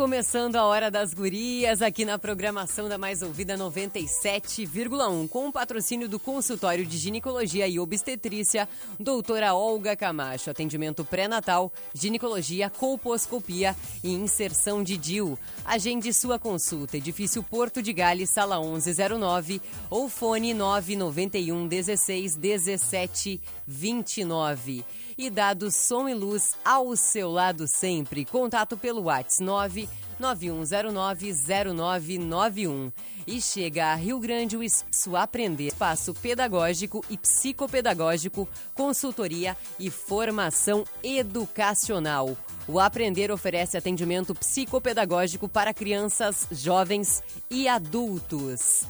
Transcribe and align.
Começando 0.00 0.56
a 0.56 0.64
Hora 0.64 0.90
das 0.90 1.12
Gurias 1.12 1.82
aqui 1.82 2.06
na 2.06 2.18
programação 2.18 2.88
da 2.88 2.96
Mais 2.96 3.20
Ouvida 3.20 3.54
97,1 3.54 5.28
com 5.28 5.46
o 5.46 5.52
patrocínio 5.52 6.08
do 6.08 6.18
consultório 6.18 6.86
de 6.86 6.96
ginecologia 6.96 7.68
e 7.68 7.78
obstetrícia 7.78 8.66
doutora 8.98 9.52
Olga 9.52 9.94
Camacho. 9.94 10.48
Atendimento 10.48 11.04
pré-natal, 11.04 11.70
ginecologia, 11.92 12.70
colposcopia 12.70 13.76
e 14.02 14.10
inserção 14.14 14.82
de 14.82 14.96
DIU. 14.96 15.38
Agende 15.66 16.14
sua 16.14 16.38
consulta. 16.38 16.96
Edifício 16.96 17.42
Porto 17.42 17.82
de 17.82 17.92
Gales, 17.92 18.30
sala 18.30 18.58
1109 18.58 19.60
ou 19.90 20.08
fone 20.08 20.54
991 20.54 21.68
16 21.68 22.36
17 22.36 23.38
29 23.66 24.82
e 25.20 25.28
dado 25.28 25.70
som 25.70 26.08
e 26.08 26.14
luz 26.14 26.54
ao 26.64 26.96
seu 26.96 27.30
lado 27.30 27.68
sempre. 27.68 28.24
Contato 28.24 28.74
pelo 28.74 29.02
WhatsApp 29.02 29.86
991090991. 30.18 32.90
E 33.26 33.38
chega 33.38 33.88
a 33.88 33.94
Rio 33.94 34.18
Grande 34.18 34.56
o 34.56 34.62
Espaço 34.62 35.14
Aprender, 35.14 35.66
espaço 35.66 36.14
pedagógico 36.14 37.04
e 37.10 37.18
psicopedagógico, 37.18 38.48
consultoria 38.74 39.54
e 39.78 39.90
formação 39.90 40.84
educacional. 41.02 42.34
O 42.66 42.80
Aprender 42.80 43.30
oferece 43.30 43.76
atendimento 43.76 44.34
psicopedagógico 44.34 45.50
para 45.50 45.74
crianças, 45.74 46.46
jovens 46.50 47.22
e 47.50 47.68
adultos. 47.68 48.84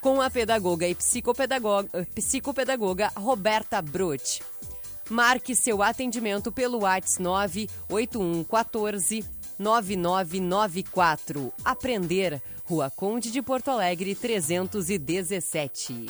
Com 0.00 0.22
a 0.22 0.30
pedagoga 0.30 0.88
e 0.88 0.94
psicopedagoga, 0.94 2.08
psicopedagoga 2.14 3.12
Roberta 3.14 3.82
Brut. 3.82 4.40
Marque 5.08 5.54
seu 5.54 5.82
atendimento 5.82 6.50
pelo 6.50 6.80
WhatsApp 6.80 7.22
98114 7.22 9.24
9994. 9.58 11.52
Aprender, 11.64 12.42
Rua 12.64 12.90
Conde 12.90 13.30
de 13.30 13.40
Porto 13.40 13.70
Alegre, 13.70 14.14
317. 14.14 16.06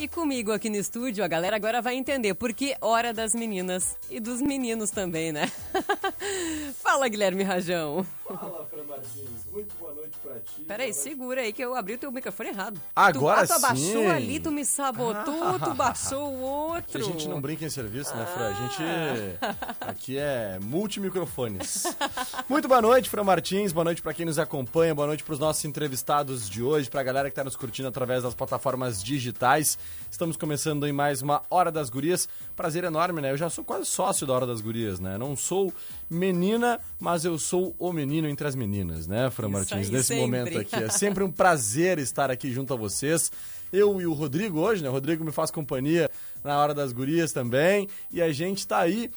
E 0.00 0.08
comigo 0.08 0.50
aqui 0.50 0.70
no 0.70 0.76
estúdio, 0.76 1.22
a 1.22 1.28
galera 1.28 1.56
agora 1.56 1.82
vai 1.82 1.94
entender 1.94 2.32
por 2.32 2.54
que 2.54 2.74
hora 2.80 3.12
das 3.12 3.34
meninas 3.34 3.98
e 4.08 4.18
dos 4.18 4.40
meninos 4.40 4.90
também, 4.90 5.30
né? 5.30 5.52
Fala, 6.80 7.06
Guilherme 7.06 7.42
Rajão. 7.42 8.06
Fala, 8.26 8.66
Fran 8.70 8.84
Martins. 8.84 9.28
Muito 9.52 9.74
boa 9.78 9.92
noite 9.92 10.16
pra 10.22 10.34
ti. 10.36 10.62
Peraí, 10.66 10.94
segura 10.94 11.42
aí 11.42 11.52
que 11.52 11.62
eu 11.62 11.74
abri 11.74 11.94
o 11.94 11.98
teu 11.98 12.10
microfone 12.10 12.48
errado. 12.48 12.80
Agora 12.96 13.46
tu, 13.46 13.52
ah, 13.52 13.58
tu 13.58 13.64
abaixou 13.64 14.02
sim. 14.02 14.06
ali, 14.06 14.40
tu 14.40 14.50
me 14.50 14.64
sabotou, 14.64 15.58
tu 15.60 15.74
baixou 15.74 16.32
o 16.32 16.72
Aqui 16.72 16.96
outro. 16.96 17.00
a 17.00 17.12
gente 17.12 17.28
não 17.28 17.40
brinca 17.40 17.66
em 17.66 17.68
serviço, 17.70 18.16
né, 18.16 18.24
Fran? 18.24 18.48
A 18.48 18.54
gente 18.54 18.82
aqui 19.82 20.16
é 20.16 20.58
multimicrofones. 20.62 21.84
Muito 22.48 22.68
boa 22.68 22.80
noite, 22.80 23.10
Fran 23.10 23.24
Martins. 23.24 23.70
Boa 23.72 23.84
noite 23.84 24.00
pra 24.00 24.14
quem 24.14 24.24
nos 24.24 24.38
acompanha. 24.38 24.94
Boa 24.94 25.08
noite 25.08 25.24
pros 25.24 25.38
nossos 25.38 25.62
entrevistados 25.64 26.48
de 26.48 26.62
hoje, 26.62 26.88
pra 26.88 27.02
galera 27.02 27.28
que 27.28 27.36
tá 27.36 27.44
nos 27.44 27.56
curtindo 27.56 27.88
através 27.88 28.22
das 28.22 28.34
plataformas 28.34 29.02
digitais. 29.02 29.76
Estamos 30.10 30.36
começando 30.36 30.86
em 30.86 30.92
mais 30.92 31.22
uma 31.22 31.42
Hora 31.48 31.70
das 31.70 31.88
Gurias. 31.88 32.28
Prazer 32.56 32.84
enorme, 32.84 33.20
né? 33.20 33.30
Eu 33.30 33.36
já 33.36 33.48
sou 33.48 33.64
quase 33.64 33.86
sócio 33.86 34.26
da 34.26 34.32
Hora 34.32 34.46
das 34.46 34.60
Gurias, 34.60 34.98
né? 34.98 35.16
Não 35.16 35.36
sou 35.36 35.72
menina, 36.08 36.80
mas 36.98 37.24
eu 37.24 37.38
sou 37.38 37.74
o 37.78 37.92
menino 37.92 38.28
entre 38.28 38.46
as 38.46 38.54
meninas, 38.54 39.06
né, 39.06 39.30
Fran 39.30 39.46
Isso 39.46 39.56
Martins? 39.56 39.90
Nesse 39.90 40.08
sempre. 40.08 40.22
momento 40.22 40.58
aqui. 40.58 40.76
É 40.76 40.88
sempre 40.88 41.24
um 41.24 41.30
prazer 41.30 41.98
estar 41.98 42.30
aqui 42.30 42.52
junto 42.52 42.74
a 42.74 42.76
vocês. 42.76 43.30
Eu 43.72 44.00
e 44.00 44.06
o 44.06 44.12
Rodrigo 44.12 44.58
hoje, 44.58 44.82
né? 44.82 44.88
O 44.88 44.92
Rodrigo 44.92 45.24
me 45.24 45.30
faz 45.30 45.50
companhia 45.50 46.10
na 46.42 46.58
hora 46.58 46.74
das 46.74 46.92
gurias 46.92 47.32
também. 47.32 47.88
E 48.12 48.20
a 48.20 48.32
gente 48.32 48.66
tá 48.66 48.78
aí 48.78 49.10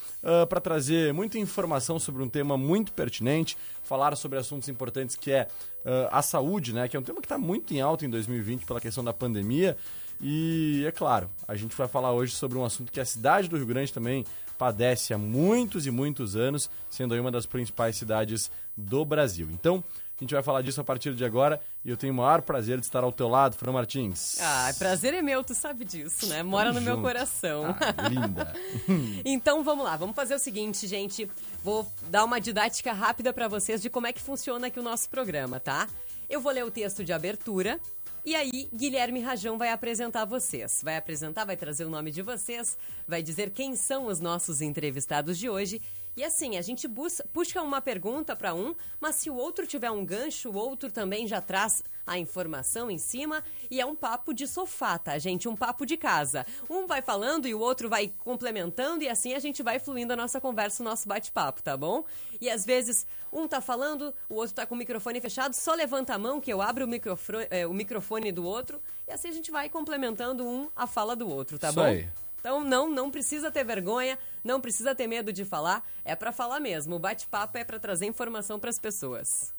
para 0.48 0.62
trazer 0.62 1.12
muita 1.14 1.40
informação 1.40 1.98
sobre 2.00 2.22
um 2.22 2.30
tema 2.30 2.56
muito 2.56 2.94
pertinente, 2.94 3.58
falar 3.84 4.16
sobre 4.16 4.38
assuntos 4.38 4.70
importantes 4.70 5.16
que 5.16 5.32
é 5.32 5.48
ah, 5.86 6.20
a 6.20 6.22
saúde, 6.22 6.74
né? 6.74 6.88
Que 6.88 6.96
é 6.96 7.00
um 7.00 7.04
tema 7.04 7.20
que 7.20 7.26
está 7.26 7.38
muito 7.38 7.74
em 7.74 7.82
alta 7.82 8.06
em 8.06 8.10
2020 8.10 8.66
pela 8.66 8.80
questão 8.80 9.04
da 9.04 9.14
pandemia. 9.14 9.76
E 10.22 10.84
é 10.88 10.92
claro, 10.92 11.30
a 11.48 11.56
gente 11.56 11.76
vai 11.76 11.88
falar 11.88 12.12
hoje 12.12 12.34
sobre 12.34 12.58
um 12.58 12.66
assunto 12.66 12.92
que 12.92 13.00
a 13.00 13.06
cidade 13.06 13.48
do 13.48 13.58
Rio 13.58 13.66
Grande 13.66 13.92
também 13.92 14.26
padece 14.58 15.14
há 15.14 15.18
muitos 15.18 15.86
e 15.86 15.92
muitos 15.92 16.36
anos, 16.36 16.70
sendo 16.90 17.14
aí 17.14 17.20
uma 17.20 17.32
das 17.32 17.46
principais 17.46 17.98
cidades 17.98 18.50
do 18.78 19.04
Brasil. 19.04 19.50
Então, 19.52 19.84
a 20.20 20.24
gente 20.24 20.34
vai 20.34 20.44
falar 20.44 20.62
disso 20.62 20.80
a 20.80 20.84
partir 20.84 21.14
de 21.16 21.26
agora 21.26 21.60
e 21.84 21.90
eu 21.90 21.98
tenho 21.98 22.14
o 22.14 22.16
maior 22.16 22.42
prazer 22.42 22.80
de 22.80 22.86
estar 22.86 23.04
ao 23.04 23.12
teu 23.12 23.28
lado, 23.28 23.56
Fran 23.58 23.74
Martins. 23.74 24.38
Ah, 24.40 24.72
prazer 24.78 25.14
é 25.14 25.22
meu, 25.22 25.44
tu 25.44 25.54
sabe 25.54 25.84
disso, 25.84 26.28
né? 26.28 26.44
Mora 26.44 26.72
no 26.72 26.80
meu 26.80 26.96
junto. 26.96 27.06
coração. 27.06 27.76
Ah, 27.98 28.08
linda. 28.08 28.54
Então 29.26 29.64
vamos 29.64 29.84
lá, 29.84 29.98
vamos 29.98 30.16
fazer 30.16 30.36
o 30.36 30.40
seguinte, 30.40 30.88
gente. 30.88 31.30
Vou 31.64 31.86
dar 32.10 32.24
uma 32.24 32.40
didática 32.40 32.94
rápida 32.94 33.34
pra 33.34 33.48
vocês 33.48 33.82
de 33.82 33.90
como 33.90 34.08
é 34.08 34.14
que 34.14 34.22
funciona 34.22 34.68
aqui 34.68 34.80
o 34.80 34.84
nosso 34.84 35.10
programa, 35.10 35.60
tá? 35.60 35.90
Eu 36.30 36.40
vou 36.40 36.52
ler 36.52 36.64
o 36.64 36.72
texto 36.72 37.04
de 37.04 37.12
abertura 37.12 37.80
e 38.26 38.36
aí 38.36 38.70
Guilherme 38.74 39.20
Rajão 39.20 39.58
vai 39.58 39.70
apresentar 39.70 40.26
vocês. 40.26 40.82
Vai 40.84 40.98
apresentar, 40.98 41.46
vai 41.46 41.58
trazer 41.58 41.86
o 41.86 41.90
nome 41.90 42.12
de 42.12 42.22
vocês, 42.22 42.78
vai 43.08 43.22
dizer 43.22 43.50
quem 43.50 43.76
são 43.76 44.08
os 44.08 44.20
nossos 44.20 44.62
entrevistados 44.62 45.38
de 45.38 45.50
hoje. 45.50 45.82
E 46.16 46.24
assim, 46.24 46.58
a 46.58 46.62
gente 46.62 46.88
busca, 46.88 47.26
puxa 47.34 47.62
uma 47.62 47.82
pergunta 47.82 48.36
para 48.36 48.54
um, 48.54 48.76
mas 49.00 49.16
se 49.16 49.30
o 49.30 49.36
outro 49.36 49.66
tiver 49.66 49.90
um 49.90 50.06
gancho, 50.06 50.50
o 50.50 50.56
outro 50.56 50.92
também 50.92 51.28
já 51.28 51.42
traz 51.42 51.84
a 52.06 52.18
informação 52.20 52.92
em 52.92 52.98
cima 52.98 53.44
e 53.72 53.82
é 53.82 53.86
um 53.86 53.96
papo 53.96 54.34
de 54.34 54.46
sofá, 54.46 54.98
tá, 55.00 55.18
gente? 55.18 55.48
Um 55.48 55.56
papo 55.56 55.86
de 55.86 55.98
casa. 55.98 56.46
Um 56.70 56.86
vai 56.86 57.02
falando 57.02 57.48
e 57.48 57.56
o 57.56 57.60
outro 57.60 57.90
vai 57.90 58.14
complementando 58.20 59.04
e 59.04 59.10
assim 59.10 59.34
a 59.34 59.40
gente 59.40 59.64
vai 59.64 59.80
fluindo 59.80 60.14
a 60.14 60.16
nossa 60.16 60.40
conversa, 60.40 60.84
o 60.84 60.86
nosso 60.86 61.08
bate-papo, 61.08 61.64
tá 61.64 61.76
bom? 61.76 62.04
E 62.40 62.50
às 62.50 62.66
vezes 62.66 63.08
um 63.32 63.48
tá 63.48 63.60
falando, 63.62 64.14
o 64.30 64.36
outro 64.36 64.54
tá 64.54 64.66
com 64.66 64.76
o 64.76 64.78
microfone 64.78 65.20
fechado, 65.20 65.56
só 65.56 65.74
levanta 65.74 66.14
a 66.14 66.20
mão 66.20 66.40
que 66.40 66.54
eu 66.54 66.62
abro 66.62 66.86
o 66.86 66.88
microfone, 66.88 67.48
eh, 67.50 67.66
o 67.66 67.74
microfone 67.74 68.32
do 68.32 68.46
outro 68.46 68.80
e 69.08 69.12
assim 69.12 69.30
a 69.30 69.34
gente 69.34 69.50
vai 69.50 69.68
complementando 69.70 70.46
um 70.46 70.70
a 70.76 70.86
fala 70.86 71.16
do 71.16 71.28
outro, 71.28 71.58
tá 71.58 71.70
Isso 71.70 71.76
bom? 71.76 71.86
aí. 71.86 72.08
Então 72.40 72.62
não, 72.62 72.90
não 72.90 73.10
precisa 73.10 73.50
ter 73.50 73.64
vergonha, 73.64 74.20
não 74.44 74.60
precisa 74.60 74.94
ter 74.94 75.08
medo 75.08 75.32
de 75.32 75.46
falar, 75.46 75.88
é 76.04 76.16
pra 76.16 76.32
falar 76.32 76.60
mesmo. 76.60 76.96
O 76.96 77.00
bate-papo 77.00 77.58
é 77.58 77.64
pra 77.64 77.80
trazer 77.80 78.06
informação 78.06 78.60
pras 78.60 78.78
pessoas. 78.78 79.54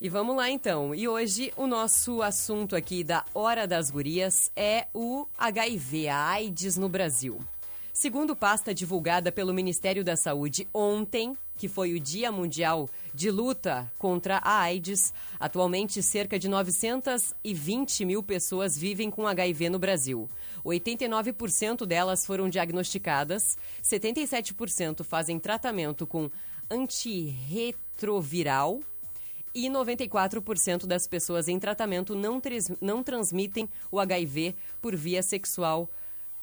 E 0.00 0.08
vamos 0.08 0.36
lá 0.36 0.50
então. 0.50 0.94
E 0.94 1.08
hoje 1.08 1.52
o 1.56 1.66
nosso 1.66 2.20
assunto 2.20 2.76
aqui 2.76 3.02
da 3.02 3.24
Hora 3.32 3.66
das 3.66 3.90
Gurias 3.90 4.50
é 4.54 4.86
o 4.92 5.26
HIV, 5.38 6.08
a 6.08 6.28
AIDS 6.28 6.76
no 6.76 6.88
Brasil. 6.88 7.40
Segundo 7.98 8.36
pasta 8.36 8.74
divulgada 8.74 9.32
pelo 9.32 9.54
Ministério 9.54 10.04
da 10.04 10.16
Saúde 10.16 10.68
ontem, 10.74 11.34
que 11.56 11.66
foi 11.66 11.94
o 11.94 11.98
Dia 11.98 12.30
Mundial 12.30 12.90
de 13.14 13.30
Luta 13.30 13.90
contra 13.96 14.36
a 14.36 14.60
AIDS, 14.60 15.14
atualmente 15.40 16.02
cerca 16.02 16.38
de 16.38 16.46
920 16.46 18.04
mil 18.04 18.22
pessoas 18.22 18.76
vivem 18.76 19.10
com 19.10 19.26
HIV 19.26 19.70
no 19.70 19.78
Brasil. 19.78 20.28
89% 20.62 21.86
delas 21.86 22.26
foram 22.26 22.50
diagnosticadas, 22.50 23.56
77% 23.82 25.02
fazem 25.02 25.38
tratamento 25.38 26.06
com 26.06 26.30
antirretroviral 26.68 28.80
e 29.54 29.70
94% 29.70 30.84
das 30.84 31.06
pessoas 31.06 31.48
em 31.48 31.58
tratamento 31.58 32.14
não, 32.14 32.42
não 32.78 33.02
transmitem 33.02 33.66
o 33.90 33.98
HIV 33.98 34.54
por 34.82 34.94
via 34.94 35.22
sexual 35.22 35.88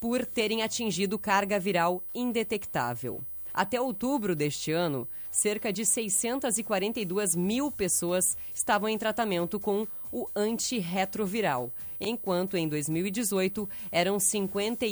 por 0.03 0.25
terem 0.25 0.61
atingido 0.61 1.17
carga 1.17 1.57
viral 1.57 2.03
indetectável. 2.13 3.21
Até 3.53 3.79
outubro 3.79 4.35
deste 4.35 4.69
ano, 4.69 5.07
cerca 5.31 5.71
de 5.71 5.85
642 5.85 7.37
mil 7.37 7.71
pessoas 7.71 8.35
estavam 8.53 8.89
em 8.89 8.97
tratamento 8.97 9.61
com 9.61 9.87
o 10.11 10.27
antirretroviral, 10.35 11.71
enquanto 12.01 12.57
em 12.57 12.67
2018 12.67 13.69
eram, 13.89 14.19
50, 14.19 14.85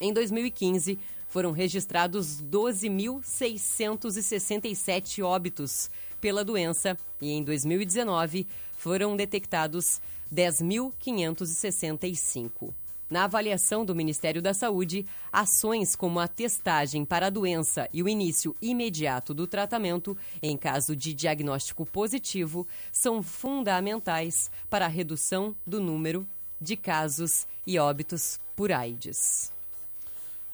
Em 0.00 0.12
2015, 0.12 1.00
foram 1.28 1.50
registrados 1.50 2.40
12.667 2.42 5.24
óbitos 5.24 5.90
pela 6.20 6.44
doença 6.44 6.96
e 7.20 7.32
em 7.32 7.42
2019 7.42 8.46
foram 8.78 9.16
detectados 9.16 10.00
10.565. 10.32 12.72
Na 13.12 13.24
avaliação 13.24 13.84
do 13.84 13.94
Ministério 13.94 14.40
da 14.40 14.54
Saúde, 14.54 15.04
ações 15.30 15.94
como 15.94 16.18
a 16.18 16.26
testagem 16.26 17.04
para 17.04 17.26
a 17.26 17.30
doença 17.30 17.86
e 17.92 18.02
o 18.02 18.08
início 18.08 18.56
imediato 18.58 19.34
do 19.34 19.46
tratamento, 19.46 20.16
em 20.42 20.56
caso 20.56 20.96
de 20.96 21.12
diagnóstico 21.12 21.84
positivo, 21.84 22.66
são 22.90 23.22
fundamentais 23.22 24.50
para 24.70 24.86
a 24.86 24.88
redução 24.88 25.54
do 25.66 25.78
número 25.78 26.26
de 26.58 26.74
casos 26.74 27.46
e 27.66 27.78
óbitos 27.78 28.40
por 28.56 28.72
AIDS. 28.72 29.52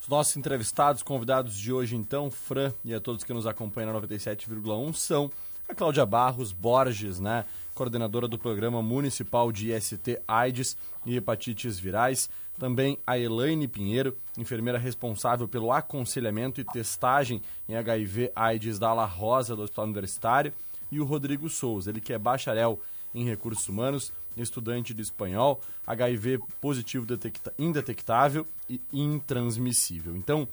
Os 0.01 0.09
nossos 0.09 0.35
entrevistados, 0.35 1.01
convidados 1.01 1.57
de 1.57 1.71
hoje, 1.71 1.95
então, 1.95 2.29
Fran 2.29 2.73
e 2.83 2.93
a 2.93 2.99
todos 2.99 3.23
que 3.23 3.31
nos 3.31 3.47
acompanham 3.47 3.93
na 3.93 4.01
97,1, 4.01 4.93
são 4.95 5.31
a 5.69 5.73
Cláudia 5.73 6.05
Barros 6.05 6.51
Borges, 6.51 7.21
né? 7.21 7.45
Coordenadora 7.73 8.27
do 8.27 8.37
Programa 8.37 8.81
Municipal 8.81 9.49
de 9.53 9.71
IST 9.71 10.19
AIDS 10.27 10.75
e 11.05 11.15
Hepatites 11.15 11.79
Virais. 11.79 12.29
Também 12.59 12.99
a 13.07 13.17
Elaine 13.17 13.67
Pinheiro, 13.67 14.17
enfermeira 14.37 14.77
responsável 14.77 15.47
pelo 15.47 15.71
aconselhamento 15.71 16.59
e 16.59 16.65
testagem 16.65 17.41
em 17.67 17.75
HIV 17.75 18.31
AIDS 18.35 18.77
da 18.77 18.89
Ala 18.89 19.05
Rosa 19.05 19.55
do 19.55 19.63
Hospital 19.63 19.85
Universitário. 19.85 20.53
E 20.91 20.99
o 20.99 21.05
Rodrigo 21.05 21.49
Souza, 21.49 21.89
ele 21.89 22.01
que 22.01 22.11
é 22.11 22.17
bacharel 22.17 22.79
em 23.15 23.23
recursos 23.23 23.67
humanos, 23.69 24.11
estudante 24.35 24.93
de 24.93 25.01
espanhol, 25.01 25.61
HIV 25.87 26.39
positivo 26.59 27.05
detecta, 27.05 27.53
indetectável 27.57 28.45
e 28.69 28.81
intransmissível. 28.91 30.15
Então, 30.15 30.43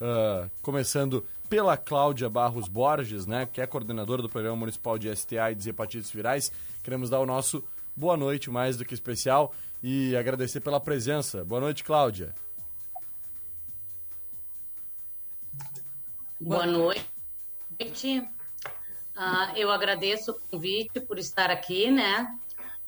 uh, 0.00 0.50
começando 0.62 1.24
pela 1.48 1.76
Cláudia 1.76 2.28
Barros 2.28 2.68
Borges, 2.68 3.26
né, 3.26 3.48
que 3.50 3.60
é 3.60 3.66
coordenadora 3.66 4.22
do 4.22 4.28
Programa 4.28 4.56
Municipal 4.56 4.98
de 4.98 5.14
STA 5.14 5.52
e 5.52 5.68
Hepatites 5.68 6.10
Virais, 6.10 6.52
queremos 6.82 7.10
dar 7.10 7.20
o 7.20 7.26
nosso 7.26 7.62
boa 7.96 8.16
noite 8.16 8.50
mais 8.50 8.76
do 8.76 8.84
que 8.84 8.94
especial 8.94 9.54
e 9.86 10.16
agradecer 10.16 10.60
pela 10.60 10.80
presença. 10.80 11.44
Boa 11.44 11.60
noite, 11.60 11.84
Cláudia. 11.84 12.34
Boa 16.40 16.64
noite. 16.64 17.04
Uh, 19.14 19.56
eu 19.56 19.70
agradeço 19.70 20.30
o 20.30 20.40
convite 20.48 21.00
por 21.00 21.18
estar 21.18 21.50
aqui, 21.50 21.90
né? 21.90 22.34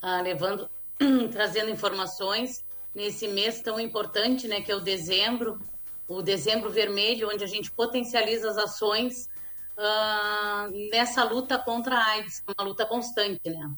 uh, 0.02 0.22
levando, 0.22 0.70
trazendo 1.30 1.70
informações 1.70 2.64
nesse 2.94 3.28
mês 3.28 3.60
tão 3.60 3.78
importante, 3.78 4.48
né, 4.48 4.62
que 4.62 4.72
é 4.72 4.74
o 4.74 4.80
dezembro, 4.80 5.60
o 6.08 6.22
dezembro 6.22 6.70
vermelho, 6.70 7.28
onde 7.30 7.44
a 7.44 7.46
gente 7.46 7.70
potencializa 7.70 8.50
as 8.50 8.56
ações 8.56 9.28
uh, 9.76 10.90
nessa 10.90 11.24
luta 11.24 11.58
contra 11.58 11.94
a 11.94 12.06
AIDS, 12.12 12.42
é 12.46 12.52
uma 12.58 12.68
luta 12.68 12.86
constante, 12.86 13.50
né? 13.50 13.70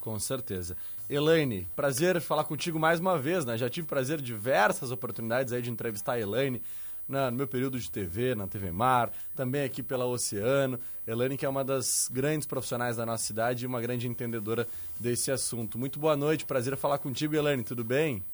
Com 0.00 0.18
certeza. 0.18 0.76
Elaine, 1.10 1.68
prazer 1.74 2.20
falar 2.20 2.44
contigo 2.44 2.78
mais 2.78 3.00
uma 3.00 3.18
vez, 3.18 3.44
né? 3.44 3.58
Já 3.58 3.68
tive 3.68 3.84
prazer 3.84 4.20
diversas 4.20 4.92
oportunidades 4.92 5.52
aí 5.52 5.60
de 5.60 5.68
entrevistar 5.68 6.12
a 6.12 6.20
Elaine 6.20 6.62
no 7.08 7.32
meu 7.32 7.48
período 7.48 7.80
de 7.80 7.90
TV, 7.90 8.36
na 8.36 8.46
TV 8.46 8.70
Mar, 8.70 9.10
também 9.34 9.64
aqui 9.64 9.82
pela 9.82 10.06
Oceano. 10.06 10.78
Elaine, 11.04 11.36
que 11.36 11.44
é 11.44 11.48
uma 11.48 11.64
das 11.64 12.08
grandes 12.12 12.46
profissionais 12.46 12.96
da 12.96 13.04
nossa 13.04 13.24
cidade 13.24 13.64
e 13.64 13.66
uma 13.66 13.80
grande 13.80 14.06
entendedora 14.06 14.68
desse 15.00 15.32
assunto. 15.32 15.76
Muito 15.76 15.98
boa 15.98 16.16
noite, 16.16 16.44
prazer 16.44 16.76
falar 16.76 16.98
contigo, 16.98 17.34
Elaine, 17.34 17.64
tudo 17.64 17.82
bem? 17.82 18.24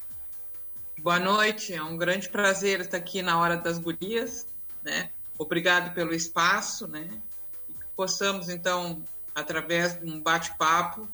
Boa 0.99 1.19
noite, 1.19 1.73
é 1.73 1.83
um 1.83 1.97
grande 1.97 2.29
prazer 2.29 2.81
estar 2.81 2.99
aqui 2.99 3.23
na 3.23 3.41
Hora 3.41 3.57
das 3.57 3.79
Gurias, 3.79 4.47
né? 4.85 5.09
Obrigado 5.39 5.95
pelo 5.95 6.13
espaço, 6.13 6.87
né? 6.87 7.09
E 7.71 7.73
que 7.73 7.87
possamos, 7.97 8.51
então, 8.51 9.03
através 9.35 9.99
de 9.99 10.05
um 10.05 10.21
bate-papo, 10.21 11.09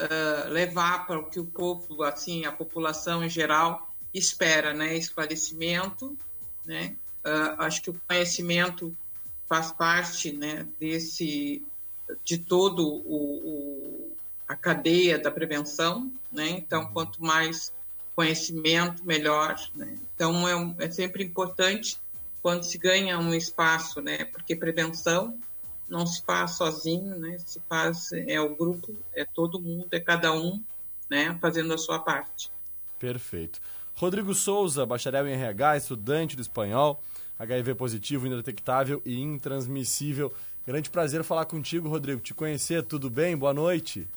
uh, 0.00 0.48
levar 0.50 1.06
para 1.06 1.18
o 1.18 1.28
que 1.28 1.40
o 1.40 1.46
povo, 1.46 2.02
assim, 2.02 2.44
a 2.44 2.52
população 2.52 3.24
em 3.24 3.28
geral, 3.28 3.88
espera, 4.12 4.72
né? 4.72 4.96
Esclarecimento, 4.96 6.16
né? 6.64 6.96
Uh, 7.24 7.62
acho 7.62 7.82
que 7.82 7.90
o 7.90 8.00
conhecimento 8.06 8.96
faz 9.48 9.72
parte, 9.72 10.32
né? 10.32 10.66
Desse, 10.78 11.62
de 12.24 12.38
todo 12.38 12.86
o, 12.86 14.08
o 14.08 14.16
a 14.46 14.54
cadeia 14.54 15.18
da 15.18 15.30
prevenção, 15.30 16.12
né? 16.30 16.50
Então, 16.50 16.82
uhum. 16.82 16.92
quanto 16.92 17.22
mais 17.22 17.72
conhecimento, 18.14 19.04
melhor. 19.04 19.58
Né? 19.74 19.98
Então, 20.14 20.48
é, 20.78 20.84
é, 20.84 20.90
sempre 20.90 21.24
importante 21.24 21.98
quando 22.42 22.62
se 22.62 22.78
ganha 22.78 23.18
um 23.18 23.34
espaço, 23.34 24.00
né? 24.00 24.24
Porque 24.26 24.54
prevenção 24.54 25.36
não 25.88 26.06
se 26.06 26.22
faz 26.24 26.52
sozinho, 26.52 27.18
né? 27.18 27.38
Se 27.38 27.60
faz 27.68 28.12
é 28.12 28.40
o 28.40 28.54
grupo, 28.54 28.94
é 29.12 29.24
todo 29.24 29.60
mundo, 29.60 29.88
é 29.92 30.00
cada 30.00 30.32
um, 30.32 30.62
né? 31.10 31.36
Fazendo 31.40 31.72
a 31.74 31.78
sua 31.78 31.98
parte. 31.98 32.50
Perfeito. 32.98 33.60
Rodrigo 33.96 34.34
Souza, 34.34 34.84
bacharel 34.84 35.28
em 35.28 35.32
RH, 35.32 35.76
estudante 35.76 36.36
do 36.36 36.42
espanhol, 36.42 37.00
HIV 37.38 37.74
positivo, 37.74 38.26
indetectável 38.26 39.00
e 39.04 39.20
intransmissível. 39.20 40.32
Grande 40.66 40.90
prazer 40.90 41.22
falar 41.22 41.44
contigo, 41.44 41.88
Rodrigo. 41.88 42.20
Te 42.20 42.32
conhecer, 42.34 42.82
tudo 42.82 43.10
bem? 43.10 43.36
Boa 43.36 43.52
noite. 43.52 44.08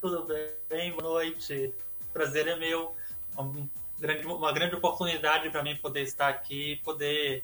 Tudo 0.00 0.26
bem, 0.68 0.92
boa 0.92 1.02
noite. 1.02 1.72
Prazer 2.12 2.46
é 2.46 2.56
meu. 2.56 2.94
Uma 3.36 3.68
grande, 3.98 4.26
uma 4.26 4.52
grande 4.52 4.74
oportunidade 4.74 5.50
para 5.50 5.62
mim 5.62 5.76
poder 5.76 6.02
estar 6.02 6.28
aqui, 6.28 6.80
poder, 6.84 7.42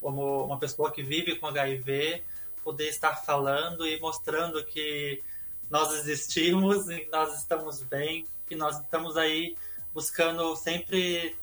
como 0.00 0.44
uma 0.44 0.58
pessoa 0.58 0.90
que 0.90 1.02
vive 1.02 1.36
com 1.36 1.46
HIV, 1.46 2.22
poder 2.62 2.88
estar 2.88 3.16
falando 3.16 3.86
e 3.86 3.98
mostrando 4.00 4.64
que 4.64 5.22
nós 5.70 5.92
existimos 5.94 6.88
e 6.88 7.08
nós 7.10 7.38
estamos 7.38 7.82
bem, 7.82 8.26
que 8.46 8.54
nós 8.54 8.78
estamos 8.80 9.16
aí 9.16 9.56
buscando 9.94 10.54
sempre 10.56 11.36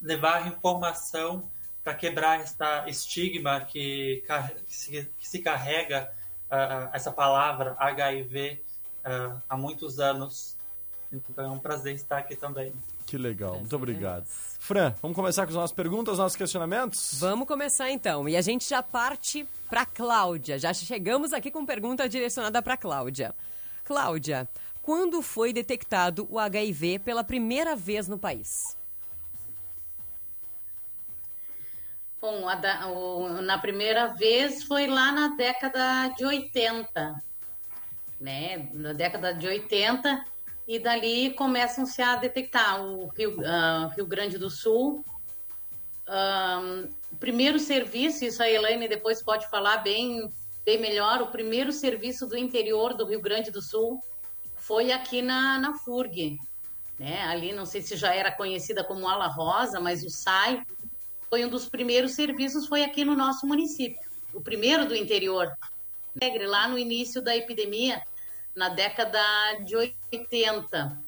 levar 0.00 0.46
informação 0.46 1.48
para 1.82 1.94
quebrar 1.94 2.40
esta 2.40 2.88
estigma 2.88 3.60
que, 3.60 4.24
que, 4.66 5.08
se, 5.20 5.38
carrega 5.38 6.12
uh, 6.50 6.90
essa 6.92 7.12
palavra 7.12 7.76
HIV 7.78 8.60
uh, 9.04 9.40
há 9.48 9.56
muitos 9.56 10.00
anos. 10.00 10.56
Então 11.12 11.44
é 11.44 11.48
um 11.48 11.60
prazer 11.60 11.94
estar 11.94 12.18
aqui 12.18 12.34
também. 12.34 12.72
Que 13.06 13.16
legal, 13.16 13.60
muito 13.60 13.76
obrigado. 13.76 14.26
Fran, 14.26 14.92
vamos 15.00 15.14
começar 15.14 15.44
com 15.44 15.50
as 15.50 15.54
nossas 15.54 15.76
perguntas, 15.76 16.18
nossos 16.18 16.36
questionamentos? 16.36 17.16
Vamos 17.20 17.46
começar 17.46 17.88
então. 17.88 18.28
E 18.28 18.36
a 18.36 18.40
gente 18.40 18.68
já 18.68 18.82
parte 18.82 19.46
para 19.70 19.86
Cláudia. 19.86 20.58
Já 20.58 20.74
chegamos 20.74 21.32
aqui 21.32 21.48
com 21.48 21.64
pergunta 21.64 22.08
direcionada 22.08 22.60
para 22.60 22.76
Cláudia. 22.76 23.32
Cláudia, 23.84 24.48
quando 24.82 25.22
foi 25.22 25.52
detectado 25.52 26.26
o 26.28 26.36
HIV 26.36 26.98
pela 26.98 27.22
primeira 27.22 27.76
vez 27.76 28.08
no 28.08 28.18
país? 28.18 28.76
Bom, 32.20 32.44
da, 32.60 32.88
o, 32.88 33.40
na 33.40 33.58
primeira 33.58 34.08
vez 34.14 34.64
foi 34.64 34.88
lá 34.88 35.12
na 35.12 35.36
década 35.36 36.08
de 36.08 36.24
80, 36.24 37.22
né? 38.20 38.68
Na 38.72 38.92
década 38.92 39.32
de 39.32 39.46
80, 39.46 40.24
e 40.66 40.78
dali 40.78 41.32
começam-se 41.34 42.02
a 42.02 42.16
detectar 42.16 42.84
o 42.84 43.06
Rio, 43.08 43.36
uh, 43.38 43.88
Rio 43.94 44.06
Grande 44.06 44.36
do 44.36 44.50
Sul. 44.50 45.04
Um, 46.08 46.88
o 47.12 47.16
primeiro 47.16 47.58
serviço, 47.58 48.24
isso 48.24 48.42
a 48.42 48.50
Elaine 48.50 48.88
depois 48.88 49.22
pode 49.22 49.48
falar 49.48 49.78
bem, 49.78 50.28
bem 50.64 50.80
melhor, 50.80 51.22
o 51.22 51.28
primeiro 51.28 51.72
serviço 51.72 52.26
do 52.26 52.36
interior 52.36 52.94
do 52.94 53.06
Rio 53.06 53.20
Grande 53.20 53.50
do 53.50 53.62
Sul 53.62 54.00
foi 54.56 54.90
aqui 54.90 55.22
na, 55.22 55.58
na 55.58 55.74
FURG. 55.74 56.36
Né? 56.98 57.22
Ali, 57.22 57.52
não 57.52 57.64
sei 57.64 57.82
se 57.82 57.96
já 57.96 58.14
era 58.14 58.32
conhecida 58.32 58.82
como 58.82 59.08
Ala 59.08 59.28
Rosa, 59.28 59.78
mas 59.78 60.02
o 60.02 60.10
SAI 60.10 60.64
foi 61.30 61.44
um 61.44 61.48
dos 61.48 61.68
primeiros 61.68 62.12
serviços, 62.12 62.66
foi 62.66 62.82
aqui 62.82 63.04
no 63.04 63.14
nosso 63.14 63.46
município. 63.46 64.00
O 64.34 64.40
primeiro 64.40 64.86
do 64.86 64.96
interior, 64.96 65.52
lá 66.46 66.68
no 66.68 66.78
início 66.78 67.22
da 67.22 67.36
epidemia, 67.36 68.02
na 68.56 68.70
década 68.70 69.20
de 69.64 69.76
80. 69.76 71.06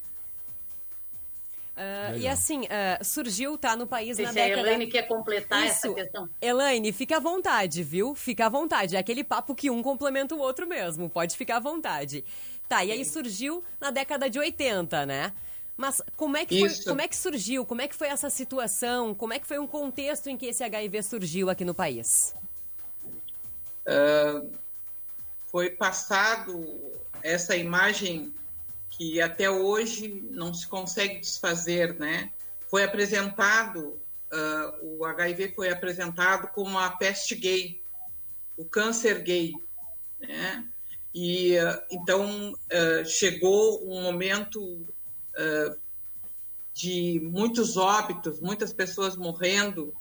Uh, 1.75 2.17
e 2.17 2.27
assim, 2.27 2.63
uh, 2.63 3.03
surgiu, 3.03 3.57
tá 3.57 3.75
no 3.75 3.87
país 3.87 4.17
Se 4.17 4.23
na 4.23 4.33
década... 4.33 4.61
a 4.61 4.73
Elaine 4.73 4.87
quer 4.87 5.03
completar 5.03 5.65
Isso. 5.65 5.87
essa 5.87 5.93
questão. 5.93 6.29
Elaine, 6.41 6.91
fica 6.91 7.17
à 7.17 7.19
vontade, 7.21 7.81
viu? 7.83 8.13
Fica 8.13 8.47
à 8.47 8.49
vontade. 8.49 8.97
É 8.97 8.99
aquele 8.99 9.23
papo 9.23 9.55
que 9.55 9.69
um 9.69 9.81
complementa 9.81 10.35
o 10.35 10.39
outro 10.39 10.67
mesmo. 10.67 11.09
Pode 11.09 11.37
ficar 11.37 11.57
à 11.57 11.59
vontade. 11.61 12.23
Tá, 12.67 12.83
e 12.83 12.91
aí 12.91 13.03
surgiu 13.05 13.63
na 13.79 13.91
década 13.91 14.29
de 14.29 14.37
80, 14.37 15.05
né? 15.05 15.33
Mas 15.77 16.01
como 16.17 16.35
é, 16.35 16.45
que 16.45 16.59
foi, 16.59 16.83
como 16.83 17.01
é 17.01 17.07
que 17.07 17.15
surgiu? 17.15 17.65
Como 17.65 17.81
é 17.81 17.87
que 17.87 17.95
foi 17.95 18.09
essa 18.09 18.29
situação? 18.29 19.15
Como 19.15 19.31
é 19.31 19.39
que 19.39 19.47
foi 19.47 19.57
um 19.57 19.65
contexto 19.65 20.27
em 20.27 20.35
que 20.35 20.47
esse 20.47 20.61
HIV 20.61 21.01
surgiu 21.01 21.49
aqui 21.49 21.63
no 21.63 21.73
país? 21.73 22.35
Uh, 23.87 24.51
foi 25.47 25.69
passado 25.71 26.67
essa 27.23 27.55
imagem 27.55 28.33
que 28.99 29.21
até 29.21 29.49
hoje 29.49 30.27
não 30.29 30.53
se 30.53 30.67
consegue 30.67 31.19
desfazer, 31.19 31.97
né? 31.97 32.31
Foi 32.67 32.83
apresentado, 32.83 33.99
uh, 34.31 34.97
o 34.97 35.05
HIV 35.05 35.53
foi 35.55 35.69
apresentado 35.69 36.49
como 36.49 36.77
a 36.77 36.89
peste 36.91 37.33
gay, 37.33 37.81
o 38.57 38.65
câncer 38.65 39.23
gay, 39.23 39.53
né? 40.19 40.67
E 41.15 41.57
uh, 41.57 41.81
então 41.89 42.51
uh, 42.51 43.05
chegou 43.05 43.87
um 43.89 44.01
momento 44.01 44.85
de 46.73 47.21
muitos 47.23 47.77
óbitos, 47.77 48.41
muitas 48.41 48.73
pessoas 48.73 49.15
morrendo 49.15 49.93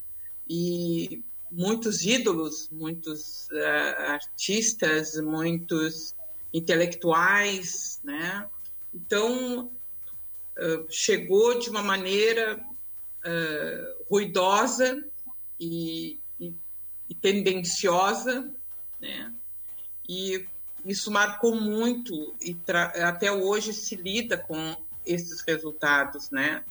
e 0.48 1.22
muitos 1.48 2.04
ídolos, 2.04 2.68
muitos 2.72 3.48
artistas, 4.08 5.14
muitos 5.20 6.16
intelectuais, 6.52 8.00
né? 8.02 8.46
Então, 8.94 9.70
uh, 10.56 10.86
chegou 10.88 11.58
de 11.58 11.70
uma 11.70 11.82
maneira 11.82 12.56
uh, 12.58 14.04
ruidosa 14.10 15.04
e, 15.60 16.18
e, 16.40 16.54
e 17.08 17.14
tendenciosa, 17.14 18.50
né? 19.00 19.32
E 20.08 20.46
isso 20.84 21.10
marcou 21.10 21.54
muito 21.54 22.34
e 22.40 22.56
até 23.02 23.30
hoje 23.30 23.72
se 23.74 23.94
lida 23.94 24.38
com 24.38 24.76
esses 25.04 25.42
resultados, 25.42 26.30
né? 26.30 26.64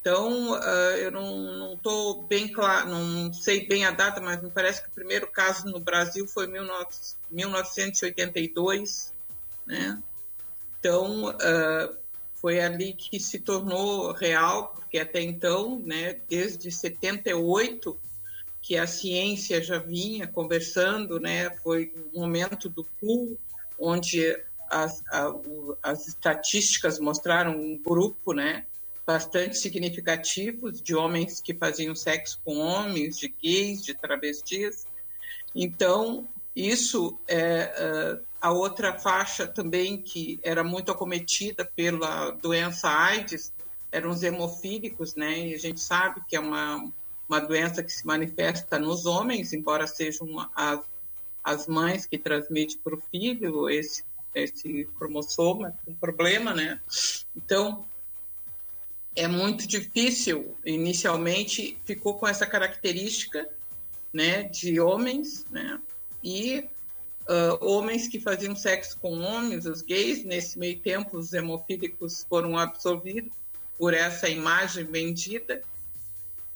Então, 0.00 0.52
uh, 0.52 0.96
eu 0.96 1.10
não 1.10 1.74
estou 1.74 2.22
bem 2.22 2.48
claro, 2.48 2.88
não 2.88 3.30
sei 3.32 3.66
bem 3.66 3.84
a 3.84 3.90
data, 3.90 4.20
mas 4.20 4.40
me 4.42 4.50
parece 4.50 4.80
que 4.82 4.88
o 4.88 4.92
primeiro 4.92 5.26
caso 5.26 5.66
no 5.66 5.78
Brasil 5.80 6.26
foi 6.26 6.46
em 6.46 6.52
1982, 7.30 9.12
né? 9.68 10.02
Então, 10.80 11.30
uh, 11.30 11.96
foi 12.34 12.60
ali 12.60 12.94
que 12.94 13.20
se 13.20 13.38
tornou 13.38 14.12
real, 14.12 14.72
porque 14.74 14.98
até 14.98 15.20
então, 15.20 15.78
né, 15.84 16.20
desde 16.28 16.70
78, 16.70 17.98
que 18.62 18.76
a 18.76 18.86
ciência 18.86 19.62
já 19.62 19.78
vinha 19.78 20.26
conversando, 20.26 21.20
né, 21.20 21.50
foi 21.62 21.92
o 22.12 22.20
momento 22.20 22.68
do 22.68 22.84
pool, 23.00 23.36
onde 23.78 24.36
as, 24.70 25.02
a, 25.08 25.34
as 25.82 26.08
estatísticas 26.08 26.98
mostraram 26.98 27.52
um 27.58 27.76
grupo, 27.76 28.32
né, 28.32 28.64
bastante 29.06 29.56
significativos 29.58 30.80
de 30.80 30.94
homens 30.94 31.40
que 31.40 31.54
faziam 31.54 31.94
sexo 31.94 32.40
com 32.44 32.58
homens, 32.58 33.18
de 33.18 33.28
gays, 33.28 33.82
de 33.82 33.94
travestis. 33.94 34.86
Então, 35.54 36.28
isso 36.54 37.18
é, 37.26 38.20
a 38.40 38.52
outra 38.52 38.98
faixa 38.98 39.46
também 39.46 40.00
que 40.00 40.38
era 40.42 40.62
muito 40.62 40.92
acometida 40.92 41.64
pela 41.64 42.30
doença 42.30 42.88
AIDS 42.88 43.52
eram 43.90 44.10
os 44.10 44.22
hemofílicos, 44.22 45.14
né? 45.14 45.48
E 45.48 45.54
a 45.54 45.58
gente 45.58 45.80
sabe 45.80 46.22
que 46.28 46.36
é 46.36 46.40
uma, 46.40 46.90
uma 47.28 47.40
doença 47.40 47.82
que 47.82 47.92
se 47.92 48.06
manifesta 48.06 48.78
nos 48.78 49.06
homens, 49.06 49.52
embora 49.52 49.86
sejam 49.86 50.28
as, 50.54 50.80
as 51.42 51.66
mães 51.66 52.06
que 52.06 52.18
transmitem 52.18 52.78
para 52.84 52.94
o 52.94 53.02
filho 53.10 53.68
esse, 53.68 54.04
esse 54.34 54.84
cromossoma, 54.98 55.74
um 55.86 55.94
problema, 55.94 56.54
né? 56.54 56.80
Então, 57.34 57.86
é 59.16 59.26
muito 59.26 59.66
difícil, 59.66 60.54
inicialmente 60.64 61.76
ficou 61.84 62.14
com 62.14 62.28
essa 62.28 62.46
característica, 62.46 63.48
né, 64.12 64.44
de 64.44 64.80
homens, 64.80 65.44
né? 65.50 65.80
E 66.22 66.68
uh, 67.28 67.64
homens 67.64 68.08
que 68.08 68.18
faziam 68.18 68.56
sexo 68.56 68.98
com 68.98 69.20
homens, 69.20 69.66
os 69.66 69.82
gays, 69.82 70.24
nesse 70.24 70.58
meio 70.58 70.78
tempo 70.80 71.18
os 71.18 71.32
hemofílicos 71.32 72.24
foram 72.28 72.56
absorvidos 72.56 73.32
por 73.76 73.94
essa 73.94 74.28
imagem 74.28 74.84
vendida. 74.84 75.62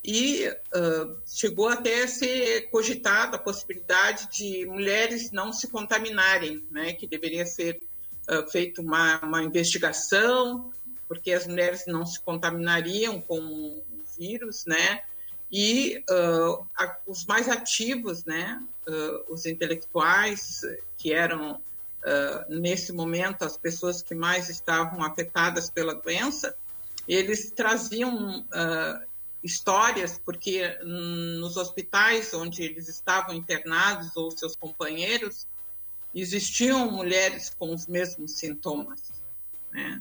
E 0.05 0.49
uh, 0.49 1.17
chegou 1.25 1.69
até 1.69 2.03
a 2.03 2.09
ser 2.09 2.69
cogitada 2.71 3.37
a 3.37 3.39
possibilidade 3.39 4.29
de 4.33 4.67
mulheres 4.67 5.31
não 5.31 5.53
se 5.53 5.69
contaminarem, 5.69 6.67
né, 6.73 6.93
que 6.93 7.07
deveria 7.07 7.47
ser 7.47 7.81
uh, 8.29 8.51
feita 8.51 8.83
uma, 8.83 9.21
uma 9.21 9.45
investigação, 9.45 10.73
porque 11.07 11.33
as 11.33 11.47
mulheres 11.47 11.85
não 11.87 12.05
se 12.05 12.19
contaminariam 12.19 13.21
com 13.21 13.39
o 13.39 13.85
vírus, 14.19 14.65
né, 14.67 15.03
e 15.53 16.03
uh, 16.09 16.67
a, 16.75 16.97
os 17.07 17.27
mais 17.27 17.47
ativos, 17.47 18.25
né, 18.25 18.63
uh, 18.89 19.33
os 19.33 19.45
intelectuais, 19.45 20.63
que 20.97 21.13
eram 21.13 21.57
uh, 21.57 21.61
nesse 22.49 22.91
momento 22.91 23.45
as 23.45 23.59
pessoas 23.59 24.01
que 24.01 24.15
mais 24.15 24.49
estavam 24.49 25.05
afetadas 25.05 25.69
pela 25.69 25.95
doença, 25.95 26.57
eles 27.07 27.51
traziam 27.51 28.47
histórias, 29.43 30.21
porque 30.25 30.79
nos 30.85 31.57
hospitais 31.57 32.33
onde 32.33 32.63
eles 32.63 32.89
estavam 32.89 33.35
internados 33.35 34.17
ou 34.17 34.31
seus 34.31 34.55
companheiros, 34.55 35.49
existiam 36.15 36.89
mulheres 36.93 37.53
com 37.59 37.75
os 37.75 37.89
mesmos 37.89 38.39
sintomas. 38.39 39.01
Né? 39.73 40.01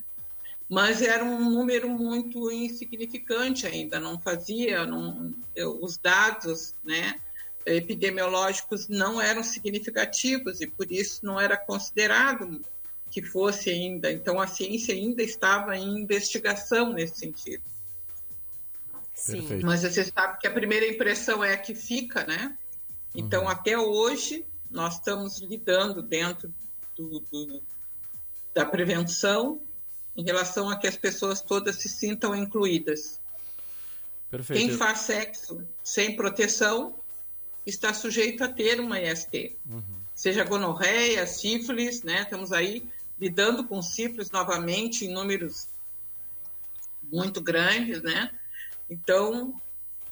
Mas 0.71 1.01
era 1.01 1.21
um 1.21 1.49
número 1.49 1.89
muito 1.89 2.49
insignificante 2.49 3.67
ainda, 3.67 3.99
não 3.99 4.17
fazia, 4.17 4.85
não, 4.85 5.35
os 5.81 5.97
dados 5.97 6.73
né, 6.81 7.19
epidemiológicos 7.65 8.87
não 8.87 9.21
eram 9.21 9.43
significativos 9.43 10.61
e 10.61 10.67
por 10.67 10.89
isso 10.89 11.25
não 11.25 11.37
era 11.37 11.57
considerado 11.57 12.61
que 13.09 13.21
fosse 13.21 13.69
ainda. 13.69 14.09
Então 14.13 14.39
a 14.39 14.47
ciência 14.47 14.95
ainda 14.95 15.21
estava 15.21 15.75
em 15.75 15.99
investigação 15.99 16.93
nesse 16.93 17.17
sentido. 17.17 17.63
Sim. 19.13 19.41
Perfeito. 19.41 19.65
Mas 19.65 19.81
você 19.81 20.05
sabe 20.05 20.39
que 20.39 20.47
a 20.47 20.53
primeira 20.53 20.87
impressão 20.87 21.43
é 21.43 21.51
a 21.51 21.57
que 21.57 21.75
fica, 21.75 22.25
né? 22.25 22.57
Então 23.13 23.43
uhum. 23.43 23.49
até 23.49 23.77
hoje 23.77 24.45
nós 24.69 24.93
estamos 24.93 25.41
lidando 25.41 26.01
dentro 26.01 26.53
do, 26.95 27.19
do, 27.29 27.61
da 28.53 28.65
prevenção 28.65 29.61
em 30.15 30.23
relação 30.23 30.69
a 30.69 30.77
que 30.77 30.87
as 30.87 30.97
pessoas 30.97 31.41
todas 31.41 31.77
se 31.77 31.89
sintam 31.89 32.35
incluídas. 32.35 33.19
Perfeito. 34.29 34.59
Quem 34.59 34.77
faz 34.77 34.99
sexo 34.99 35.65
sem 35.83 36.15
proteção 36.15 36.95
está 37.65 37.93
sujeito 37.93 38.43
a 38.43 38.47
ter 38.47 38.79
uma 38.79 38.99
IST. 38.99 39.57
Uhum. 39.69 40.01
seja 40.15 40.43
gonorreia, 40.43 41.25
sífilis, 41.25 42.03
né? 42.03 42.21
Estamos 42.21 42.51
aí 42.51 42.83
lidando 43.19 43.63
com 43.63 43.81
sífilis 43.81 44.31
novamente 44.31 45.05
em 45.05 45.13
números 45.13 45.67
muito 47.11 47.41
grandes, 47.41 48.01
né? 48.01 48.31
Então, 48.89 49.59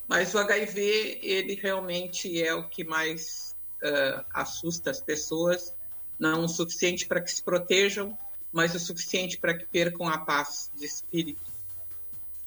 mas 0.06 0.34
o 0.34 0.38
HIV, 0.38 1.20
ele 1.22 1.54
realmente 1.54 2.42
é 2.42 2.54
o 2.54 2.68
que 2.68 2.84
mais 2.84 3.54
uh, 3.82 4.24
assusta 4.32 4.90
as 4.90 5.00
pessoas, 5.00 5.74
não 6.18 6.44
o 6.44 6.48
suficiente 6.48 7.06
para 7.06 7.20
que 7.20 7.30
se 7.30 7.42
protejam, 7.42 8.16
mas 8.52 8.74
o 8.74 8.78
suficiente 8.78 9.38
para 9.38 9.56
que 9.56 9.66
percam 9.66 10.08
a 10.08 10.18
paz 10.18 10.70
de 10.76 10.84
espírito. 10.84 11.40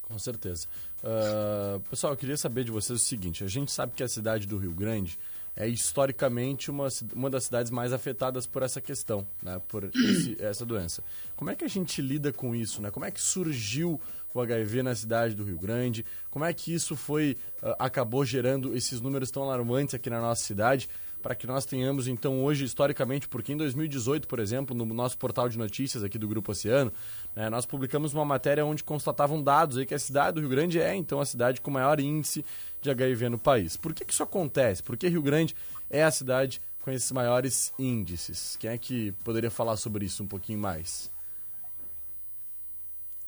Com 0.02 0.18
certeza. 0.18 0.66
Uh, 1.02 1.80
pessoal, 1.90 2.12
eu 2.12 2.16
queria 2.16 2.36
saber 2.36 2.64
de 2.64 2.70
vocês 2.70 3.00
o 3.00 3.04
seguinte: 3.04 3.42
a 3.44 3.48
gente 3.48 3.72
sabe 3.72 3.92
que 3.94 4.02
a 4.02 4.08
cidade 4.08 4.46
do 4.46 4.56
Rio 4.56 4.72
Grande 4.72 5.18
é 5.56 5.68
historicamente 5.68 6.70
uma, 6.70 6.88
uma 7.14 7.30
das 7.30 7.44
cidades 7.44 7.70
mais 7.70 7.92
afetadas 7.92 8.46
por 8.46 8.62
essa 8.62 8.80
questão, 8.80 9.26
né, 9.42 9.60
por 9.68 9.84
esse, 9.84 10.36
essa 10.42 10.64
doença. 10.64 11.02
Como 11.36 11.50
é 11.50 11.54
que 11.54 11.64
a 11.64 11.68
gente 11.68 12.02
lida 12.02 12.32
com 12.32 12.54
isso? 12.54 12.82
Né? 12.82 12.90
Como 12.90 13.06
é 13.06 13.10
que 13.10 13.20
surgiu 13.20 14.00
o 14.32 14.40
HIV 14.40 14.82
na 14.82 14.94
cidade 14.94 15.34
do 15.34 15.44
Rio 15.44 15.58
Grande? 15.58 16.04
Como 16.30 16.44
é 16.44 16.52
que 16.52 16.74
isso 16.74 16.96
foi 16.96 17.36
uh, 17.62 17.74
acabou 17.78 18.24
gerando 18.24 18.76
esses 18.76 19.00
números 19.00 19.30
tão 19.30 19.44
alarmantes 19.44 19.94
aqui 19.94 20.10
na 20.10 20.20
nossa 20.20 20.42
cidade? 20.42 20.88
Para 21.24 21.34
que 21.34 21.46
nós 21.46 21.64
tenhamos, 21.64 22.06
então, 22.06 22.44
hoje, 22.44 22.66
historicamente, 22.66 23.26
porque 23.26 23.54
em 23.54 23.56
2018, 23.56 24.28
por 24.28 24.38
exemplo, 24.38 24.76
no 24.76 24.84
nosso 24.84 25.16
portal 25.16 25.48
de 25.48 25.56
notícias 25.56 26.04
aqui 26.04 26.18
do 26.18 26.28
Grupo 26.28 26.52
Oceano, 26.52 26.92
né, 27.34 27.48
nós 27.48 27.64
publicamos 27.64 28.12
uma 28.12 28.26
matéria 28.26 28.62
onde 28.62 28.84
constatavam 28.84 29.42
dados 29.42 29.78
aí 29.78 29.86
que 29.86 29.94
a 29.94 29.98
cidade 29.98 30.34
do 30.34 30.40
Rio 30.40 30.50
Grande 30.50 30.78
é, 30.78 30.94
então, 30.94 31.18
a 31.22 31.24
cidade 31.24 31.62
com 31.62 31.70
maior 31.70 31.98
índice 31.98 32.44
de 32.82 32.90
HIV 32.90 33.30
no 33.30 33.38
país. 33.38 33.74
Por 33.74 33.94
que, 33.94 34.04
que 34.04 34.12
isso 34.12 34.22
acontece? 34.22 34.82
Por 34.82 34.98
que 34.98 35.08
Rio 35.08 35.22
Grande 35.22 35.56
é 35.88 36.04
a 36.04 36.10
cidade 36.10 36.60
com 36.82 36.90
esses 36.90 37.10
maiores 37.10 37.72
índices? 37.78 38.58
Quem 38.60 38.68
é 38.68 38.76
que 38.76 39.12
poderia 39.24 39.50
falar 39.50 39.78
sobre 39.78 40.04
isso 40.04 40.22
um 40.22 40.26
pouquinho 40.26 40.58
mais? 40.58 41.10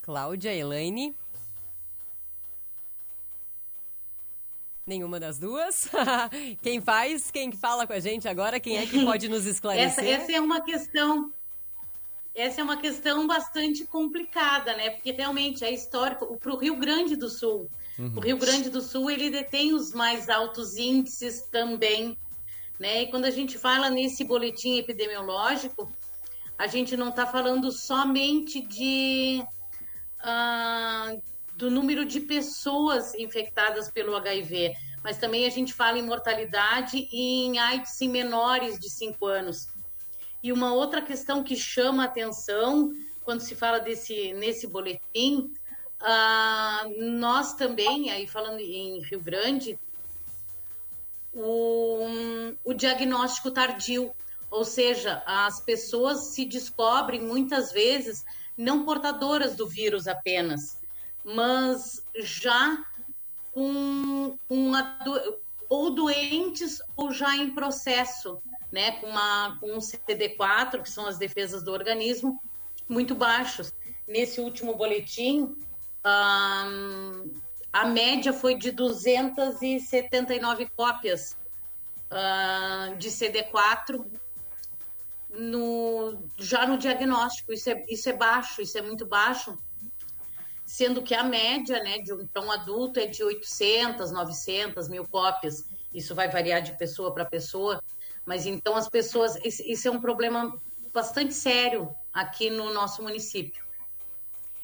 Cláudia, 0.03 0.55
Elaine. 0.55 1.17
Nenhuma 4.87 5.19
das 5.19 5.37
duas. 5.37 5.90
quem 6.62 6.81
faz, 6.81 7.28
quem 7.33 7.50
fala 7.50 7.88
com 7.88 7.93
a 7.93 7.99
gente 7.99 8.28
agora, 8.28 8.61
quem 8.61 8.76
é 8.76 8.87
que 8.87 9.05
pode 9.05 9.28
nos 9.28 9.45
esclarecer? 9.45 10.05
Essa, 10.05 10.23
essa 10.23 10.33
é 10.33 10.40
uma 10.40 10.61
questão. 10.61 11.33
Essa 12.33 12.61
é 12.61 12.64
uma 12.64 12.76
questão 12.76 13.26
bastante 13.26 13.85
complicada, 13.85 14.76
né? 14.76 14.90
Porque 14.90 15.11
realmente 15.11 15.64
é 15.64 15.73
histórico. 15.73 16.38
Para 16.38 16.52
o 16.52 16.57
Rio 16.57 16.76
Grande 16.76 17.16
do 17.16 17.28
Sul, 17.28 17.69
uhum. 17.99 18.12
o 18.14 18.21
Rio 18.21 18.37
Grande 18.38 18.71
do 18.71 18.81
Sul 18.81 19.11
ele 19.11 19.28
detém 19.28 19.75
os 19.75 19.93
mais 19.93 20.28
altos 20.28 20.76
índices 20.76 21.43
também, 21.50 22.16
né? 22.78 23.02
E 23.02 23.11
quando 23.11 23.25
a 23.25 23.31
gente 23.31 23.59
fala 23.59 23.90
nesse 23.90 24.23
boletim 24.23 24.78
epidemiológico, 24.78 25.93
a 26.57 26.69
gente 26.69 26.97
não 26.97 27.09
está 27.09 27.26
falando 27.26 27.73
somente 27.73 28.61
de 28.61 29.43
uh, 30.21 31.21
do 31.57 31.71
número 31.71 32.05
de 32.05 32.21
pessoas 32.21 33.15
infectadas 33.15 33.91
pelo 33.91 34.15
HIV, 34.15 34.75
mas 35.03 35.19
também 35.19 35.47
a 35.47 35.51
gente 35.51 35.73
fala 35.73 35.99
em 35.99 36.03
mortalidade 36.03 37.09
e 37.11 37.47
em 37.47 37.59
AIDS 37.59 38.01
em 38.01 38.09
menores 38.09 38.79
de 38.79 38.91
5 38.91 39.27
anos. 39.27 39.69
E 40.43 40.53
uma 40.53 40.75
outra 40.75 41.01
questão 41.01 41.43
que 41.43 41.57
chama 41.57 42.03
a 42.03 42.07
atenção 42.07 42.93
quando 43.25 43.41
se 43.41 43.57
fala 43.57 43.81
desse 43.81 44.33
nesse 44.35 44.67
boletim, 44.67 45.53
uh, 46.01 47.03
nós 47.19 47.55
também, 47.55 48.11
aí 48.11 48.27
falando 48.27 48.61
em 48.61 49.01
Rio 49.03 49.21
Grande, 49.21 49.79
o, 51.33 52.07
o 52.65 52.73
diagnóstico 52.73 53.51
tardio, 53.51 54.15
ou 54.51 54.65
seja, 54.65 55.23
as 55.27 55.61
pessoas 55.61 56.29
se 56.29 56.45
descobrem 56.45 57.21
muitas 57.21 57.73
vezes 57.73 58.25
não 58.57 58.85
portadoras 58.85 59.57
do 59.57 59.67
vírus 59.67 60.07
apenas, 60.07 60.75
mas 61.26 62.06
já 62.14 62.78
com, 63.52 64.38
uma 64.49 64.97
ou 65.68 65.90
doentes 65.90 66.80
ou 66.97 67.10
já 67.10 67.36
em 67.36 67.52
processo, 67.52 68.41
né, 68.71 68.93
com, 69.00 69.08
uma, 69.08 69.58
com 69.58 69.73
um 69.73 69.78
CD4, 69.78 70.82
que 70.82 70.89
são 70.89 71.06
as 71.06 71.19
defesas 71.19 71.65
do 71.65 71.73
organismo, 71.73 72.41
muito 72.89 73.17
baixos. 73.17 73.73
Nesse 74.06 74.41
último 74.41 74.76
boletim, 74.76 75.56
um, 76.04 77.34
a 77.73 77.86
média 77.86 78.32
foi 78.32 78.54
de 78.56 78.71
279 78.71 80.69
cópias 80.76 81.36
uh, 82.12 82.95
de 82.97 83.10
CD4 83.10 84.06
no, 85.30 86.23
já 86.39 86.67
no 86.69 86.78
diagnóstico. 86.78 87.52
Isso 87.52 87.69
é, 87.69 87.84
isso 87.89 88.08
é 88.08 88.12
baixo, 88.12 88.62
isso 88.62 88.78
é 88.78 88.82
muito 88.82 89.04
baixo, 89.04 89.58
sendo 90.67 91.00
que 91.00 91.15
a 91.15 91.23
média 91.23 91.81
né, 91.83 91.99
de 91.99 92.13
um, 92.13 92.26
para 92.26 92.43
um 92.43 92.50
adulto 92.50 92.99
é 92.99 93.07
de 93.07 93.23
800, 93.23 94.11
900 94.11 94.89
mil 94.89 95.07
cópias. 95.07 95.65
Isso 95.95 96.15
vai 96.15 96.29
variar 96.29 96.61
de 96.61 96.76
pessoa 96.76 97.15
para 97.15 97.25
pessoa, 97.25 97.81
mas 98.26 98.45
então 98.45 98.75
as 98.75 98.89
pessoas. 98.89 99.37
Isso 99.45 99.87
é 99.87 99.91
um 99.91 100.00
problema 100.00 100.61
bastante 100.93 101.33
sério 101.33 101.95
aqui 102.13 102.50
no 102.50 102.75
nosso 102.75 103.02
município. 103.02 103.65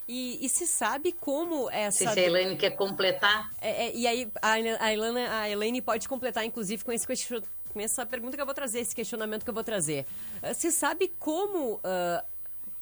E, 0.09 0.45
e, 0.45 0.49
se 0.49 0.67
sabe 0.67 1.13
como 1.13 1.71
essa. 1.71 2.13
Se 2.13 2.21
a 2.21 2.23
Elaine 2.23 2.57
quer 2.57 2.71
completar. 2.73 3.49
É, 3.61 3.87
é, 3.87 3.95
e 3.95 4.07
aí, 4.07 4.31
a, 4.43 4.53
a, 4.85 4.93
Ilana, 4.93 5.41
a 5.41 5.49
Elaine 5.49 5.81
pode 5.81 6.09
completar, 6.09 6.45
inclusive, 6.45 6.85
com 6.85 6.91
esse 6.91 7.07
com 7.73 7.81
essa 7.81 8.05
pergunta 8.05 8.37
que 8.37 8.43
eu 8.43 8.45
vou 8.45 8.55
trazer, 8.55 8.81
esse 8.81 8.95
questionamento 8.95 9.45
que 9.45 9.51
eu 9.51 9.55
vou 9.55 9.65
trazer. 9.65 10.05
Você 10.43 10.71
sabe 10.71 11.11
como, 11.19 11.77
uh, 11.77 12.23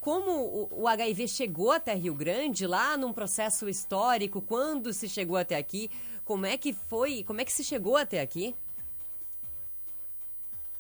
como 0.01 0.69
o, 0.71 0.89
HIV 0.89 1.29
chegou 1.29 1.71
até 1.71 1.95
Rio 1.95 2.15
Grande, 2.15 2.67
lá 2.67 2.97
num 2.97 3.13
processo 3.13 3.69
histórico, 3.69 4.41
quando 4.41 4.93
se 4.93 5.09
chegou 5.09 5.37
até 5.37 5.57
aqui? 5.57 5.91
Como 6.25 6.47
é 6.47 6.57
que 6.57 6.73
foi, 6.73 7.23
como 7.25 7.41
é 7.41 7.45
que 7.45 7.53
se 7.53 7.63
chegou 7.63 7.97
até 7.97 8.21
aqui? 8.21 8.55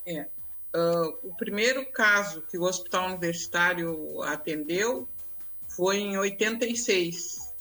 É, 0.06 0.22
uh, 0.74 1.18
o 1.22 1.35
primeiro 1.37 1.85
caso 1.92 2.42
que 2.42 2.56
o 2.56 2.62
Hospital 2.62 3.11
Universitário 3.11 4.22
atendeu 4.22 5.06
foi 5.68 5.98
em 5.98 6.16
86. 6.16 7.52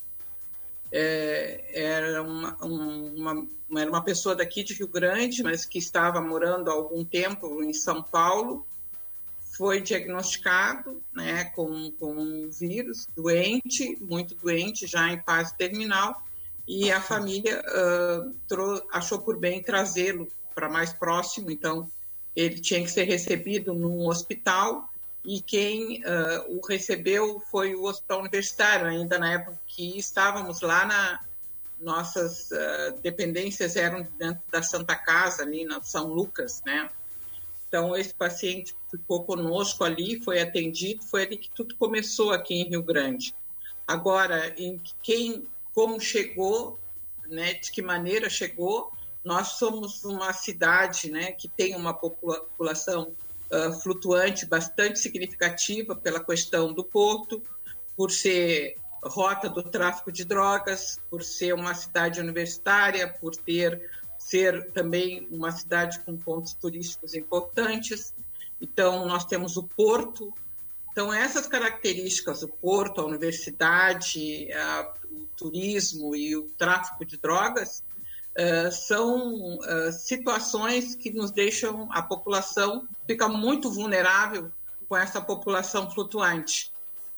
É, 0.92 1.62
era 1.74 2.24
uma, 2.24 2.56
uma 2.64 3.48
era 3.78 3.90
uma 3.90 4.04
pessoa 4.04 4.36
daqui 4.36 4.64
de 4.64 4.74
Rio 4.74 4.88
Grande, 4.88 5.44
mas 5.44 5.66
que 5.66 5.78
estava 5.78 6.20
morando 6.20 6.72
há 6.72 6.74
algum 6.74 7.06
tempo 7.06 7.62
em 7.62 7.74
São 7.74 8.02
Paulo, 8.02 8.66
foi 9.60 9.82
diagnosticado 9.82 11.04
né, 11.14 11.44
com, 11.54 11.92
com 12.00 12.14
um 12.14 12.50
vírus, 12.50 13.06
doente, 13.14 13.98
muito 14.00 14.34
doente, 14.34 14.88
já 14.88 15.10
em 15.10 15.22
fase 15.22 15.54
terminal, 15.58 16.24
e 16.66 16.90
a 16.90 17.02
família 17.02 17.62
uh, 17.62 18.88
achou 18.90 19.20
por 19.20 19.38
bem 19.38 19.62
trazê-lo 19.62 20.30
para 20.56 20.70
mais 20.70 20.94
próximo, 20.94 21.52
então 21.52 21.92
ele 22.34 22.58
tinha 22.62 22.82
que 22.82 22.90
ser 22.90 23.04
recebido 23.04 23.74
num 23.74 24.08
hospital, 24.08 24.90
e 25.26 25.42
quem 25.42 26.06
uh, 26.06 26.58
o 26.58 26.66
recebeu 26.66 27.44
foi 27.52 27.76
o 27.76 27.84
hospital 27.84 28.22
universitário, 28.22 28.88
ainda 28.88 29.20
na 29.20 29.34
época 29.34 29.60
que 29.68 30.00
estávamos 30.00 30.62
lá 30.62 30.86
na, 30.86 31.20
nossas 31.82 32.50
uh, 32.52 32.98
dependências 33.02 33.76
eram 33.76 34.08
dentro 34.18 34.42
da 34.50 34.64
Santa 34.64 34.96
Casa, 34.96 35.44
ali 35.44 35.66
na 35.66 35.82
São 35.82 36.08
Lucas, 36.08 36.62
né? 36.66 36.90
Então, 37.70 37.96
esse 37.96 38.14
paciente 38.14 38.76
ficou 38.90 39.24
conosco 39.24 39.84
ali, 39.84 40.22
foi 40.24 40.42
atendido, 40.42 41.06
foi 41.06 41.24
ali 41.24 41.38
que 41.38 41.52
tudo 41.54 41.76
começou 41.76 42.32
aqui 42.32 42.56
em 42.56 42.68
Rio 42.68 42.82
Grande. 42.82 43.34
Agora, 43.88 44.54
em 44.58 44.82
quem, 45.04 45.48
como 45.74 46.00
chegou, 46.00 46.80
né, 47.28 47.54
de 47.54 47.72
que 47.72 47.84
maneira 47.84 48.28
chegou, 48.28 48.92
nós 49.24 49.50
somos 49.50 50.04
uma 50.04 50.34
cidade 50.34 51.12
né, 51.12 51.32
que 51.32 51.48
tem 51.48 51.76
uma 51.76 51.94
população 51.94 53.14
uh, 53.52 53.80
flutuante 53.82 54.48
bastante 54.48 54.98
significativa 54.98 55.96
pela 55.96 56.24
questão 56.24 56.74
do 56.74 56.84
porto, 56.84 57.44
por 57.96 58.10
ser 58.10 58.78
rota 59.04 59.48
do 59.48 59.62
tráfico 59.62 60.12
de 60.12 60.26
drogas, 60.26 61.00
por 61.08 61.24
ser 61.24 61.54
uma 61.54 61.76
cidade 61.76 62.20
universitária, 62.20 63.08
por 63.08 63.36
ter 63.36 63.90
ser 64.30 64.70
também 64.72 65.28
uma 65.32 65.52
cidade 65.52 66.00
com 66.00 66.16
pontos 66.16 66.54
turísticos 66.54 67.16
importantes. 67.16 68.14
Então, 68.62 69.08
nós 69.08 69.26
temos 69.26 69.58
o 69.58 69.64
porto. 69.64 70.32
Então, 70.92 71.12
essas 71.12 71.48
características, 71.48 72.44
o 72.44 72.48
porto, 72.48 73.02
a 73.02 73.06
universidade, 73.06 74.52
a, 74.54 74.94
o 75.12 75.26
turismo 75.36 76.16
e 76.16 76.36
o 76.36 76.44
tráfico 76.58 77.04
de 77.04 77.18
drogas, 77.18 77.82
uh, 78.38 78.72
são 78.72 79.58
uh, 79.58 79.92
situações 79.92 80.94
que 80.94 81.12
nos 81.12 81.32
deixam, 81.32 81.90
a 81.92 82.04
população 82.04 82.88
fica 83.08 83.28
muito 83.28 83.72
vulnerável 83.72 84.52
com 84.88 84.96
essa 84.96 85.20
população 85.20 85.90
flutuante. 85.90 86.72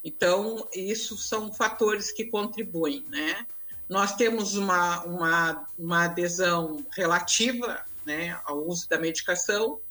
Então, 0.04 0.68
isso 0.74 1.18
são 1.18 1.52
fatores 1.52 2.12
que 2.12 2.26
contribuem, 2.26 3.06
né? 3.10 3.46
Nós 3.92 4.16
temos 4.16 4.56
uma, 4.56 5.04
uma, 5.04 5.68
uma 5.78 6.06
adesão 6.06 6.78
relativa 6.96 7.84
né, 8.06 8.40
ao 8.46 8.66
uso 8.66 8.88
da 8.88 8.98
medicação, 8.98 9.82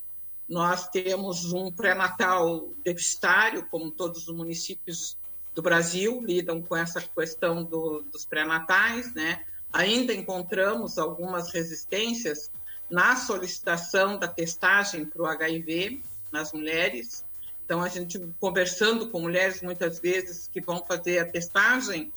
nós 0.49 0.89
temos 0.89 1.53
um 1.53 1.71
pré-natal 1.71 2.67
deficitário, 2.83 3.63
como 3.69 3.91
todos 3.91 4.27
os 4.27 4.35
municípios 4.35 5.15
do 5.53 5.61
Brasil 5.61 6.19
lidam 6.19 6.63
com 6.63 6.75
essa 6.75 6.99
questão 6.99 7.63
do, 7.63 8.01
dos 8.11 8.25
pré-natais, 8.25 9.13
né? 9.13 9.45
Ainda 9.71 10.11
encontramos 10.11 10.97
algumas 10.97 11.51
resistências 11.51 12.49
na 12.89 13.15
solicitação 13.15 14.17
da 14.17 14.27
testagem 14.27 15.05
para 15.05 15.21
o 15.21 15.27
HIV 15.27 16.01
nas 16.31 16.51
mulheres. 16.53 17.23
Então, 17.63 17.83
a 17.83 17.87
gente 17.87 18.19
conversando 18.39 19.11
com 19.11 19.21
mulheres 19.21 19.61
muitas 19.61 19.99
vezes 19.99 20.49
que 20.51 20.59
vão 20.59 20.83
fazer 20.83 21.19
a 21.19 21.25
testagem, 21.25 22.11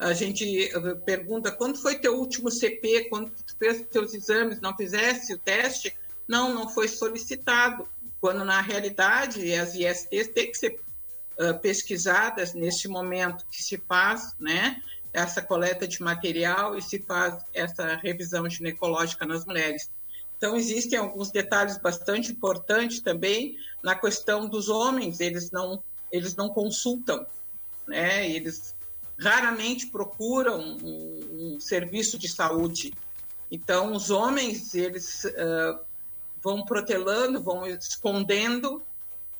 a 0.00 0.14
gente 0.14 0.74
eh, 0.74 0.94
pergunta 1.04 1.52
quando 1.52 1.76
foi 1.76 1.98
teu 1.98 2.18
último 2.18 2.50
CP, 2.50 3.08
quando 3.10 3.30
tu 3.30 3.54
fez 3.58 3.86
teus 3.86 4.14
exames, 4.14 4.58
não 4.58 4.74
fizesse 4.74 5.34
o 5.34 5.38
teste? 5.38 5.94
Não, 6.26 6.54
não 6.54 6.70
foi 6.70 6.88
solicitado. 6.88 7.86
Quando 8.18 8.42
na 8.42 8.62
realidade 8.62 9.52
as 9.54 9.74
ISTs 9.74 10.28
têm 10.28 10.50
que 10.50 10.56
ser 10.56 10.80
uh, 11.38 11.58
pesquisadas 11.60 12.54
neste 12.54 12.88
momento 12.88 13.44
que 13.50 13.62
se 13.62 13.76
faz, 13.76 14.34
né? 14.40 14.82
Essa 15.12 15.42
coleta 15.42 15.86
de 15.86 16.02
material 16.02 16.78
e 16.78 16.82
se 16.82 16.98
faz 17.00 17.44
essa 17.52 17.96
revisão 17.96 18.48
ginecológica 18.48 19.26
nas 19.26 19.44
mulheres. 19.44 19.90
Então, 20.36 20.56
existem 20.56 20.98
alguns 20.98 21.30
detalhes 21.30 21.76
bastante 21.76 22.32
importantes 22.32 23.00
também 23.00 23.58
na 23.82 23.94
questão 23.94 24.48
dos 24.48 24.68
homens, 24.70 25.20
eles 25.20 25.50
não, 25.50 25.82
eles 26.10 26.36
não 26.36 26.48
consultam, 26.48 27.26
né? 27.86 28.30
eles 28.30 28.74
raramente 29.20 29.86
procuram 29.86 30.58
um, 30.82 31.54
um 31.56 31.60
serviço 31.60 32.18
de 32.18 32.28
saúde. 32.28 32.92
Então, 33.50 33.92
os 33.92 34.10
homens, 34.10 34.74
eles 34.74 35.24
uh, 35.24 35.78
vão 36.42 36.64
protelando, 36.64 37.42
vão 37.42 37.66
escondendo, 37.66 38.82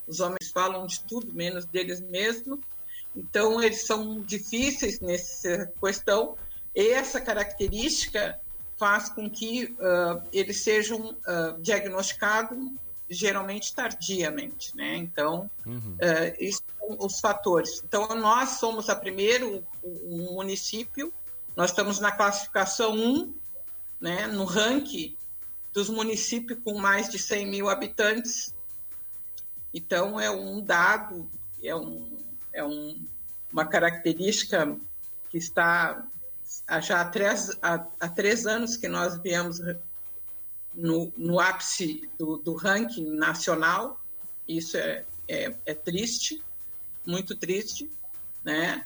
os 0.07 0.21
homens 0.21 0.51
falam 0.53 0.87
de 0.87 1.01
tudo, 1.01 1.33
menos 1.33 1.65
deles 1.65 2.01
mesmos, 2.01 2.59
então 3.15 3.63
eles 3.63 3.85
são 3.87 4.21
difíceis 4.21 5.01
nessa 5.01 5.73
questão, 5.83 6.37
e 6.75 6.89
essa 6.89 7.21
característica 7.21 8.39
faz 8.77 9.09
com 9.09 9.31
que 9.31 9.65
uh, 9.65 10.23
eles 10.33 10.59
sejam 10.59 11.11
uh, 11.11 11.61
diagnosticados 11.61 12.59
geralmente 13.11 13.75
tardiamente, 13.75 14.77
né? 14.77 14.97
Então, 14.97 15.51
uhum. 15.67 15.97
uh, 15.97 16.37
isso 16.39 16.63
são 16.79 16.97
os 17.01 17.19
fatores. 17.19 17.83
Então, 17.85 18.07
nós 18.15 18.51
somos 18.51 18.89
a 18.89 18.95
primeiro 18.95 19.67
um 19.83 20.35
município, 20.35 21.13
nós 21.57 21.71
estamos 21.71 21.99
na 21.99 22.13
classificação 22.13 22.93
1, 22.95 23.35
né, 24.01 24.27
no 24.29 24.45
ranking 24.45 25.17
dos 25.73 25.91
municípios 25.91 26.59
com 26.65 26.79
mais 26.79 27.09
de 27.09 27.19
100 27.19 27.47
mil 27.47 27.69
habitantes. 27.69 28.55
Então, 29.75 30.19
é 30.19 30.31
um 30.31 30.61
dado, 30.61 31.29
é, 31.63 31.75
um, 31.75 32.17
é 32.53 32.65
um, 32.65 32.97
uma 33.53 33.67
característica 33.67 34.77
que 35.29 35.39
está 35.39 36.07
já 36.83 37.01
há 37.01 37.05
três, 37.05 37.57
há, 37.63 37.87
há 38.01 38.09
três 38.09 38.47
anos 38.47 38.77
que 38.77 38.89
nós 38.89 39.17
viemos 39.19 39.61
no, 40.75 41.13
no 41.17 41.41
ápice 41.41 42.09
do, 42.19 42.37
do, 42.39 42.55
ranking 42.55 43.07
nacional. 43.11 44.01
Isso 44.47 44.77
é, 44.77 45.05
é, 45.29 45.55
é, 45.67 45.75
triste, 45.75 46.43
muito 47.07 47.37
triste, 47.37 47.91
né? 48.45 48.85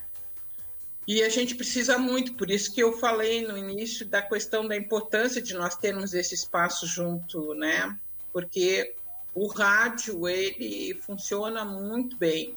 E 1.06 1.22
a 1.22 1.28
gente 1.28 1.54
precisa 1.54 1.98
muito, 1.98 2.34
por 2.34 2.50
isso 2.50 2.72
que 2.72 2.82
eu 2.82 2.98
falei 2.98 3.46
no 3.46 3.58
início 3.58 4.06
da 4.06 4.22
questão 4.22 4.66
da 4.66 4.74
importância 4.74 5.40
de 5.42 5.52
nós 5.52 5.76
termos 5.76 6.14
esse 6.14 6.34
espaço 6.34 6.86
junto, 6.86 7.52
né? 7.54 7.98
Porque 8.32 8.94
o 9.34 9.46
rádio 9.46 10.26
ele 10.26 10.94
funciona 10.94 11.64
muito 11.64 12.16
bem 12.16 12.56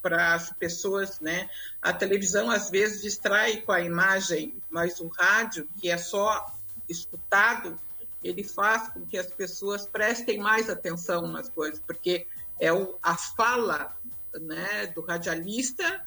para 0.00 0.34
as 0.34 0.52
pessoas, 0.52 1.18
né? 1.18 1.48
A 1.80 1.92
televisão 1.92 2.50
às 2.50 2.70
vezes 2.70 3.02
distrai 3.02 3.62
com 3.62 3.72
a 3.72 3.80
imagem, 3.80 4.54
mas 4.68 5.00
o 5.00 5.08
rádio, 5.08 5.66
que 5.80 5.90
é 5.90 5.96
só 5.96 6.54
escutado, 6.88 7.80
ele 8.24 8.42
faz 8.42 8.88
com 8.88 9.04
que 9.06 9.18
as 9.18 9.26
pessoas 9.26 9.86
prestem 9.86 10.38
mais 10.38 10.70
atenção 10.70 11.26
nas 11.26 11.48
coisas, 11.48 11.80
porque 11.86 12.26
é 12.58 12.72
o, 12.72 12.96
a 13.02 13.16
fala 13.16 13.94
né, 14.40 14.86
do 14.88 15.00
radialista 15.02 16.04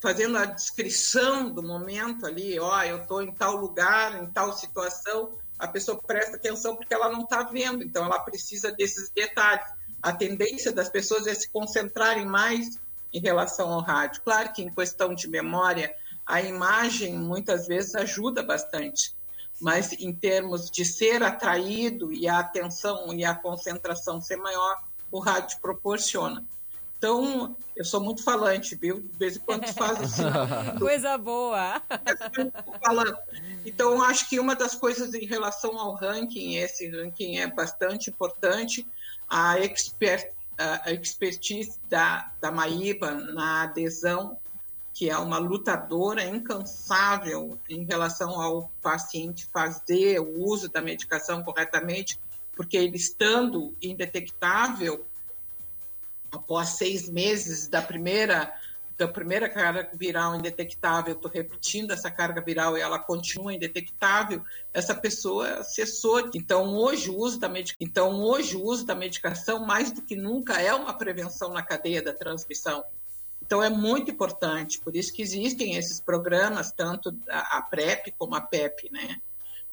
fazendo 0.00 0.38
a 0.38 0.46
descrição 0.46 1.50
do 1.50 1.62
momento 1.62 2.26
ali, 2.26 2.58
ó, 2.58 2.78
oh, 2.78 2.82
eu 2.82 3.02
estou 3.02 3.22
em 3.22 3.32
tal 3.32 3.54
lugar, 3.54 4.20
em 4.20 4.26
tal 4.26 4.52
situação, 4.56 5.38
a 5.58 5.68
pessoa 5.68 6.00
presta 6.00 6.36
atenção 6.36 6.74
porque 6.74 6.92
ela 6.92 7.10
não 7.10 7.22
está 7.22 7.44
vendo, 7.44 7.84
então 7.84 8.04
ela 8.04 8.18
precisa 8.18 8.72
desses 8.72 9.10
detalhes 9.10 9.66
a 10.02 10.12
tendência 10.12 10.72
das 10.72 10.88
pessoas 10.88 11.28
é 11.28 11.34
se 11.34 11.48
concentrarem 11.48 12.26
mais 12.26 12.80
em 13.12 13.20
relação 13.20 13.70
ao 13.72 13.80
rádio. 13.80 14.20
Claro 14.22 14.52
que 14.52 14.62
em 14.62 14.74
questão 14.74 15.14
de 15.14 15.28
memória, 15.28 15.94
a 16.26 16.42
imagem 16.42 17.16
muitas 17.16 17.68
vezes 17.68 17.94
ajuda 17.94 18.42
bastante, 18.42 19.14
mas 19.62 19.92
em 19.92 20.12
termos 20.12 20.68
de 20.68 20.84
ser 20.84 21.22
atraído 21.22 22.12
e 22.12 22.28
a 22.28 22.40
atenção 22.40 23.12
e 23.14 23.24
a 23.24 23.32
concentração 23.32 24.20
ser 24.20 24.36
maior, 24.36 24.82
o 25.10 25.20
rádio 25.20 25.58
proporciona. 25.60 26.44
Então, 26.98 27.56
eu 27.74 27.84
sou 27.84 28.00
muito 28.00 28.22
falante, 28.22 28.76
viu? 28.76 29.00
De 29.00 29.18
vez 29.18 29.36
em 29.36 29.40
quando 29.40 29.66
faz 29.72 30.00
assim. 30.00 30.22
Coisa 30.78 31.18
boa! 31.18 31.82
Então, 33.64 34.02
acho 34.02 34.28
que 34.28 34.38
uma 34.38 34.54
das 34.54 34.74
coisas 34.74 35.12
em 35.14 35.26
relação 35.26 35.78
ao 35.78 35.94
ranking, 35.94 36.56
esse 36.56 36.88
ranking 36.88 37.38
é 37.38 37.46
bastante 37.48 38.10
importante, 38.10 38.86
a, 39.28 39.58
expert, 39.58 40.32
a 40.58 40.92
expertise 40.92 41.78
da, 41.88 42.30
da 42.40 42.52
Maíba 42.52 43.12
na 43.12 43.62
adesão, 43.64 44.38
que 44.92 45.08
é 45.08 45.16
uma 45.16 45.38
lutadora 45.38 46.24
incansável 46.24 47.58
em 47.68 47.84
relação 47.84 48.40
ao 48.40 48.70
paciente 48.82 49.48
fazer 49.52 50.20
o 50.20 50.40
uso 50.42 50.68
da 50.68 50.82
medicação 50.82 51.42
corretamente, 51.42 52.20
porque 52.54 52.76
ele 52.76 52.96
estando 52.96 53.74
indetectável, 53.80 55.06
após 56.30 56.70
seis 56.70 57.08
meses 57.08 57.68
da 57.68 57.80
primeira 57.80 58.52
da 58.98 59.08
primeira 59.08 59.48
carga 59.48 59.90
viral 59.94 60.36
indetectável, 60.36 61.14
estou 61.14 61.30
repetindo 61.30 61.92
essa 61.92 62.10
carga 62.10 62.40
viral 62.40 62.76
e 62.76 62.80
ela 62.80 62.98
continua 62.98 63.52
indetectável, 63.52 64.44
essa 64.72 64.94
pessoa 64.94 65.64
cessou. 65.64 66.30
Então 66.34 66.76
hoje 66.76 67.10
o 67.10 67.16
uso 67.16 67.40
da 67.40 67.48
medicação, 67.48 67.78
então 67.80 68.20
hoje 68.22 68.54
o 68.54 68.62
uso 68.62 68.84
da 68.84 68.94
medicação 68.94 69.66
mais 69.66 69.90
do 69.90 70.02
que 70.02 70.14
nunca 70.14 70.60
é 70.60 70.72
uma 70.72 70.92
prevenção 70.92 71.52
na 71.52 71.62
cadeia 71.62 72.02
da 72.02 72.12
transmissão. 72.12 72.84
Então 73.44 73.62
é 73.62 73.68
muito 73.68 74.10
importante, 74.10 74.80
por 74.80 74.96
isso 74.96 75.12
que 75.12 75.20
existem 75.20 75.74
esses 75.76 76.00
programas, 76.00 76.72
tanto 76.72 77.14
a 77.28 77.60
PrEP 77.62 78.14
como 78.16 78.34
a 78.34 78.40
PEP, 78.40 78.90
né? 78.90 79.20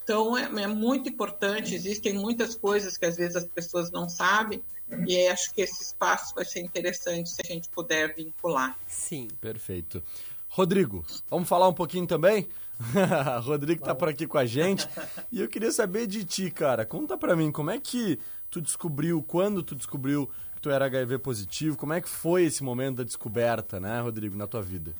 Então 0.03 0.35
é, 0.37 0.43
é 0.63 0.67
muito 0.67 1.07
importante, 1.07 1.75
existem 1.75 2.13
muitas 2.13 2.55
coisas 2.55 2.97
que 2.97 3.05
às 3.05 3.15
vezes 3.15 3.35
as 3.35 3.45
pessoas 3.45 3.91
não 3.91 4.09
sabem, 4.09 4.61
e 5.07 5.27
acho 5.27 5.53
que 5.53 5.61
esse 5.61 5.83
espaço 5.83 6.33
vai 6.33 6.43
ser 6.45 6.61
interessante 6.61 7.29
se 7.29 7.41
a 7.43 7.47
gente 7.47 7.69
puder 7.69 8.15
vincular. 8.15 8.77
Sim. 8.87 9.27
Perfeito. 9.39 10.03
Rodrigo, 10.47 11.05
vamos 11.29 11.47
falar 11.47 11.67
um 11.67 11.73
pouquinho 11.73 12.07
também? 12.07 12.47
Rodrigo 13.43 13.81
está 13.81 13.93
por 13.93 14.09
aqui 14.09 14.25
com 14.25 14.37
a 14.37 14.45
gente. 14.45 14.87
E 15.31 15.41
eu 15.41 15.47
queria 15.47 15.71
saber 15.71 16.07
de 16.07 16.23
ti, 16.23 16.49
cara. 16.49 16.85
Conta 16.85 17.17
para 17.17 17.35
mim, 17.35 17.51
como 17.51 17.69
é 17.69 17.79
que 17.79 18.17
tu 18.49 18.59
descobriu, 18.59 19.21
quando 19.21 19.61
tu 19.61 19.75
descobriu 19.75 20.29
que 20.59 20.63
tu 20.63 20.69
era 20.69 20.85
HIV 20.85 21.19
positivo? 21.19 21.77
Como 21.77 21.93
é 21.93 22.01
que 22.01 22.09
foi 22.09 22.43
esse 22.43 22.61
momento 22.61 22.97
da 22.97 23.03
descoberta, 23.03 23.79
né, 23.79 24.01
Rodrigo, 24.01 24.35
na 24.35 24.45
tua 24.45 24.61
vida? 24.61 24.93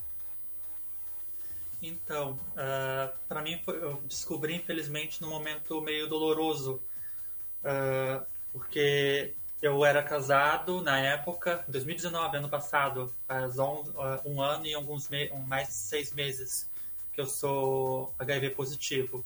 Então, 1.82 2.32
uh, 2.32 2.38
ah, 2.56 3.12
para 3.28 3.42
mim 3.42 3.60
eu 3.66 4.02
descobri 4.06 4.54
infelizmente 4.54 5.20
num 5.20 5.28
momento 5.28 5.80
meio 5.80 6.08
doloroso, 6.08 6.80
uh, 7.62 8.24
porque 8.52 9.34
eu 9.62 9.84
era 9.84 10.02
casado 10.02 10.82
na 10.82 10.98
época, 10.98 11.64
2019, 11.68 12.38
ano 12.38 12.48
passado, 12.48 13.14
faz 13.28 13.58
um, 13.58 13.84
um 14.24 14.40
ano 14.40 14.66
e 14.66 14.74
alguns 14.74 15.08
mais 15.46 15.68
de 15.68 15.74
seis 15.74 16.12
meses 16.12 16.68
que 17.12 17.20
eu 17.20 17.26
sou 17.26 18.14
HIV 18.18 18.50
positivo. 18.50 19.24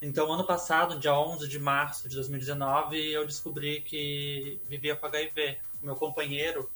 Então, 0.00 0.32
ano 0.32 0.44
passado, 0.44 0.98
dia 0.98 1.12
11 1.12 1.48
de 1.48 1.58
março 1.58 2.08
de 2.08 2.14
2019, 2.14 3.10
eu 3.10 3.26
descobri 3.26 3.80
que 3.80 4.60
vivia 4.68 4.94
com 4.94 5.06
HIV. 5.06 5.58
Meu 5.82 5.96
companheiro, 5.96 6.70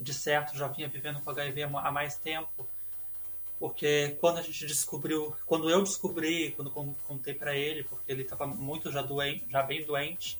de 0.00 0.14
certo, 0.14 0.56
já 0.56 0.66
vinha 0.68 0.88
vivendo 0.88 1.20
com 1.20 1.30
HIV 1.30 1.64
há 1.64 1.92
mais 1.92 2.16
tempo, 2.16 2.66
porque 3.58 4.16
quando 4.20 4.38
a 4.38 4.42
gente 4.42 4.66
descobriu, 4.66 5.36
quando 5.44 5.68
eu 5.68 5.82
descobri, 5.82 6.52
quando 6.52 6.70
contei 6.70 7.34
para 7.34 7.54
ele, 7.54 7.84
porque 7.84 8.10
ele 8.10 8.22
estava 8.22 8.46
muito 8.46 8.90
já 8.90 9.02
doente, 9.02 9.44
já 9.50 9.62
bem 9.62 9.84
doente, 9.84 10.38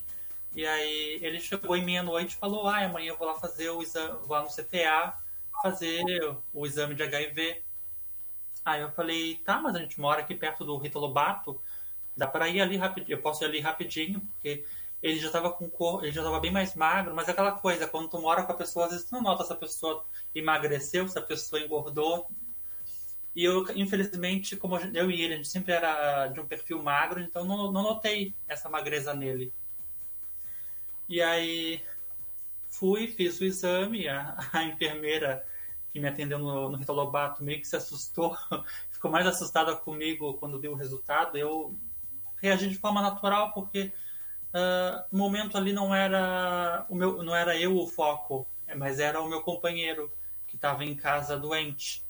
e 0.55 0.65
aí 0.65 1.19
ele 1.21 1.39
chegou 1.39 1.75
em 1.75 1.85
meia-noite 1.85 2.35
e 2.35 2.39
falou: 2.39 2.67
Ah, 2.67 2.85
amanhã 2.85 3.09
eu 3.09 3.17
vou 3.17 3.27
lá 3.27 3.35
fazer 3.35 3.69
o 3.69 3.81
exame, 3.81 4.19
vou 4.25 4.37
lá 4.37 4.41
no 4.41 4.49
CTA 4.49 5.17
fazer 5.61 6.03
o 6.53 6.65
exame 6.65 6.95
de 6.95 7.03
HIV. 7.03 7.61
Aí 8.63 8.81
eu 8.81 8.91
falei: 8.91 9.35
Tá, 9.45 9.59
mas 9.61 9.75
a 9.75 9.79
gente 9.79 9.99
mora 9.99 10.21
aqui 10.21 10.33
perto 10.33 10.63
do 10.65 10.77
Rita 10.77 10.97
Lobato, 10.97 11.61
dá 12.15 12.27
para 12.27 12.47
ir 12.49 12.61
ali 12.61 12.77
rapidinho, 12.77 13.17
eu 13.17 13.21
posso 13.21 13.43
ir 13.43 13.47
ali 13.47 13.59
rapidinho, 13.59 14.21
porque 14.21 14.63
ele 15.01 15.19
já 15.19 15.27
estava 15.27 15.51
com 15.51 15.69
cor, 15.69 16.03
ele 16.03 16.11
já 16.11 16.21
estava 16.21 16.39
bem 16.39 16.51
mais 16.51 16.75
magro, 16.75 17.13
mas 17.13 17.27
é 17.27 17.31
aquela 17.31 17.51
coisa, 17.51 17.87
quando 17.87 18.09
tu 18.09 18.19
mora 18.19 18.43
com 18.43 18.51
a 18.51 18.55
pessoa, 18.55 18.85
às 18.85 18.91
vezes 18.91 19.07
tu 19.07 19.13
não 19.13 19.21
nota 19.21 19.43
se 19.43 19.53
a 19.53 19.55
pessoa 19.55 20.03
emagreceu, 20.33 21.07
se 21.07 21.17
a 21.19 21.21
pessoa 21.21 21.61
engordou. 21.61 22.29
E 23.35 23.43
eu, 23.43 23.65
infelizmente, 23.75 24.55
como 24.55 24.77
eu 24.77 25.11
e 25.11 25.21
ele, 25.21 25.33
a 25.33 25.37
gente 25.37 25.49
sempre 25.49 25.73
era 25.73 26.27
de 26.27 26.39
um 26.39 26.45
perfil 26.47 26.81
magro, 26.81 27.19
então 27.19 27.45
não, 27.45 27.71
não 27.71 27.83
notei 27.83 28.33
essa 28.47 28.69
magreza 28.69 29.13
nele. 29.13 29.53
E 31.07 31.21
aí 31.21 31.83
fui, 32.69 33.07
fiz 33.07 33.39
o 33.39 33.45
exame, 33.45 34.07
a, 34.07 34.35
a 34.53 34.63
enfermeira 34.63 35.45
que 35.93 35.99
me 35.99 36.07
atendeu 36.07 36.39
no, 36.39 36.69
no 36.69 36.77
Rita 36.77 36.91
Lobato 36.91 37.43
meio 37.43 37.59
que 37.59 37.67
se 37.67 37.75
assustou, 37.75 38.35
ficou 38.91 39.11
mais 39.11 39.27
assustada 39.27 39.75
comigo 39.75 40.33
quando 40.35 40.59
viu 40.59 40.71
o 40.71 40.75
resultado. 40.75 41.37
Eu 41.37 41.75
reagi 42.45 42.69
de 42.69 42.77
forma 42.77 43.01
natural 43.01 43.51
porque 43.51 43.91
uh, 44.53 45.03
no 45.11 45.19
momento 45.19 45.57
ali 45.57 45.73
não 45.73 45.93
era 45.93 46.85
o 46.89 46.95
meu, 46.95 47.23
não 47.23 47.35
era 47.35 47.57
eu 47.57 47.75
o 47.77 47.87
foco, 47.87 48.47
mas 48.75 48.99
era 48.99 49.21
o 49.21 49.27
meu 49.27 49.41
companheiro 49.41 50.11
que 50.47 50.55
estava 50.55 50.83
em 50.83 50.95
casa 50.95 51.37
doente. 51.37 52.03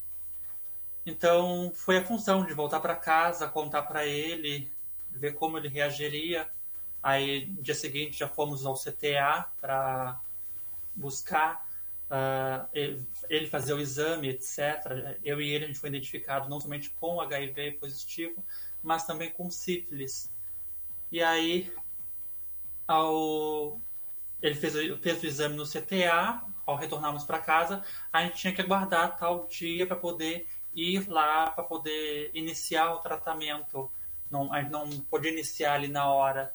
Então 1.06 1.72
foi 1.76 1.98
a 1.98 2.06
função 2.06 2.46
de 2.46 2.54
voltar 2.54 2.80
para 2.80 2.96
casa, 2.96 3.48
contar 3.48 3.84
para 3.84 4.06
ele, 4.06 4.72
ver 5.12 5.34
como 5.34 5.58
ele 5.58 5.68
reagiria. 5.68 6.50
Aí 7.02 7.46
dia 7.62 7.76
seguinte 7.76 8.18
já 8.20 8.28
fomos 8.28 8.66
ao 8.66 8.74
CTA 8.74 9.48
para 9.62 10.20
buscar 10.96 11.66
uh, 12.10 12.68
ele, 13.30 13.48
fazer 13.48 13.74
o 13.74 13.80
exame, 13.80 14.30
etc. 14.30 15.18
Eu 15.24 15.40
e 15.40 15.50
ele 15.52 15.66
a 15.66 15.68
gente 15.68 15.80
foi 15.80 15.90
identificado 15.90 16.50
não 16.50 16.60
somente 16.60 16.90
com 16.92 17.22
HIV 17.22 17.74
positivo, 17.74 18.44
mas 18.86 19.06
também 19.06 19.32
com 19.32 19.50
sífilis. 19.50 20.32
E 21.12 21.22
aí 21.22 21.74
ao 22.88 23.82
ele 24.42 24.56
fez, 24.56 24.74
fez 25.02 25.24
o 25.24 25.26
exame 25.26 25.56
no 25.56 25.66
CTA, 25.66 26.44
ao 26.66 26.76
retornarmos 26.76 27.24
para 27.24 27.40
casa, 27.40 27.84
a 28.14 28.24
gente 28.24 28.38
tinha 28.38 28.54
que 28.54 28.62
aguardar 28.62 29.18
tal 29.18 29.48
dia 29.48 29.88
para 29.88 29.96
poder 29.96 30.48
ir 30.74 31.10
lá, 31.10 31.50
para 31.50 31.64
poder 31.64 32.30
iniciar 32.34 32.94
o 32.94 33.00
tratamento. 33.00 33.90
Não, 34.30 34.52
a 34.54 34.62
gente 34.62 34.72
não 34.72 34.90
podia 35.10 35.32
iniciar 35.32 35.74
ali 35.74 35.88
na 35.88 36.12
hora. 36.12 36.54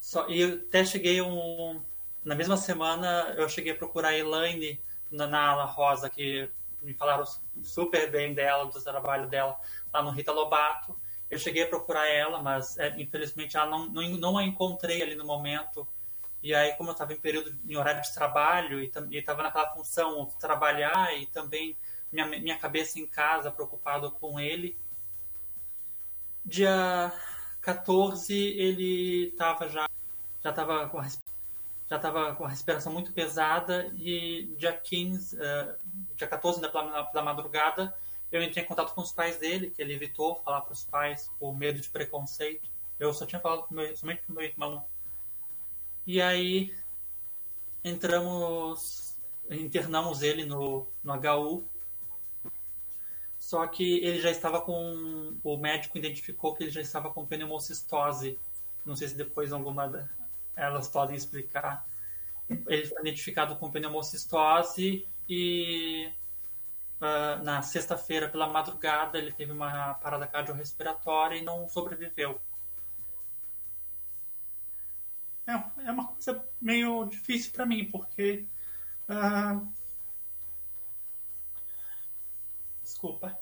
Só, 0.00 0.28
e 0.28 0.44
até 0.44 0.84
cheguei 0.84 1.20
um. 1.20 1.82
Na 2.24 2.34
mesma 2.34 2.56
semana, 2.56 3.34
eu 3.36 3.48
cheguei 3.48 3.72
a 3.72 3.76
procurar 3.76 4.08
a 4.08 4.18
Elaine 4.18 4.80
na, 5.10 5.26
na 5.26 5.48
ala 5.48 5.64
rosa, 5.64 6.10
que 6.10 6.48
me 6.82 6.94
falaram 6.94 7.24
super 7.62 8.10
bem 8.10 8.34
dela, 8.34 8.66
do 8.66 8.82
trabalho 8.82 9.28
dela 9.28 9.58
lá 9.92 10.02
no 10.02 10.10
Rita 10.10 10.32
Lobato. 10.32 10.96
Eu 11.30 11.38
cheguei 11.38 11.62
a 11.62 11.68
procurar 11.68 12.06
ela, 12.06 12.42
mas 12.42 12.78
é, 12.78 13.00
infelizmente 13.00 13.56
ela 13.56 13.66
não, 13.66 13.86
não, 13.86 14.02
não 14.16 14.38
a 14.38 14.44
encontrei 14.44 15.02
ali 15.02 15.14
no 15.14 15.26
momento. 15.26 15.86
E 16.42 16.54
aí, 16.54 16.72
como 16.74 16.90
eu 16.90 16.92
estava 16.92 17.12
em 17.12 17.20
período, 17.20 17.54
em 17.68 17.76
horário 17.76 18.00
de 18.00 18.14
trabalho, 18.14 18.80
e 18.80 18.90
estava 19.12 19.42
naquela 19.42 19.74
função 19.74 20.26
de 20.26 20.38
trabalhar 20.38 21.16
e 21.18 21.26
também 21.26 21.76
minha, 22.12 22.26
minha 22.26 22.58
cabeça 22.58 22.98
em 22.98 23.06
casa, 23.06 23.50
preocupado 23.50 24.10
com 24.12 24.38
ele. 24.38 24.76
Dia 26.44 27.12
14, 27.60 28.34
ele 28.34 29.28
estava 29.28 29.68
já 29.68 29.86
já 30.42 30.50
estava 30.50 30.88
com 30.88 30.98
a 30.98 31.08
já 31.88 31.96
estava 31.96 32.34
com 32.34 32.44
a 32.44 32.48
respiração 32.48 32.92
muito 32.92 33.12
pesada 33.12 33.90
e 33.94 34.54
dia 34.58 34.72
15, 34.72 35.36
uh, 35.36 35.74
dia 36.16 36.28
14 36.28 36.60
da, 36.60 36.68
da 36.68 37.22
madrugada, 37.22 37.94
eu 38.30 38.42
entrei 38.42 38.62
em 38.62 38.66
contato 38.66 38.94
com 38.94 39.00
os 39.00 39.12
pais 39.12 39.38
dele, 39.38 39.70
que 39.70 39.80
ele 39.80 39.94
evitou 39.94 40.36
falar 40.36 40.60
para 40.60 40.72
os 40.72 40.84
pais 40.84 41.30
por 41.38 41.56
medo 41.56 41.80
de 41.80 41.88
preconceito. 41.88 42.70
Eu 42.98 43.12
só 43.14 43.24
tinha 43.24 43.40
falado 43.40 43.66
meu, 43.70 43.96
somente 43.96 44.22
com 44.26 44.32
meu 44.32 44.44
irmão. 44.44 44.84
E 46.06 46.20
aí 46.20 46.74
entramos, 47.82 49.16
internamos 49.50 50.22
ele 50.22 50.44
no, 50.44 50.86
no 51.02 51.14
HU. 51.14 51.64
Só 53.38 53.66
que 53.66 53.98
ele 53.98 54.20
já 54.20 54.30
estava 54.30 54.60
com. 54.60 55.38
O 55.42 55.56
médico 55.56 55.96
identificou 55.96 56.54
que 56.54 56.64
ele 56.64 56.70
já 56.70 56.80
estava 56.80 57.10
com 57.10 57.24
pneumocistose. 57.24 58.38
Não 58.84 58.96
sei 58.96 59.08
se 59.08 59.16
depois 59.16 59.52
alguma 59.52 60.10
elas 60.54 60.88
podem 60.88 61.16
explicar. 61.16 61.86
Ele 62.48 62.84
foi 62.84 63.00
identificado 63.00 63.56
com 63.56 63.70
pneumocistose 63.70 65.06
e 65.28 66.10
uh, 67.00 67.42
na 67.42 67.62
sexta-feira 67.62 68.28
pela 68.28 68.48
madrugada 68.48 69.18
ele 69.18 69.32
teve 69.32 69.52
uma 69.52 69.94
parada 69.94 70.26
cardiorrespiratória 70.26 71.36
e 71.36 71.44
não 71.44 71.68
sobreviveu. 71.68 72.40
É, 75.46 75.86
é 75.86 75.90
uma 75.90 76.06
coisa 76.08 76.44
meio 76.60 77.06
difícil 77.06 77.52
para 77.52 77.64
mim, 77.64 77.84
porque. 77.90 78.46
Uh, 79.08 79.66
desculpa. 82.82 83.38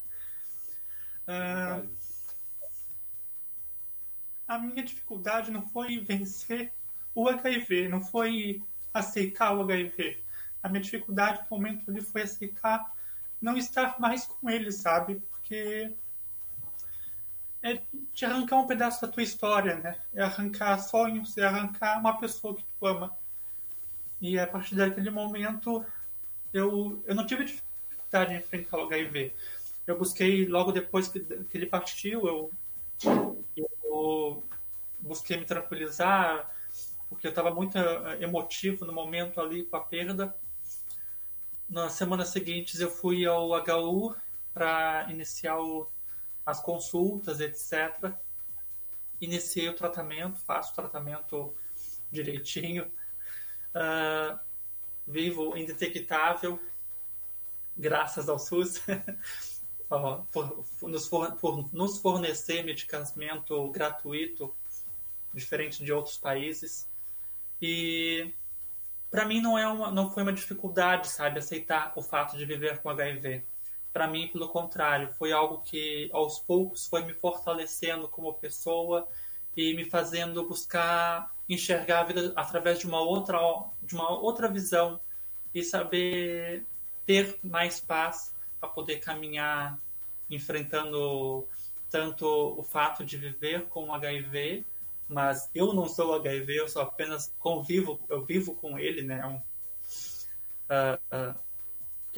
Uh, 1.26 1.88
a 4.46 4.58
minha 4.58 4.84
dificuldade 4.84 5.50
não 5.50 5.66
foi 5.66 5.98
vencer 5.98 6.72
o 7.12 7.28
HIV, 7.28 7.88
não 7.88 8.00
foi 8.00 8.62
aceitar 8.94 9.52
o 9.52 9.62
HIV. 9.62 10.22
A 10.62 10.68
minha 10.68 10.82
dificuldade 10.82 11.40
no 11.40 11.56
momento 11.56 11.90
ali 11.90 12.00
foi 12.00 12.22
aceitar 12.22 12.94
não 13.40 13.56
estar 13.56 13.98
mais 14.00 14.26
com 14.26 14.48
ele, 14.50 14.72
sabe? 14.72 15.22
Porque 15.30 15.92
é 17.62 17.80
te 18.12 18.24
arrancar 18.24 18.56
um 18.56 18.66
pedaço 18.66 19.02
da 19.02 19.08
tua 19.08 19.22
história, 19.22 19.76
né? 19.76 19.96
É 20.14 20.22
arrancar 20.22 20.78
sonhos, 20.78 21.36
é 21.36 21.44
arrancar 21.44 21.98
uma 21.98 22.18
pessoa 22.18 22.54
que 22.54 22.64
tu 22.64 22.86
ama. 22.86 23.16
E 24.20 24.38
a 24.38 24.46
partir 24.46 24.74
daquele 24.74 25.10
momento, 25.10 25.84
eu, 26.52 27.02
eu 27.06 27.14
não 27.14 27.26
tive 27.26 27.44
dificuldade 27.44 28.34
em 28.34 28.38
enfrentar 28.38 28.78
o 28.78 28.84
HIV. 28.84 29.32
Eu 29.86 29.98
busquei, 29.98 30.46
logo 30.46 30.72
depois 30.72 31.08
que, 31.08 31.20
que 31.20 31.56
ele 31.56 31.66
partiu, 31.66 32.26
eu, 32.26 32.50
eu 33.84 34.42
busquei 35.00 35.36
me 35.36 35.44
tranquilizar, 35.44 36.50
porque 37.08 37.26
eu 37.26 37.30
estava 37.30 37.52
muito 37.52 37.78
eh, 37.78 38.18
emotivo 38.20 38.84
no 38.84 38.92
momento 38.92 39.40
ali 39.40 39.64
com 39.64 39.76
a 39.76 39.80
perda. 39.80 40.34
Nas 41.68 41.92
semanas 41.92 42.28
seguintes 42.28 42.80
eu 42.80 42.90
fui 42.90 43.26
ao 43.26 43.50
HU 43.50 44.14
para 44.54 45.06
iniciar 45.10 45.58
o, 45.58 45.90
as 46.44 46.60
consultas, 46.60 47.40
etc. 47.40 48.12
Iniciei 49.20 49.68
o 49.68 49.74
tratamento, 49.74 50.38
faço 50.38 50.72
o 50.72 50.74
tratamento 50.74 51.54
direitinho. 52.10 52.90
Uh, 53.74 54.38
vivo 55.06 55.56
indetectável, 55.56 56.58
graças 57.76 58.28
ao 58.28 58.38
SUS, 58.38 58.80
por, 60.32 60.64
nos 60.82 61.06
for, 61.08 61.36
por 61.36 61.74
nos 61.74 61.98
fornecer 61.98 62.62
medicamento 62.62 63.68
gratuito, 63.70 64.54
diferente 65.34 65.84
de 65.84 65.92
outros 65.92 66.16
países. 66.16 66.88
E 67.60 68.32
para 69.16 69.24
mim 69.24 69.40
não 69.40 69.56
é 69.56 69.66
uma, 69.66 69.90
não 69.90 70.10
foi 70.10 70.22
uma 70.22 70.32
dificuldade, 70.32 71.08
sabe, 71.08 71.38
aceitar 71.38 71.90
o 71.96 72.02
fato 72.02 72.36
de 72.36 72.44
viver 72.44 72.82
com 72.82 72.90
HIV. 72.90 73.42
Para 73.90 74.06
mim, 74.06 74.28
pelo 74.28 74.46
contrário, 74.50 75.08
foi 75.08 75.32
algo 75.32 75.62
que 75.62 76.10
aos 76.12 76.38
poucos 76.38 76.86
foi 76.86 77.02
me 77.02 77.14
fortalecendo 77.14 78.08
como 78.08 78.34
pessoa 78.34 79.08
e 79.56 79.72
me 79.72 79.86
fazendo 79.86 80.46
buscar 80.46 81.34
enxergar 81.48 82.00
a 82.00 82.04
vida 82.04 82.32
através 82.36 82.78
de 82.78 82.86
uma 82.86 83.00
outra 83.00 83.38
de 83.82 83.94
uma 83.94 84.10
outra 84.10 84.50
visão 84.50 85.00
e 85.54 85.62
saber 85.62 86.66
ter 87.06 87.38
mais 87.42 87.80
paz 87.80 88.34
para 88.60 88.68
poder 88.68 88.98
caminhar 88.98 89.78
enfrentando 90.28 91.48
tanto 91.90 92.26
o 92.26 92.62
fato 92.62 93.02
de 93.02 93.16
viver 93.16 93.62
com 93.68 93.94
HIV 93.94 94.62
mas 95.08 95.50
eu 95.54 95.72
não 95.72 95.88
sou 95.88 96.14
HIV, 96.14 96.60
eu 96.60 96.68
só 96.68 96.82
apenas 96.82 97.32
convivo, 97.38 98.00
eu 98.08 98.22
vivo 98.22 98.54
com 98.54 98.78
ele, 98.78 99.02
né? 99.02 99.24
Um, 99.26 99.36
uh, 99.36 101.32
uh, 101.32 101.46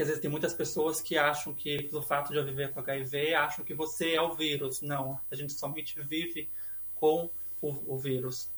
às 0.03 0.07
vezes 0.07 0.21
tem 0.21 0.31
muitas 0.31 0.55
pessoas 0.55 1.01
que 1.01 1.19
acham 1.19 1.53
que 1.53 1.83
pelo 1.85 2.03
fato 2.03 2.33
de 2.33 2.39
eu 2.39 2.45
viver 2.45 2.73
com 2.73 2.81
HIV, 2.81 3.35
acham 3.35 3.65
que 3.65 3.75
você 3.75 4.13
é 4.15 4.23
o 4.23 4.35
vírus. 4.35 4.81
Não, 4.81 5.21
a 5.31 5.35
gente 5.35 5.53
somente 5.53 6.01
vive 6.01 6.49
com 6.95 7.31
o, 7.61 7.95
o 7.95 7.99
vírus. 7.99 8.49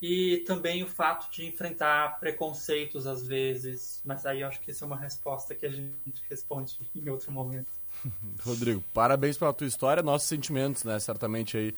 E 0.00 0.44
também 0.46 0.82
o 0.82 0.86
fato 0.86 1.30
de 1.30 1.44
enfrentar 1.44 2.20
preconceitos 2.20 3.06
às 3.06 3.26
vezes, 3.26 4.00
mas 4.04 4.24
aí 4.24 4.42
eu 4.42 4.48
acho 4.48 4.60
que 4.60 4.70
isso 4.70 4.84
é 4.84 4.86
uma 4.86 4.96
resposta 4.96 5.54
que 5.54 5.66
a 5.66 5.70
gente 5.70 6.22
responde 6.30 6.78
em 6.94 7.08
outro 7.08 7.32
momento. 7.32 7.68
Rodrigo, 8.42 8.82
parabéns 8.94 9.36
pela 9.36 9.52
tua 9.52 9.66
história, 9.66 10.02
nossos 10.02 10.28
sentimentos, 10.28 10.84
né? 10.84 10.98
Certamente 11.00 11.56
aí 11.56 11.74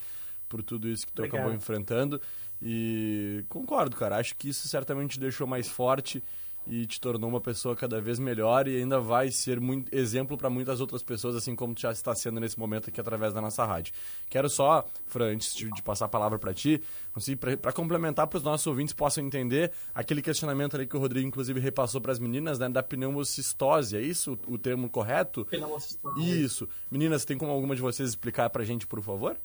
por 0.50 0.62
tudo 0.62 0.88
isso 0.88 1.06
que 1.06 1.12
tu 1.12 1.22
acabou 1.22 1.54
enfrentando. 1.54 2.20
E 2.60 3.42
concordo, 3.48 3.96
cara. 3.96 4.18
Acho 4.18 4.36
que 4.36 4.50
isso 4.50 4.68
certamente 4.68 5.12
te 5.12 5.20
deixou 5.20 5.46
mais 5.46 5.68
forte 5.68 6.22
e 6.66 6.86
te 6.86 7.00
tornou 7.00 7.30
uma 7.30 7.40
pessoa 7.40 7.74
cada 7.74 8.00
vez 8.00 8.18
melhor 8.18 8.68
e 8.68 8.76
ainda 8.76 9.00
vai 9.00 9.30
ser 9.30 9.58
muito 9.58 9.94
exemplo 9.96 10.36
para 10.36 10.50
muitas 10.50 10.78
outras 10.80 11.02
pessoas, 11.02 11.34
assim 11.34 11.56
como 11.56 11.74
tu 11.74 11.80
já 11.80 11.90
está 11.90 12.14
sendo 12.14 12.38
nesse 12.38 12.58
momento 12.58 12.90
aqui 12.90 13.00
através 13.00 13.32
da 13.32 13.40
nossa 13.40 13.64
rádio. 13.64 13.94
Quero 14.28 14.48
só, 14.50 14.86
Fran, 15.06 15.32
antes 15.32 15.54
de, 15.54 15.70
de 15.70 15.82
passar 15.82 16.04
a 16.04 16.08
palavra 16.08 16.38
para 16.38 16.52
ti, 16.52 16.82
para 17.60 17.72
complementar 17.72 18.26
para 18.26 18.36
os 18.36 18.42
nossos 18.42 18.66
ouvintes 18.66 18.92
possam 18.92 19.24
entender 19.24 19.72
aquele 19.94 20.20
questionamento 20.20 20.76
ali 20.76 20.86
que 20.86 20.96
o 20.96 21.00
Rodrigo 21.00 21.26
inclusive 21.26 21.58
repassou 21.58 22.00
para 22.00 22.12
as 22.12 22.18
meninas, 22.18 22.58
né, 22.58 22.68
da 22.68 22.82
pneumocistose, 22.82 23.96
é 23.96 24.02
isso 24.02 24.38
o 24.46 24.58
termo 24.58 24.90
correto? 24.90 25.46
Pneumocistose. 25.46 26.42
Isso. 26.44 26.68
Meninas, 26.90 27.24
tem 27.24 27.38
como 27.38 27.52
alguma 27.52 27.74
de 27.74 27.80
vocês 27.80 28.10
explicar 28.10 28.50
para 28.50 28.62
a 28.62 28.66
gente, 28.66 28.86
por 28.86 29.00
favor? 29.00 29.36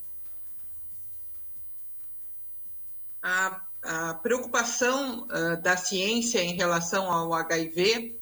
A 3.25 3.65
a 3.85 4.15
preocupação 4.15 5.27
uh, 5.27 5.61
da 5.61 5.77
ciência 5.77 6.41
em 6.41 6.55
relação 6.55 7.11
ao 7.11 7.31
HIV 7.35 8.17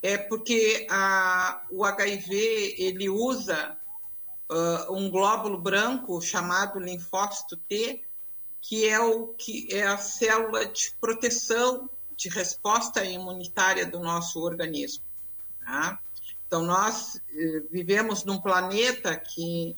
é 0.00 0.16
porque 0.16 0.86
a, 0.88 1.60
o 1.72 1.84
HIV 1.84 2.76
ele 2.78 3.08
usa 3.08 3.76
uh, 4.48 4.92
um 4.92 5.10
glóbulo 5.10 5.58
branco 5.58 6.20
chamado 6.20 6.78
linfócito 6.78 7.56
T, 7.56 8.00
que 8.60 8.88
é 8.88 9.00
o 9.00 9.28
que 9.28 9.66
é 9.72 9.88
a 9.88 9.98
célula 9.98 10.66
de 10.66 10.92
proteção 11.00 11.90
de 12.16 12.28
resposta 12.28 13.04
imunitária 13.04 13.86
do 13.86 13.98
nosso 13.98 14.40
organismo. 14.40 15.02
Tá? 15.64 15.98
Então 16.46 16.62
nós 16.62 17.20
eh, 17.32 17.62
vivemos 17.70 18.24
num 18.24 18.40
planeta 18.40 19.16
que 19.16 19.76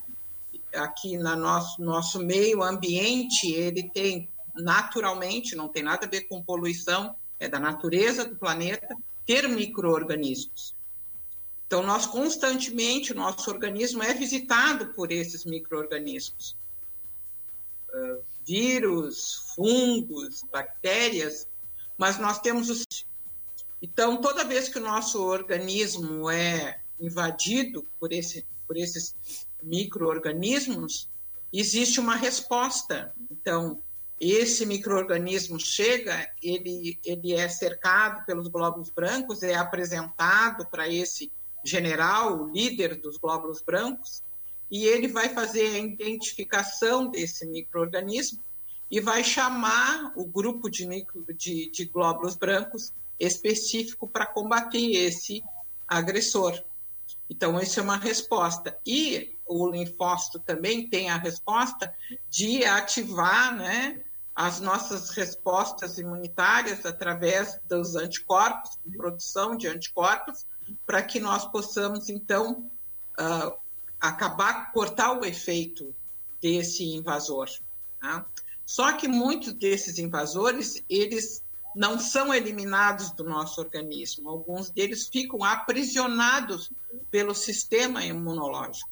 aqui 0.74 1.18
no 1.18 1.36
nosso 1.36 1.82
nosso 1.82 2.18
meio 2.18 2.62
ambiente 2.62 3.52
ele 3.52 3.90
tem 3.90 4.29
naturalmente, 4.54 5.56
não 5.56 5.68
tem 5.68 5.82
nada 5.82 6.06
a 6.06 6.08
ver 6.08 6.22
com 6.22 6.42
poluição, 6.42 7.16
é 7.38 7.48
da 7.48 7.58
natureza 7.58 8.24
do 8.24 8.36
planeta, 8.36 8.94
ter 9.26 9.48
micro-organismos. 9.48 10.74
Então, 11.66 11.82
nós 11.82 12.04
constantemente, 12.04 13.14
nosso 13.14 13.48
organismo 13.48 14.02
é 14.02 14.12
visitado 14.12 14.92
por 14.94 15.12
esses 15.12 15.44
micro-organismos. 15.44 16.56
Uh, 17.94 18.22
vírus, 18.44 19.52
fungos, 19.54 20.42
bactérias, 20.50 21.46
mas 21.96 22.18
nós 22.18 22.40
temos 22.40 22.68
os. 22.68 22.84
Então, 23.80 24.20
toda 24.20 24.44
vez 24.44 24.68
que 24.68 24.78
o 24.78 24.82
nosso 24.82 25.22
organismo 25.22 26.28
é 26.28 26.80
invadido 26.98 27.86
por, 27.98 28.12
esse, 28.12 28.44
por 28.66 28.76
esses 28.76 29.14
micro-organismos, 29.62 31.08
existe 31.52 32.00
uma 32.00 32.16
resposta. 32.16 33.14
Então, 33.30 33.80
esse 34.20 34.66
microorganismo 34.66 35.59
chega, 35.59 36.30
ele, 36.42 36.98
ele 37.02 37.33
é 37.33 37.48
cercado 37.48 38.26
pelos 38.26 38.48
glóbulos 38.48 38.90
brancos, 38.90 39.42
é 39.42 39.54
apresentado 39.54 40.66
para 40.66 40.87
esse 40.87 41.33
general, 41.64 42.42
o 42.42 42.52
líder 42.52 42.96
dos 42.96 43.16
glóbulos 43.16 43.62
brancos, 43.62 44.22
e 44.70 44.85
ele 44.85 45.09
vai 45.09 45.30
fazer 45.30 45.74
a 45.74 45.78
identificação 45.78 47.11
desse 47.11 47.46
microorganismo 47.46 48.40
e 48.90 49.00
vai 49.00 49.24
chamar 49.24 50.12
o 50.14 50.24
grupo 50.24 50.68
de, 50.68 50.87
micro, 50.87 51.24
de, 51.35 51.70
de 51.70 51.85
glóbulos 51.87 52.37
brancos 52.37 52.92
específico 53.18 54.06
para 54.06 54.26
combater 54.26 54.92
esse 54.96 55.42
agressor. 55.88 56.62
Então, 57.28 57.59
isso 57.61 57.80
é 57.80 57.83
uma 57.83 57.96
resposta. 57.96 58.76
E 58.85 59.37
o 59.46 59.68
linfócito 59.68 60.38
também 60.38 60.88
tem 60.88 61.11
a 61.11 61.16
resposta 61.16 61.94
de 62.28 62.64
ativar 62.64 63.56
né, 63.56 64.02
as 64.34 64.60
nossas 64.60 65.10
respostas 65.10 65.98
imunitárias 65.98 66.86
através 66.86 67.60
dos 67.68 67.96
anticorpos, 67.96 68.78
produção 68.96 69.56
de 69.56 69.66
anticorpos, 69.68 70.46
para 70.86 71.02
que 71.02 71.18
nós 71.18 71.44
possamos, 71.46 72.08
então, 72.08 72.70
uh, 73.18 73.58
acabar, 74.00 74.72
cortar 74.72 75.12
o 75.12 75.24
efeito 75.24 75.94
desse 76.40 76.84
invasor. 76.84 77.48
Tá? 78.00 78.24
Só 78.64 78.92
que 78.92 79.08
muitos 79.08 79.52
desses 79.52 79.98
invasores, 79.98 80.82
eles 80.88 81.42
não 81.74 81.98
são 81.98 82.32
eliminados 82.32 83.10
do 83.12 83.24
nosso 83.24 83.60
organismo. 83.60 84.28
Alguns 84.28 84.70
deles 84.70 85.08
ficam 85.08 85.44
aprisionados 85.44 86.72
pelo 87.10 87.34
sistema 87.34 88.04
imunológico. 88.04 88.88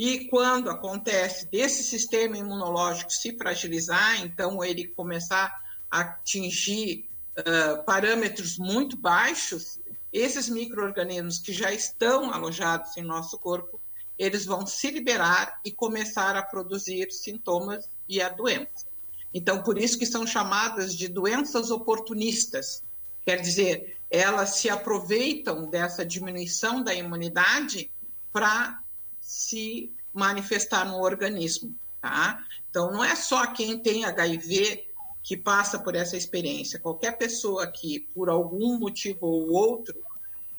E 0.00 0.26
quando 0.26 0.70
acontece 0.70 1.50
desse 1.50 1.82
sistema 1.82 2.38
imunológico 2.38 3.10
se 3.10 3.36
fragilizar, 3.36 4.22
então 4.22 4.62
ele 4.62 4.86
começar 4.86 5.52
a 5.90 6.02
atingir 6.02 7.10
uh, 7.36 7.82
parâmetros 7.82 8.58
muito 8.58 8.96
baixos, 8.96 9.80
esses 10.12 10.48
micro-organismos 10.48 11.40
que 11.40 11.52
já 11.52 11.72
estão 11.72 12.32
alojados 12.32 12.96
em 12.96 13.02
nosso 13.02 13.40
corpo, 13.40 13.80
eles 14.16 14.46
vão 14.46 14.64
se 14.64 14.88
liberar 14.88 15.60
e 15.64 15.72
começar 15.72 16.36
a 16.36 16.44
produzir 16.44 17.10
sintomas 17.10 17.90
e 18.08 18.22
a 18.22 18.28
doença. 18.28 18.86
Então, 19.34 19.64
por 19.64 19.78
isso 19.78 19.98
que 19.98 20.06
são 20.06 20.24
chamadas 20.24 20.94
de 20.94 21.08
doenças 21.08 21.72
oportunistas. 21.72 22.84
Quer 23.26 23.40
dizer, 23.40 23.98
elas 24.08 24.58
se 24.58 24.70
aproveitam 24.70 25.68
dessa 25.68 26.06
diminuição 26.06 26.84
da 26.84 26.94
imunidade 26.94 27.90
para 28.32 28.80
se 29.28 29.92
manifestar 30.10 30.86
no 30.86 31.02
organismo, 31.02 31.74
tá? 32.00 32.42
Então, 32.70 32.90
não 32.90 33.04
é 33.04 33.14
só 33.14 33.46
quem 33.48 33.78
tem 33.78 34.06
HIV 34.06 34.86
que 35.22 35.36
passa 35.36 35.78
por 35.78 35.94
essa 35.94 36.16
experiência. 36.16 36.78
Qualquer 36.78 37.18
pessoa 37.18 37.66
que, 37.66 38.00
por 38.14 38.30
algum 38.30 38.78
motivo 38.78 39.26
ou 39.26 39.50
outro, 39.50 39.94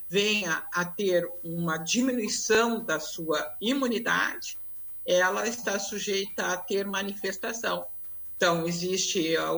venha 0.07 0.63
a 0.71 0.85
ter 0.85 1.27
uma 1.43 1.77
diminuição 1.77 2.85
da 2.85 2.99
sua 2.99 3.55
imunidade, 3.59 4.59
ela 5.03 5.47
está 5.47 5.79
sujeita 5.79 6.53
a 6.53 6.55
ter 6.55 6.85
manifestação. 6.85 7.87
Então, 8.37 8.67
existe 8.67 9.35
a, 9.35 9.49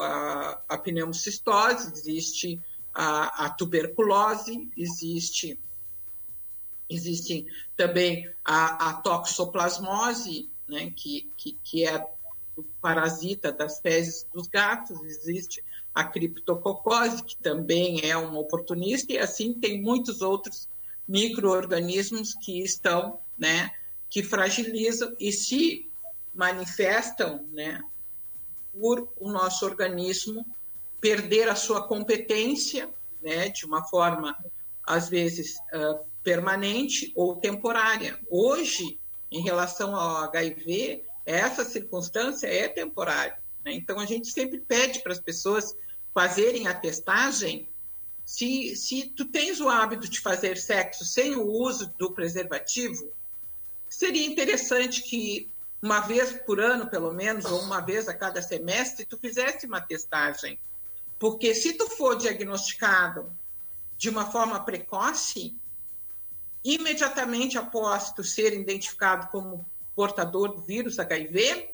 a, 0.00 0.62
a 0.70 0.78
pneumocistose, 0.78 1.92
existe 1.92 2.58
a, 2.94 3.44
a 3.44 3.50
tuberculose, 3.50 4.70
existe 4.74 5.60
Existe 6.88 7.46
também 7.76 8.30
a, 8.44 8.90
a 8.90 8.94
toxoplasmose, 8.94 10.50
né, 10.68 10.92
que, 10.94 11.30
que, 11.36 11.58
que 11.62 11.86
é 11.86 12.06
o 12.56 12.62
parasita 12.80 13.50
das 13.50 13.80
fezes 13.80 14.26
dos 14.32 14.46
gatos, 14.46 15.00
existe 15.02 15.62
a 15.94 16.04
criptococose, 16.04 17.22
que 17.22 17.36
também 17.36 18.08
é 18.08 18.16
um 18.16 18.36
oportunista, 18.36 19.12
e 19.12 19.18
assim 19.18 19.54
tem 19.54 19.80
muitos 19.80 20.22
outros 20.22 20.68
micro-organismos 21.06 22.34
que 22.34 22.62
estão, 22.62 23.20
né, 23.38 23.70
que 24.08 24.22
fragilizam 24.22 25.14
e 25.18 25.32
se 25.32 25.90
manifestam, 26.34 27.46
né, 27.52 27.80
por 28.72 29.08
o 29.18 29.30
nosso 29.30 29.64
organismo 29.64 30.44
perder 31.00 31.48
a 31.48 31.54
sua 31.54 31.86
competência, 31.86 32.88
né, 33.22 33.48
de 33.48 33.64
uma 33.64 33.84
forma, 33.84 34.36
às 34.82 35.08
vezes, 35.08 35.58
uh, 35.72 36.04
permanente 36.24 37.12
ou 37.14 37.36
temporária. 37.36 38.18
Hoje, 38.28 38.98
em 39.30 39.42
relação 39.42 39.94
ao 39.94 40.24
HIV, 40.24 41.04
essa 41.24 41.64
circunstância 41.64 42.48
é 42.48 42.66
temporária. 42.66 43.38
Né? 43.64 43.74
Então, 43.74 44.00
a 44.00 44.06
gente 44.06 44.28
sempre 44.28 44.58
pede 44.58 45.00
para 45.00 45.12
as 45.12 45.20
pessoas 45.20 45.76
fazerem 46.12 46.66
a 46.66 46.74
testagem 46.74 47.68
se, 48.24 48.74
se 48.74 49.10
tu 49.10 49.26
tens 49.26 49.60
o 49.60 49.68
hábito 49.68 50.08
de 50.08 50.18
fazer 50.20 50.56
sexo 50.56 51.04
sem 51.04 51.36
o 51.36 51.46
uso 51.46 51.92
do 51.98 52.12
preservativo, 52.12 53.12
seria 53.88 54.26
interessante 54.26 55.02
que 55.02 55.50
uma 55.82 56.00
vez 56.00 56.32
por 56.46 56.58
ano, 56.58 56.88
pelo 56.88 57.12
menos, 57.12 57.44
ou 57.44 57.60
uma 57.60 57.80
vez 57.80 58.08
a 58.08 58.14
cada 58.14 58.40
semestre, 58.40 59.04
tu 59.04 59.18
fizesse 59.18 59.66
uma 59.66 59.82
testagem. 59.82 60.58
Porque 61.18 61.54
se 61.54 61.74
tu 61.74 61.86
for 61.90 62.16
diagnosticado 62.16 63.30
de 63.98 64.08
uma 64.08 64.30
forma 64.30 64.64
precoce, 64.64 65.54
imediatamente 66.64 67.58
após 67.58 68.10
tu 68.12 68.24
ser 68.24 68.58
identificado 68.58 69.28
como 69.28 69.68
portador 69.94 70.54
do 70.54 70.62
vírus 70.62 70.98
HIV, 70.98 71.70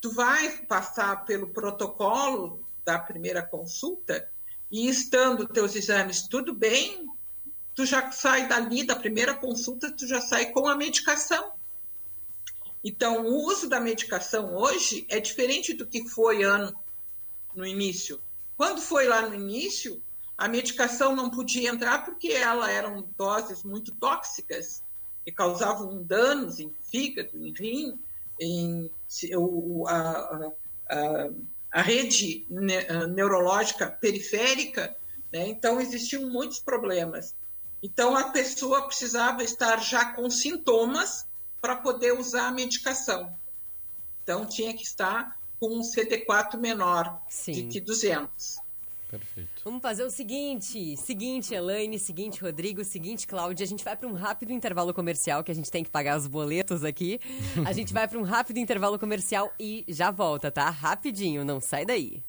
tu 0.00 0.12
vai 0.12 0.58
passar 0.66 1.24
pelo 1.24 1.48
protocolo 1.48 2.68
da 2.84 2.98
primeira 2.98 3.42
consulta 3.42 4.28
e 4.70 4.88
estando 4.88 5.48
teus 5.48 5.74
exames 5.74 6.28
tudo 6.28 6.52
bem, 6.52 7.08
tu 7.74 7.86
já 7.86 8.12
sai 8.12 8.46
dali 8.46 8.84
da 8.84 8.94
primeira 8.94 9.34
consulta, 9.34 9.90
tu 9.90 10.06
já 10.06 10.20
sai 10.20 10.52
com 10.52 10.68
a 10.68 10.76
medicação. 10.76 11.52
Então, 12.84 13.24
o 13.24 13.46
uso 13.46 13.68
da 13.68 13.80
medicação 13.80 14.54
hoje 14.54 15.06
é 15.08 15.18
diferente 15.18 15.72
do 15.72 15.86
que 15.86 16.06
foi 16.06 16.42
ano 16.42 16.78
no 17.54 17.66
início. 17.66 18.20
Quando 18.56 18.80
foi 18.80 19.08
lá 19.08 19.22
no 19.22 19.34
início, 19.34 20.02
a 20.36 20.48
medicação 20.48 21.14
não 21.14 21.30
podia 21.30 21.70
entrar 21.70 22.04
porque 22.04 22.28
ela 22.28 22.70
eram 22.70 23.08
doses 23.16 23.62
muito 23.62 23.92
tóxicas 23.92 24.82
que 25.24 25.32
causavam 25.32 26.02
danos 26.02 26.60
em 26.60 26.72
fígado, 26.90 27.30
em 27.36 27.52
rim, 27.52 27.98
em 28.40 28.90
a, 29.86 30.50
a, 30.90 31.30
a 31.72 31.82
rede 31.82 32.46
neurológica 32.50 33.86
periférica 33.86 34.96
Né? 35.32 35.48
Então, 35.48 35.80
existiam 35.80 36.28
muitos 36.30 36.58
problemas. 36.58 37.34
Então, 37.82 38.16
a 38.16 38.30
pessoa 38.30 38.86
precisava 38.86 39.42
estar 39.42 39.78
já 39.78 40.12
com 40.12 40.30
sintomas 40.30 41.26
para 41.60 41.76
poder 41.76 42.12
usar 42.12 42.48
a 42.48 42.52
medicação. 42.52 43.36
Então, 44.22 44.46
tinha 44.46 44.72
que 44.74 44.82
estar 44.82 45.38
com 45.58 45.78
um 45.78 45.80
CD4 45.80 46.58
menor 46.58 47.20
Sim. 47.28 47.68
de 47.68 47.80
200. 47.80 48.63
Perfeito. 49.18 49.62
Vamos 49.64 49.80
fazer 49.80 50.04
o 50.04 50.10
seguinte, 50.10 50.96
seguinte 50.96 51.54
Elaine, 51.54 51.98
seguinte 51.98 52.40
Rodrigo, 52.40 52.84
seguinte 52.84 53.26
Cláudia, 53.26 53.64
a 53.64 53.66
gente 53.66 53.84
vai 53.84 53.96
para 53.96 54.08
um 54.08 54.12
rápido 54.12 54.52
intervalo 54.52 54.92
comercial 54.92 55.44
que 55.44 55.52
a 55.52 55.54
gente 55.54 55.70
tem 55.70 55.84
que 55.84 55.90
pagar 55.90 56.16
os 56.18 56.26
boletos 56.26 56.84
aqui. 56.84 57.20
A 57.64 57.72
gente 57.72 57.92
vai 57.92 58.08
para 58.08 58.18
um 58.18 58.22
rápido 58.22 58.58
intervalo 58.58 58.98
comercial 58.98 59.52
e 59.58 59.84
já 59.88 60.10
volta, 60.10 60.50
tá? 60.50 60.68
Rapidinho, 60.70 61.44
não 61.44 61.60
sai 61.60 61.84
daí. 61.84 62.22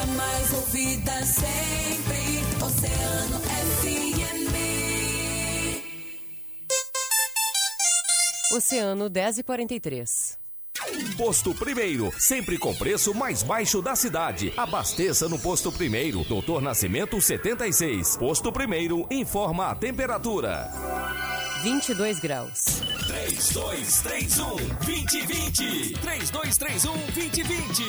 A 0.00 0.06
mais 0.06 0.52
ouvida 0.54 1.24
sempre, 1.24 2.64
Oceano 2.64 3.38
FM. 3.40 3.57
Oceano 8.58 9.08
10 9.08 9.38
e 9.38 9.42
43. 9.44 10.36
Posto 11.16 11.54
Primeiro, 11.54 12.12
sempre 12.18 12.58
com 12.58 12.74
preço 12.74 13.14
mais 13.14 13.40
baixo 13.42 13.80
da 13.80 13.94
cidade. 13.94 14.52
Abasteça 14.56 15.28
no 15.28 15.38
Posto 15.38 15.70
Primeiro, 15.70 16.24
Doutor 16.24 16.60
Nascimento 16.60 17.20
76. 17.20 18.16
Posto 18.16 18.52
Primeiro 18.52 19.06
informa 19.12 19.68
a 19.68 19.74
temperatura. 19.76 20.68
22 21.62 22.20
graus. 22.20 22.82
3231 23.06 24.56
2020. 24.84 25.98
3231 26.00 26.92
2020. 27.14 27.82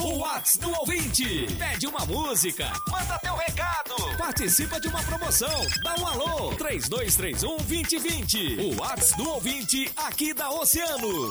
O 0.00 0.18
Whats 0.18 0.56
do 0.56 0.70
ouvinte. 0.78 1.46
Pede 1.58 1.86
uma 1.86 2.06
música. 2.06 2.72
Manda 2.88 3.18
teu 3.18 3.34
recado. 3.34 3.94
Participa 4.16 4.80
de 4.80 4.88
uma 4.88 5.02
promoção. 5.02 5.66
Dá 5.82 5.94
um 6.00 6.06
alô. 6.06 6.54
3231 6.56 7.56
2020. 7.58 8.60
O 8.60 8.80
Whats 8.80 9.12
do 9.16 9.28
ouvinte 9.28 9.90
aqui 9.96 10.32
da 10.32 10.50
Oceano. 10.50 11.28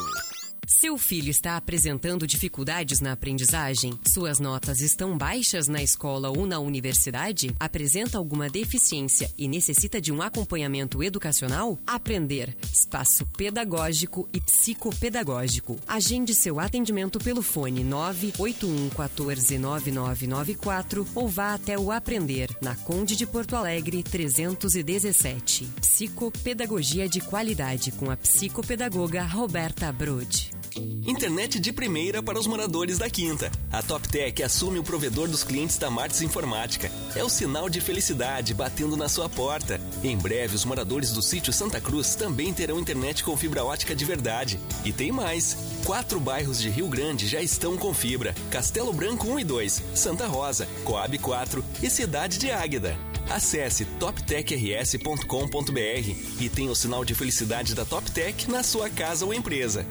Seu 0.68 0.96
filho 0.96 1.30
está 1.30 1.58
apresentando 1.58 2.28
dificuldades 2.28 3.02
na 3.02 3.12
aprendizagem? 3.12 4.00
Suas 4.08 4.40
notas 4.40 4.80
estão 4.80 5.18
baixas 5.18 5.68
na 5.68 5.82
escola 5.82 6.30
ou 6.30 6.46
na 6.46 6.60
universidade? 6.60 7.54
Apresenta 7.60 8.18
alguma 8.18 8.48
deficiência 8.48 9.30
e 9.38 9.48
necessita 9.48 10.00
de 10.00 10.12
um 10.12 10.22
acompanhamento 10.22 11.02
educacional? 11.04 11.80
Aprender, 11.86 12.56
espaço 12.72 13.26
pedagógico 13.38 14.30
e 14.32 14.40
psicopedagógico. 14.40 15.78
Agende 15.88 16.36
seu 16.36 16.60
atendimento 16.60 17.20
pelo 17.20 17.42
fone 17.42 17.84
981 17.84 18.90
14 18.90 19.58
9994 19.58 21.08
ou 21.16 21.28
vá 21.28 21.56
até 21.56 21.78
o 21.78 21.92
Aprender, 21.92 22.50
na 22.62 22.76
Conde 22.76 23.16
de 23.16 23.26
Porto 23.26 23.56
Alegre 23.56 24.04
317. 24.04 25.66
Psicopedagogia 25.82 27.10
de 27.10 27.20
qualidade 27.20 27.92
com 27.92 28.12
a 28.12 28.16
psicopedagoga 28.16 29.24
Roberta 29.24 29.92
Brode. 29.92 30.61
Internet 31.06 31.60
de 31.60 31.74
primeira 31.74 32.22
para 32.22 32.40
os 32.40 32.48
moradores 32.48 32.98
da 32.98 33.10
Quinta. 33.10 33.52
A 33.72 33.82
TopTech 33.82 34.44
assume 34.44 34.80
o 34.80 34.84
provedor 34.84 35.28
dos 35.28 35.44
clientes 35.44 35.78
da 35.78 35.90
Martins 35.90 36.22
Informática. 36.22 36.92
É 37.16 37.24
o 37.24 37.30
sinal 37.30 37.70
de 37.70 37.82
felicidade 37.82 38.54
batendo 38.54 38.96
na 38.96 39.10
sua 39.10 39.28
porta. 39.28 39.80
Em 40.04 40.18
breve, 40.18 40.56
os 40.56 40.66
moradores 40.66 41.12
do 41.12 41.22
sítio 41.22 41.52
Santa 41.52 41.82
Cruz 41.82 42.16
também 42.16 42.54
terão 42.54 42.80
internet 42.80 43.24
com 43.24 43.36
fibra 43.36 43.64
ótica 43.64 43.96
de 43.96 44.06
verdade. 44.06 44.60
E 44.86 44.94
tem 44.94 45.12
mais. 45.12 45.58
Quatro 45.86 46.20
bairros 46.20 46.62
de 46.62 46.70
Rio 46.70 46.88
Grande 46.88 47.28
já 47.28 47.42
estão 47.42 47.78
com 47.78 47.94
fibra. 47.94 48.36
Castelo 48.50 48.94
Branco 48.94 49.28
1 49.28 49.40
e 49.40 49.44
2, 49.44 49.84
Santa 49.96 50.28
Rosa, 50.28 50.68
Coab 50.84 51.18
4 51.18 51.64
e 51.82 51.90
Cidade 51.90 52.38
de 52.38 52.52
Águeda. 52.52 52.98
Acesse 53.30 53.86
toptechrs.com.br 53.86 56.16
e 56.40 56.50
tenha 56.50 56.72
o 56.72 56.76
sinal 56.76 57.06
de 57.06 57.16
felicidade 57.16 57.74
da 57.74 57.86
TopTech 57.86 58.52
na 58.52 58.62
sua 58.62 58.90
casa 58.90 59.26
ou 59.26 59.34
empresa. 59.34 59.86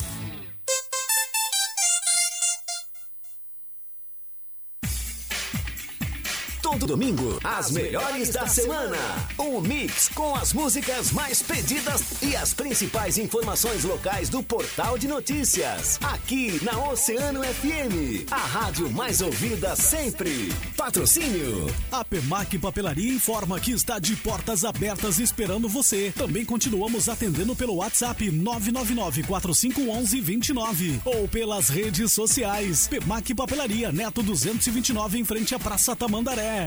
Todo 6.71 6.87
domingo, 6.87 7.39
as 7.43 7.73
melhores 7.73 8.31
da 8.31 8.47
semana. 8.47 8.97
Um 9.37 9.61
mix 9.61 10.09
com 10.09 10.37
as 10.37 10.53
músicas 10.53 11.11
mais 11.11 11.43
pedidas 11.43 12.23
e 12.23 12.37
as 12.37 12.55
principais 12.55 13.19
informações 13.19 13.83
locais 13.83 14.29
do 14.29 14.41
portal 14.41 14.97
de 14.97 15.09
notícias. 15.09 15.99
Aqui 16.01 16.65
na 16.65 16.79
Oceano 16.89 17.43
FM, 17.43 18.31
a 18.31 18.37
rádio 18.37 18.89
mais 18.89 19.21
ouvida 19.21 19.75
sempre. 19.75 20.55
Patrocínio. 20.77 21.67
A 21.91 22.05
Pemac 22.05 22.57
Papelaria 22.57 23.13
informa 23.13 23.59
que 23.59 23.73
está 23.73 23.99
de 23.99 24.15
portas 24.15 24.65
abertas 24.65 25.19
esperando 25.19 25.69
você. 25.69 26.13
Também 26.17 26.45
continuamos 26.45 27.09
atendendo 27.09 27.57
pelo 27.57 27.79
WhatsApp 27.79 28.31
999-4511-29 28.31 31.01
ou 31.05 31.27
pelas 31.27 31.69
redes 31.69 32.13
sociais. 32.13 32.87
Pemac 32.87 33.35
Papelaria, 33.35 33.91
Neto 33.91 34.23
229 34.23 35.19
em 35.19 35.25
frente 35.25 35.53
à 35.53 35.59
Praça 35.59 35.97
Tamandaré. 35.97 36.60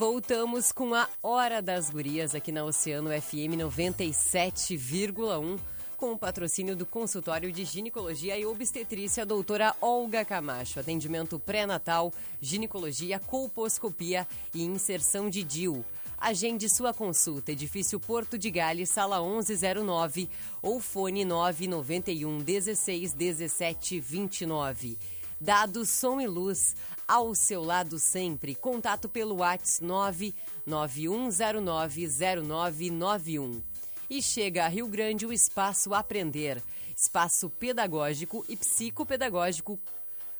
Voltamos 0.03 0.73
com 0.73 0.95
a 0.95 1.09
Hora 1.23 1.63
das 1.63 1.89
Gurias 1.89 2.35
aqui 2.35 2.51
na 2.51 2.65
Oceano 2.65 3.11
FM 3.11 3.55
97,1 3.57 5.61
com 5.97 6.11
o 6.11 6.19
patrocínio 6.19 6.75
do 6.75 6.85
consultório 6.85 7.53
de 7.53 7.65
ginecologia 7.65 8.37
e 8.37 8.45
obstetrícia 8.45 9.25
doutora 9.25 9.77
Olga 9.81 10.25
Camacho. 10.25 10.81
Atendimento 10.81 11.39
pré-natal, 11.39 12.13
ginecologia, 12.41 13.21
colposcopia 13.21 14.27
e 14.53 14.65
inserção 14.65 15.31
de 15.31 15.45
DIU. 15.45 15.85
Agende 16.19 16.69
sua 16.69 16.93
consulta, 16.93 17.53
edifício 17.53 18.01
Porto 18.01 18.37
de 18.37 18.51
Gales, 18.51 18.91
sala 18.91 19.23
1109 19.23 20.29
ou 20.61 20.81
fone 20.81 21.25
991 21.25 22.39
16 22.39 23.15
17 23.15 24.01
29. 24.01 24.99
Dados 25.43 25.91
Som 25.91 26.21
e 26.21 26.27
Luz, 26.29 26.77
ao 27.13 27.35
seu 27.35 27.63
lado 27.63 27.99
sempre. 27.99 28.55
Contato 28.55 29.07
pelo 29.07 29.41
WhatsApp 29.41 30.35
991090991. 30.67 33.61
E 34.09 34.23
chega 34.23 34.65
a 34.65 34.69
Rio 34.69 34.89
Grande 34.89 35.27
o 35.27 35.33
Espaço 35.33 35.93
Aprender, 35.93 36.63
espaço 36.97 37.51
pedagógico 37.51 38.43
e 38.49 38.57
psicopedagógico, 38.57 39.79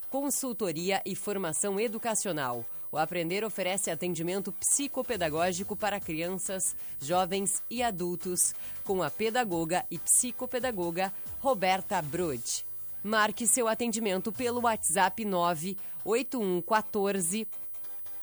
consultoria 0.09 1.03
e 1.05 1.15
formação 1.15 1.79
educacional. 1.79 2.65
O 2.91 2.97
Aprender 2.97 3.45
oferece 3.45 3.91
atendimento 3.91 4.51
psicopedagógico 4.53 5.77
para 5.77 6.01
crianças, 6.01 6.75
jovens 6.99 7.63
e 7.69 7.83
adultos, 7.83 8.55
com 8.83 9.03
a 9.03 9.11
pedagoga 9.11 9.85
e 9.91 9.99
psicopedagoga 9.99 11.13
Roberta 11.39 12.01
Brode. 12.01 12.72
Marque 13.03 13.47
seu 13.47 13.67
atendimento 13.67 14.31
pelo 14.31 14.61
WhatsApp 14.63 15.25
98114 15.25 17.49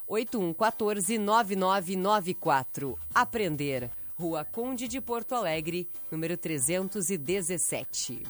8114 0.07 1.17
9994. 1.17 2.99
Aprender. 3.13 3.89
Rua 4.15 4.43
Conde 4.43 4.87
de 4.87 4.99
Porto 4.99 5.33
Alegre, 5.33 5.87
número 6.11 6.35
317. 6.35 8.23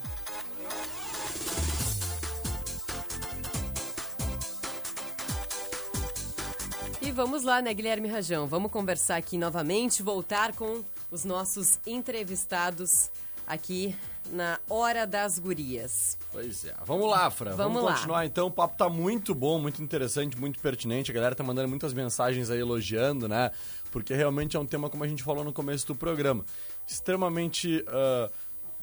E 7.02 7.12
vamos 7.12 7.44
lá, 7.44 7.60
né, 7.60 7.74
Guilherme 7.74 8.08
Rajão? 8.08 8.46
Vamos 8.46 8.72
conversar 8.72 9.16
aqui 9.16 9.36
novamente, 9.36 10.04
voltar 10.04 10.54
com 10.54 10.84
os 11.10 11.26
nossos 11.26 11.80
entrevistados 11.88 13.10
aqui 13.48 13.96
na 14.32 14.60
Hora 14.70 15.06
das 15.06 15.40
Gurias. 15.40 16.18
Pois 16.32 16.66
é. 16.66 16.74
Vamos 16.86 17.10
lá, 17.10 17.30
Fran. 17.30 17.52
Vamos, 17.56 17.74
Vamos 17.74 17.84
lá. 17.84 17.94
continuar 17.96 18.26
então. 18.26 18.48
O 18.48 18.52
papo 18.52 18.78
tá 18.78 18.90
muito 18.90 19.34
bom, 19.34 19.60
muito 19.60 19.82
interessante, 19.82 20.38
muito 20.38 20.60
pertinente. 20.60 21.12
A 21.12 21.14
galera 21.14 21.36
tá 21.36 21.44
mandando 21.44 21.68
muitas 21.68 21.94
mensagens 21.94 22.50
aí 22.50 22.60
elogiando, 22.60 23.28
né? 23.28 23.52
Porque 23.92 24.14
realmente 24.14 24.56
é 24.56 24.60
um 24.60 24.66
tema, 24.66 24.90
como 24.90 25.04
a 25.04 25.08
gente 25.08 25.24
falou 25.24 25.44
no 25.44 25.52
começo 25.52 25.88
do 25.88 25.96
programa, 25.96 26.46
extremamente 26.88 27.84
ah, 27.88 28.30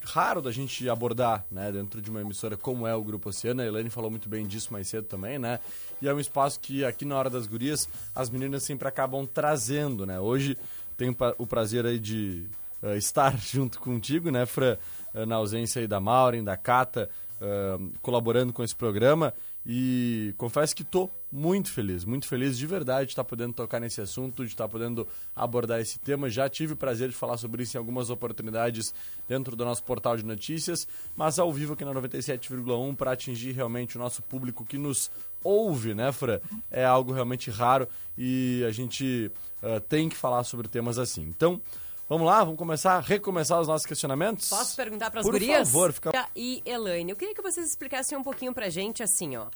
raro 0.07 0.41
da 0.41 0.51
gente 0.51 0.89
abordar, 0.89 1.45
né? 1.51 1.71
Dentro 1.73 2.01
de 2.01 2.11
uma 2.11 2.21
emissora 2.21 2.57
como 2.57 2.87
é 2.87 2.95
o 2.95 3.03
Grupo 3.03 3.29
Oceano. 3.29 3.63
A 3.63 3.67
Elaine 3.67 3.91
falou 3.91 4.11
muito 4.11 4.29
bem 4.29 4.47
disso 4.47 4.73
mais 4.73 4.89
cedo 4.89 5.07
também, 5.07 5.39
né? 5.39 5.59
E 6.01 6.09
é 6.09 6.15
um 6.15 6.21
espaço 6.21 6.61
que 6.61 6.85
aqui 6.85 7.05
na 7.05 7.17
Hora 7.17 7.31
das 7.31 7.47
Gurias 7.47 7.89
as 8.15 8.31
meninas 8.31 8.63
sempre 8.63 8.87
acabam 8.89 9.27
trazendo, 9.27 10.07
né? 10.07 10.19
Hoje 10.19 10.57
tenho 10.97 11.15
o 11.39 11.47
prazer 11.47 11.85
aí 11.85 11.99
de 11.99 12.47
ah, 12.83 12.97
estar 12.97 13.37
junto 13.39 13.79
contigo, 13.81 14.31
né, 14.31 14.47
Fran? 14.47 14.77
Ah, 15.17 15.25
na 15.25 15.37
ausência 15.37 15.81
aí 15.81 15.89
da 15.89 15.99
Maureen, 15.99 16.45
da 16.45 16.59
Cata, 16.59 17.09
ah, 17.41 17.79
colaborando 18.03 18.53
com 18.53 18.63
esse 18.63 18.77
programa. 18.77 19.33
E 19.69 20.33
confesso 20.37 20.77
que 20.77 20.85
tô 20.85 21.11
muito 21.33 21.73
feliz, 21.73 22.05
muito 22.05 22.29
feliz 22.29 22.57
de 22.57 22.65
verdade 22.69 23.07
de 23.07 23.13
estar 23.13 23.25
podendo 23.25 23.53
tocar 23.53 23.81
nesse 23.81 24.01
assunto, 24.01 24.45
de 24.45 24.53
estar 24.53 24.69
podendo 24.69 25.09
abordar 25.35 25.81
esse 25.81 25.99
tema. 25.99 26.31
Já 26.31 26.49
tive 26.49 26.75
o 26.75 26.77
prazer 26.77 27.09
de 27.09 27.17
falar 27.17 27.37
sobre 27.37 27.65
isso 27.65 27.77
em 27.77 27.81
algumas 27.81 28.09
oportunidades 28.09 28.95
dentro 29.29 29.57
do 29.57 29.65
nosso 29.65 29.83
portal 29.83 30.17
de 30.17 30.25
notícias, 30.25 30.87
mas 31.17 31.41
ao 31.41 31.53
vivo 31.53 31.73
aqui 31.73 31.85
na 31.85 31.93
97,1 31.93 32.95
para 32.95 33.11
atingir 33.11 33.53
realmente 33.53 33.97
o 33.97 33.99
nosso 33.99 34.23
público 34.23 34.65
que 34.65 34.79
nos 34.79 35.11
ouve, 35.43 35.95
né, 35.95 36.13
Fran? 36.13 36.41
É 36.71 36.85
algo 36.85 37.13
realmente 37.13 37.51
raro 37.51 37.89
e 38.17 38.63
a 38.69 38.71
gente 38.71 39.33
ah, 39.63 39.81
tem 39.81 40.09
que 40.09 40.17
falar 40.17 40.45
sobre 40.45 40.69
temas 40.69 40.97
assim. 40.97 41.23
Então, 41.23 41.61
vamos 42.09 42.27
lá, 42.27 42.45
vamos 42.45 42.59
começar 42.59 42.95
a 42.97 43.01
recomeçar 43.01 43.61
os 43.61 43.69
nossos 43.69 43.87
questionamentos? 43.87 44.49
Posso 44.49 44.77
perguntar 44.77 45.11
para 45.11 45.21
as 45.21 45.27
Por 45.27 45.33
gurias? 45.33 45.69
favor, 45.69 45.93
fica 45.93 46.29
E 46.35 46.63
Elaine, 46.65 47.11
eu 47.11 47.17
queria 47.17 47.35
que 47.35 47.43
vocês 47.43 47.67
explicassem 47.67 48.17
um 48.17 48.23
pouquinho 48.23 48.53
pra 48.55 48.69
gente, 48.69 49.03
assim, 49.03 49.37
ó. 49.37 49.47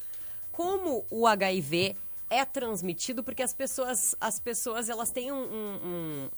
Como 0.53 1.05
o 1.11 1.26
HIV 1.26 1.96
é 2.28 2.44
transmitido, 2.44 3.22
porque 3.24 3.42
as 3.42 3.55
pessoas, 3.55 4.14
as 4.20 4.38
pessoas 4.38 4.88
elas 4.88 5.11
têm 5.11 5.32
um- 5.32 5.36
um- 5.36 5.80
um- 5.84 6.28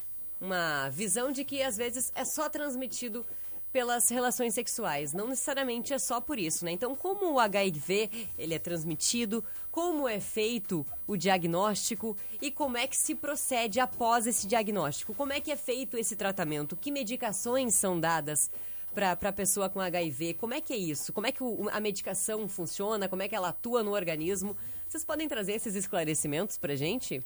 uma 0.40 0.88
visão 0.90 1.30
de 1.30 1.44
que 1.44 1.62
às 1.62 1.76
vezes 1.76 2.10
é 2.14 2.24
só 2.24 2.48
transmitido 2.48 3.24
pelas 3.72 4.08
relações 4.10 4.52
sexuais, 4.54 5.12
não 5.14 5.28
necessariamente 5.28 5.94
é 5.94 5.98
só 5.98 6.20
por 6.20 6.38
isso, 6.38 6.64
né? 6.64 6.72
Então, 6.72 6.94
como 6.94 7.32
o 7.32 7.40
HIV 7.40 8.10
ele 8.38 8.52
é 8.54 8.58
transmitido, 8.58 9.42
como 9.70 10.06
é 10.06 10.20
feito 10.20 10.86
o 11.06 11.16
diagnóstico 11.16 12.16
e 12.40 12.50
como 12.50 12.76
é 12.76 12.86
que 12.86 12.96
se 12.96 13.14
procede 13.14 13.80
após 13.80 14.26
esse 14.26 14.46
diagnóstico? 14.46 15.14
Como 15.14 15.32
é 15.32 15.40
que 15.40 15.50
é 15.50 15.56
feito 15.56 15.96
esse 15.96 16.14
tratamento? 16.14 16.76
Que 16.76 16.90
medicações 16.90 17.74
são 17.74 17.98
dadas 17.98 18.50
para 18.94 19.12
a 19.12 19.32
pessoa 19.32 19.70
com 19.70 19.80
HIV? 19.80 20.34
Como 20.34 20.52
é 20.52 20.60
que 20.60 20.74
é 20.74 20.76
isso? 20.76 21.10
Como 21.12 21.26
é 21.26 21.32
que 21.32 21.42
o- 21.42 21.68
a 21.70 21.80
medicação 21.80 22.46
funciona? 22.48 23.08
Como 23.08 23.22
é 23.22 23.28
que 23.28 23.34
ela 23.34 23.48
atua 23.48 23.82
no 23.82 23.92
organismo? 23.92 24.54
Vocês 24.86 25.02
podem 25.04 25.26
trazer 25.26 25.52
esses 25.54 25.74
esclarecimentos 25.74 26.58
para 26.58 26.76
gente? 26.76 27.22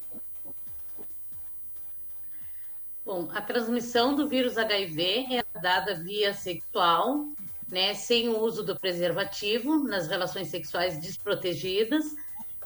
Bom, 3.06 3.28
a 3.32 3.40
transmissão 3.40 4.16
do 4.16 4.26
vírus 4.26 4.58
HIV 4.58 5.36
é 5.36 5.60
dada 5.60 5.94
via 5.94 6.34
sexual, 6.34 7.24
né, 7.68 7.94
sem 7.94 8.28
o 8.28 8.40
uso 8.40 8.64
do 8.64 8.74
preservativo 8.74 9.78
nas 9.84 10.08
relações 10.08 10.48
sexuais 10.48 10.98
desprotegidas, 11.00 12.04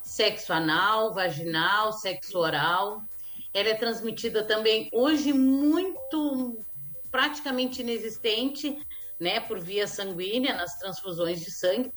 sexo 0.03 0.51
anal, 0.55 1.13
vaginal, 1.13 1.93
sexo 1.93 2.39
oral. 2.39 3.03
Ela 3.53 3.69
é 3.69 3.75
transmitida 3.75 4.43
também 4.43 4.89
hoje 4.95 5.31
muito 5.35 6.65
praticamente 7.11 7.83
inexistente, 7.83 8.81
né, 9.21 9.41
por 9.41 9.61
via 9.61 9.87
sanguínea 9.87 10.55
nas 10.55 10.79
transfusões 10.79 11.45
de 11.45 11.51
sangue. 11.51 11.93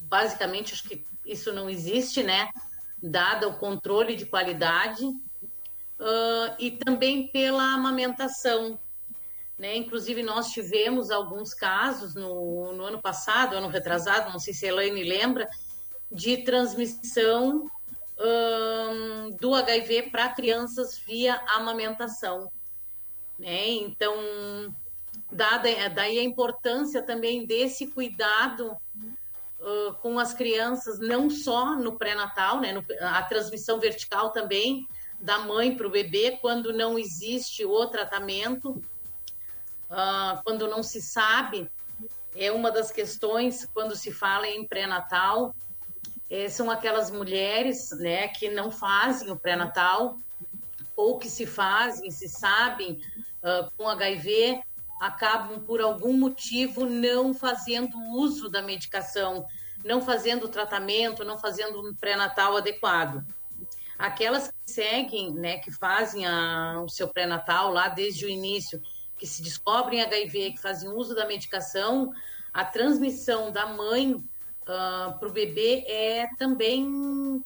Basicamente, 0.00 0.74
acho 0.74 0.88
que 0.88 1.04
isso 1.24 1.52
não 1.52 1.70
existe, 1.70 2.24
né, 2.24 2.48
dado 3.00 3.48
o 3.48 3.56
controle 3.56 4.16
de 4.16 4.26
qualidade 4.26 5.04
ah, 5.98 6.54
e 6.58 6.70
também 6.70 7.28
pela 7.28 7.74
amamentação. 7.74 8.78
Né? 9.58 9.76
Inclusive, 9.76 10.22
nós 10.22 10.50
tivemos 10.50 11.10
alguns 11.10 11.54
casos 11.54 12.14
no, 12.14 12.72
no 12.72 12.84
ano 12.84 13.00
passado, 13.00 13.56
ano 13.56 13.68
retrasado, 13.68 14.30
não 14.30 14.38
sei 14.38 14.52
se 14.52 14.66
a 14.66 14.68
Elaine 14.68 15.02
lembra, 15.02 15.48
de 16.12 16.38
transmissão 16.38 17.70
ahn, 18.18 19.30
do 19.40 19.54
HIV 19.54 20.10
para 20.10 20.28
crianças 20.28 20.98
via 20.98 21.42
amamentação. 21.48 22.52
Né? 23.38 23.68
Então, 23.68 24.14
dada, 25.32 25.68
daí 25.88 26.18
a 26.18 26.22
importância 26.22 27.02
também 27.02 27.46
desse 27.46 27.86
cuidado 27.86 28.76
ah, 29.58 29.94
com 30.02 30.18
as 30.18 30.34
crianças, 30.34 31.00
não 31.00 31.30
só 31.30 31.74
no 31.74 31.96
pré-natal, 31.96 32.60
né? 32.60 32.74
a 33.00 33.22
transmissão 33.22 33.80
vertical 33.80 34.32
também, 34.32 34.86
da 35.26 35.40
mãe 35.40 35.76
para 35.76 35.88
o 35.88 35.90
bebê, 35.90 36.38
quando 36.40 36.72
não 36.72 36.96
existe 36.96 37.64
o 37.64 37.84
tratamento, 37.86 38.80
ah, 39.90 40.40
quando 40.44 40.68
não 40.68 40.84
se 40.84 41.02
sabe, 41.02 41.68
é 42.36 42.52
uma 42.52 42.70
das 42.70 42.92
questões 42.92 43.66
quando 43.74 43.96
se 43.96 44.12
fala 44.12 44.46
em 44.46 44.64
pré-natal, 44.64 45.52
eh, 46.30 46.48
são 46.48 46.70
aquelas 46.70 47.10
mulheres 47.10 47.90
né, 47.98 48.28
que 48.28 48.48
não 48.48 48.70
fazem 48.70 49.28
o 49.28 49.36
pré-natal, 49.36 50.16
ou 50.94 51.18
que 51.18 51.28
se 51.28 51.44
fazem, 51.44 52.08
se 52.08 52.28
sabem 52.28 53.00
ah, 53.42 53.68
com 53.76 53.88
HIV, 53.88 54.62
acabam 55.00 55.58
por 55.60 55.80
algum 55.80 56.12
motivo 56.12 56.86
não 56.86 57.34
fazendo 57.34 57.98
uso 58.12 58.48
da 58.48 58.62
medicação, 58.62 59.44
não 59.84 60.00
fazendo 60.00 60.44
o 60.44 60.48
tratamento, 60.48 61.24
não 61.24 61.36
fazendo 61.36 61.80
um 61.84 61.92
pré-natal 61.92 62.56
adequado. 62.56 63.26
Aquelas 63.98 64.48
que 64.48 64.70
seguem, 64.70 65.32
né, 65.34 65.58
que 65.58 65.72
fazem 65.72 66.26
a- 66.26 66.82
o 66.84 66.88
seu 66.88 67.08
pré-natal 67.08 67.72
lá 67.72 67.88
desde 67.88 68.26
o 68.26 68.28
início, 68.28 68.80
que 69.18 69.26
se 69.26 69.42
descobrem 69.42 70.02
HIV, 70.02 70.52
que 70.52 70.60
fazem 70.60 70.90
uso 70.90 71.14
da 71.14 71.26
medicação, 71.26 72.10
a 72.52 72.64
transmissão 72.64 73.50
da 73.50 73.66
mãe 73.66 74.16
para 74.64 75.18
o 75.22 75.32
bebê 75.32 75.84
é 75.86 76.26
também 76.36 77.42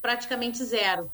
praticamente 0.00 0.62
zero. 0.64 1.10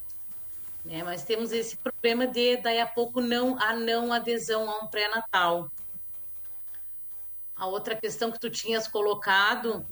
né? 0.84 1.02
Mas 1.04 1.24
temos 1.24 1.52
esse 1.52 1.76
problema 1.78 2.26
de, 2.26 2.56
daí 2.56 2.80
a 2.80 2.86
pouco, 2.86 3.20
não, 3.20 3.56
a 3.60 3.72
não 3.72 4.12
adesão 4.12 4.68
a 4.68 4.84
um 4.84 4.88
pré-natal. 4.88 5.70
A 7.54 7.66
outra 7.66 7.94
questão 7.94 8.32
que 8.32 8.40
tu 8.40 8.50
tinhas 8.50 8.88
colocado 8.88 9.86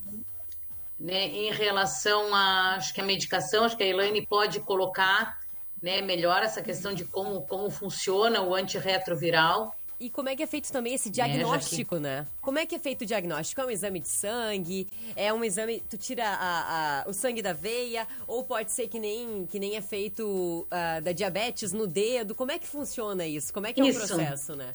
né, 1.01 1.27
em 1.29 1.51
relação 1.51 2.35
a 2.35 2.75
acho 2.77 2.93
que 2.95 3.01
a 3.01 3.05
medicação, 3.05 3.65
acho 3.65 3.77
que 3.77 3.83
a 3.83 3.87
Elaine 3.87 4.25
pode 4.27 4.61
colocar 4.61 5.41
né, 5.83 6.03
melhor 6.03 6.43
essa 6.43 6.61
questão 6.61 6.93
de 6.93 7.07
como, 7.07 7.41
como 7.47 7.71
funciona 7.71 8.43
o 8.43 8.55
antirretroviral. 8.55 9.75
E 9.99 10.09
como 10.09 10.29
é 10.31 10.37
que 10.37 10.43
é 10.43 10.47
feito 10.47 10.71
também 10.73 10.95
esse 10.95 11.11
que- 11.11 11.15
diagnóstico, 11.17 11.97
né? 11.99 12.27
Como 12.41 12.59
é 12.59 12.65
que 12.65 12.75
é 12.75 12.79
feito 12.79 13.03
o 13.03 13.07
diagnóstico? 13.07 13.61
É 13.61 13.67
um 13.67 13.71
exame 13.71 14.01
de 14.01 14.09
sangue? 14.09 14.87
É 15.15 15.31
um 15.33 15.45
exame. 15.45 15.83
Tu 15.91 15.99
tira 15.99 16.25
a- 16.27 17.03
a- 17.03 17.05
o 17.09 17.13
sangue 17.13 17.43
da 17.43 17.53
veia? 17.53 18.07
Ou 18.27 18.43
pode 18.43 18.73
ser 18.73 18.89
que 18.89 18.99
nem, 18.99 19.47
que 19.47 19.59
nem 19.59 19.77
é 19.77 19.83
feito 19.83 20.67
ah, 20.71 21.01
da 21.01 21.13
diabetes 21.13 21.73
no 21.75 21.87
dedo? 21.87 22.35
Como 22.35 22.51
é 22.51 22.59
que 22.59 22.67
funciona 22.67 23.27
isso? 23.27 23.53
Como 23.53 23.67
é 23.67 23.75
que 23.75 23.81
é 23.81 23.85
o 23.85 23.89
Isso. 23.89 24.07
processo, 24.07 24.57
né? 24.57 24.75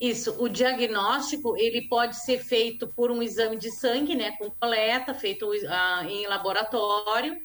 Isso, 0.00 0.36
o 0.38 0.48
diagnóstico 0.48 1.56
ele 1.56 1.82
pode 1.88 2.16
ser 2.16 2.38
feito 2.38 2.86
por 2.86 3.10
um 3.10 3.20
exame 3.20 3.56
de 3.56 3.70
sangue, 3.70 4.14
né, 4.14 4.36
com 4.38 4.48
coleta, 4.48 5.12
feito 5.12 5.50
ah, 5.68 6.04
em 6.08 6.26
laboratório, 6.28 7.36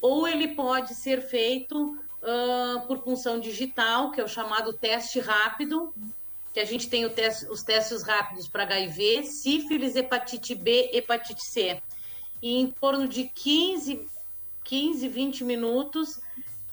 ou 0.00 0.26
ele 0.26 0.48
pode 0.48 0.94
ser 0.94 1.20
feito 1.20 1.98
ah, 2.22 2.84
por 2.86 3.00
punção 3.00 3.38
digital, 3.38 4.10
que 4.10 4.20
é 4.20 4.24
o 4.24 4.28
chamado 4.28 4.72
teste 4.72 5.20
rápido, 5.20 5.94
que 6.54 6.60
a 6.60 6.64
gente 6.64 6.88
tem 6.88 7.04
os 7.04 7.62
testes 7.62 8.02
rápidos 8.02 8.48
para 8.48 8.62
HIV, 8.62 9.24
sífilis, 9.24 9.94
hepatite 9.94 10.54
B, 10.54 10.90
hepatite 10.92 11.44
C. 11.44 11.82
E 12.42 12.60
em 12.60 12.70
torno 12.70 13.06
de 13.06 13.24
15, 13.24 14.06
15, 14.64 15.08
20 15.08 15.44
minutos, 15.44 16.20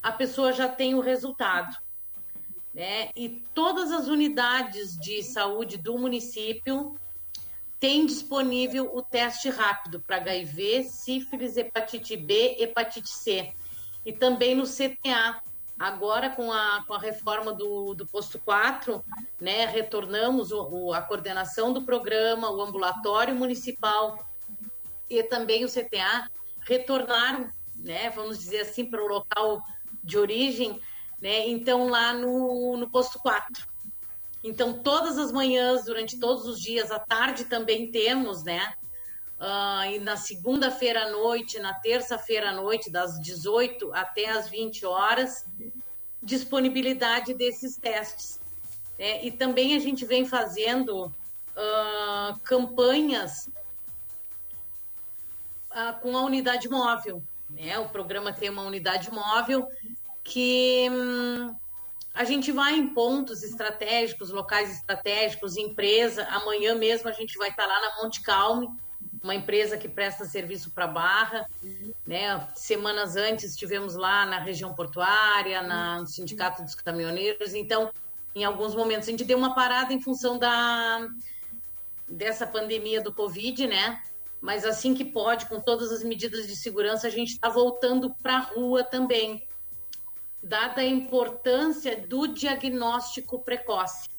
a 0.01 0.11
pessoa 0.11 0.53
já 0.53 0.67
tem 0.69 0.95
o 0.95 1.01
resultado 1.01 1.77
né? 2.73 3.09
E 3.15 3.43
todas 3.53 3.91
as 3.91 4.07
unidades 4.07 4.97
de 4.97 5.23
saúde 5.23 5.77
do 5.77 5.97
município 5.97 6.95
têm 7.79 8.05
disponível 8.05 8.91
o 8.93 9.01
teste 9.01 9.49
rápido 9.49 10.01
para 10.01 10.17
HIV, 10.17 10.83
sífilis, 10.83 11.57
hepatite 11.57 12.15
B, 12.17 12.57
hepatite 12.59 13.09
C. 13.09 13.53
E 14.05 14.11
também 14.13 14.55
no 14.55 14.65
CTA. 14.65 15.41
Agora, 15.77 16.29
com 16.29 16.51
a, 16.51 16.83
com 16.85 16.93
a 16.93 16.99
reforma 16.99 17.53
do, 17.53 17.93
do 17.93 18.05
posto 18.05 18.37
4, 18.39 19.01
né, 19.39 19.65
retornamos 19.65 20.51
o, 20.51 20.67
o- 20.69 20.93
a 20.93 21.01
coordenação 21.01 21.71
do 21.71 21.83
programa, 21.83 22.51
o 22.51 22.61
ambulatório 22.61 23.33
municipal 23.33 24.19
e 25.09 25.23
também 25.23 25.63
o 25.63 25.69
CTA 25.69 26.29
retornaram 26.67 27.47
né? 27.79 28.09
Vamos 28.09 28.37
dizer 28.39 28.61
assim, 28.61 28.85
para 28.85 29.01
o 29.03 29.07
local 29.07 29.61
de 30.03 30.17
origem, 30.17 30.79
né? 31.21 31.47
Então, 31.47 31.87
lá 31.87 32.13
no, 32.13 32.77
no 32.77 32.89
posto 32.89 33.19
4. 33.19 33.67
Então, 34.43 34.81
todas 34.81 35.17
as 35.17 35.31
manhãs, 35.31 35.83
durante 35.85 36.19
todos 36.19 36.45
os 36.45 36.59
dias, 36.59 36.91
à 36.91 36.99
tarde 36.99 37.45
também 37.45 37.91
temos, 37.91 38.43
né? 38.43 38.73
Ah, 39.39 39.87
e 39.87 39.99
na 39.99 40.17
segunda-feira 40.17 41.03
à 41.05 41.11
noite, 41.11 41.59
na 41.59 41.73
terça-feira 41.73 42.49
à 42.49 42.53
noite, 42.53 42.91
das 42.91 43.19
18 43.21 43.93
até 43.93 44.29
as 44.29 44.49
20 44.49 44.85
horas, 44.85 45.45
disponibilidade 46.21 47.33
desses 47.33 47.77
testes. 47.77 48.39
né? 48.97 49.25
e 49.25 49.31
também 49.31 49.75
a 49.75 49.79
gente 49.79 50.05
vem 50.05 50.25
fazendo 50.25 51.13
ah, 51.55 52.35
campanhas 52.43 53.49
ah, 55.71 55.93
com 55.93 56.17
a 56.17 56.21
unidade 56.21 56.69
móvel. 56.69 57.23
Né? 57.49 57.77
O 57.79 57.89
programa 57.89 58.33
tem 58.33 58.49
uma 58.49 58.63
unidade 58.63 59.11
móvel 59.11 59.67
que 60.29 60.87
hum, 60.91 61.55
a 62.13 62.23
gente 62.23 62.51
vai 62.51 62.75
em 62.75 62.87
pontos 62.87 63.43
estratégicos, 63.43 64.29
locais 64.29 64.71
estratégicos, 64.71 65.57
empresa. 65.57 66.25
Amanhã 66.29 66.75
mesmo 66.75 67.09
a 67.09 67.11
gente 67.11 67.37
vai 67.37 67.49
estar 67.49 67.65
lá 67.65 67.81
na 67.81 68.03
Monte 68.03 68.21
Calme, 68.21 68.69
uma 69.23 69.33
empresa 69.33 69.77
que 69.77 69.89
presta 69.89 70.25
serviço 70.25 70.71
para 70.71 70.85
Barra. 70.85 71.49
Né? 72.05 72.47
Semanas 72.55 73.15
antes 73.15 73.51
estivemos 73.51 73.95
lá 73.95 74.25
na 74.25 74.39
região 74.39 74.73
portuária, 74.73 75.63
na, 75.63 76.01
no 76.01 76.07
Sindicato 76.07 76.61
dos 76.63 76.75
Caminhoneiros. 76.75 77.53
Então, 77.55 77.91
em 78.35 78.43
alguns 78.43 78.75
momentos, 78.75 79.07
a 79.07 79.11
gente 79.11 79.25
deu 79.25 79.37
uma 79.37 79.55
parada 79.55 79.91
em 79.91 79.99
função 80.01 80.37
da, 80.37 81.07
dessa 82.07 82.45
pandemia 82.45 83.01
do 83.01 83.11
Covid, 83.11 83.65
né? 83.67 84.01
Mas 84.39 84.63
assim 84.63 84.93
que 84.93 85.03
pode, 85.03 85.47
com 85.47 85.59
todas 85.59 85.91
as 85.91 86.03
medidas 86.03 86.47
de 86.47 86.55
segurança, 86.55 87.07
a 87.07 87.09
gente 87.09 87.33
está 87.33 87.49
voltando 87.49 88.15
para 88.21 88.37
a 88.37 88.39
rua 88.39 88.83
também, 88.83 89.43
dada 90.41 90.81
a 90.81 90.85
importância 90.85 91.95
do 91.95 92.27
diagnóstico 92.27 93.39
precoce. 93.39 94.09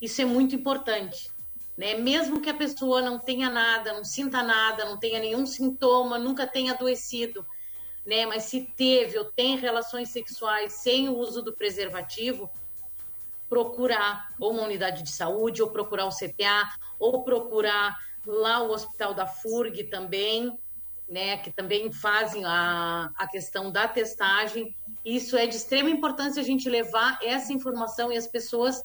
Isso 0.00 0.20
é 0.20 0.24
muito 0.24 0.54
importante, 0.54 1.30
né? 1.76 1.94
Mesmo 1.94 2.40
que 2.40 2.50
a 2.50 2.54
pessoa 2.54 3.00
não 3.00 3.18
tenha 3.18 3.48
nada, 3.48 3.92
não 3.92 4.04
sinta 4.04 4.42
nada, 4.42 4.84
não 4.84 4.98
tenha 4.98 5.18
nenhum 5.18 5.46
sintoma, 5.46 6.18
nunca 6.18 6.46
tenha 6.46 6.72
adoecido, 6.72 7.46
né? 8.04 8.26
Mas 8.26 8.44
se 8.44 8.62
teve 8.76 9.18
ou 9.18 9.24
tem 9.24 9.56
relações 9.56 10.10
sexuais 10.10 10.72
sem 10.74 11.08
o 11.08 11.16
uso 11.16 11.40
do 11.40 11.52
preservativo, 11.52 12.50
procurar 13.48 14.34
ou 14.40 14.52
uma 14.52 14.62
unidade 14.62 15.02
de 15.02 15.10
saúde, 15.10 15.62
ou 15.62 15.70
procurar 15.70 16.06
o 16.06 16.10
CTA, 16.10 16.68
ou 16.98 17.22
procurar 17.22 17.96
lá 18.26 18.62
o 18.62 18.70
Hospital 18.70 19.14
da 19.14 19.26
FURG 19.26 19.84
também, 19.84 20.58
né, 21.12 21.36
que 21.36 21.50
também 21.50 21.92
fazem 21.92 22.42
a, 22.46 23.10
a 23.14 23.26
questão 23.26 23.70
da 23.70 23.86
testagem. 23.86 24.74
Isso 25.04 25.36
é 25.36 25.46
de 25.46 25.56
extrema 25.56 25.90
importância 25.90 26.40
a 26.40 26.44
gente 26.44 26.70
levar 26.70 27.18
essa 27.22 27.52
informação 27.52 28.10
e 28.10 28.16
as 28.16 28.26
pessoas 28.26 28.82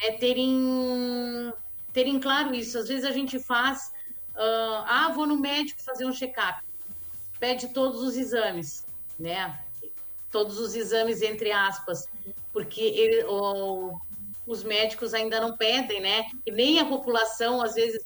é, 0.00 0.12
terem, 0.12 1.52
terem 1.92 2.20
claro 2.20 2.54
isso. 2.54 2.78
Às 2.78 2.86
vezes 2.86 3.04
a 3.04 3.10
gente 3.10 3.40
faz, 3.40 3.92
ah, 4.36 4.84
ah, 4.86 5.12
vou 5.12 5.26
no 5.26 5.36
médico 5.36 5.82
fazer 5.82 6.06
um 6.06 6.12
check-up, 6.12 6.62
pede 7.40 7.68
todos 7.74 8.00
os 8.02 8.16
exames, 8.16 8.86
né? 9.18 9.60
Todos 10.30 10.58
os 10.58 10.76
exames, 10.76 11.22
entre 11.22 11.50
aspas, 11.50 12.06
porque 12.52 12.80
ele, 12.80 13.24
os 14.46 14.62
médicos 14.62 15.12
ainda 15.12 15.40
não 15.40 15.56
pedem, 15.56 16.00
né? 16.00 16.30
E 16.46 16.52
nem 16.52 16.78
a 16.78 16.84
população, 16.84 17.60
às 17.60 17.74
vezes, 17.74 18.04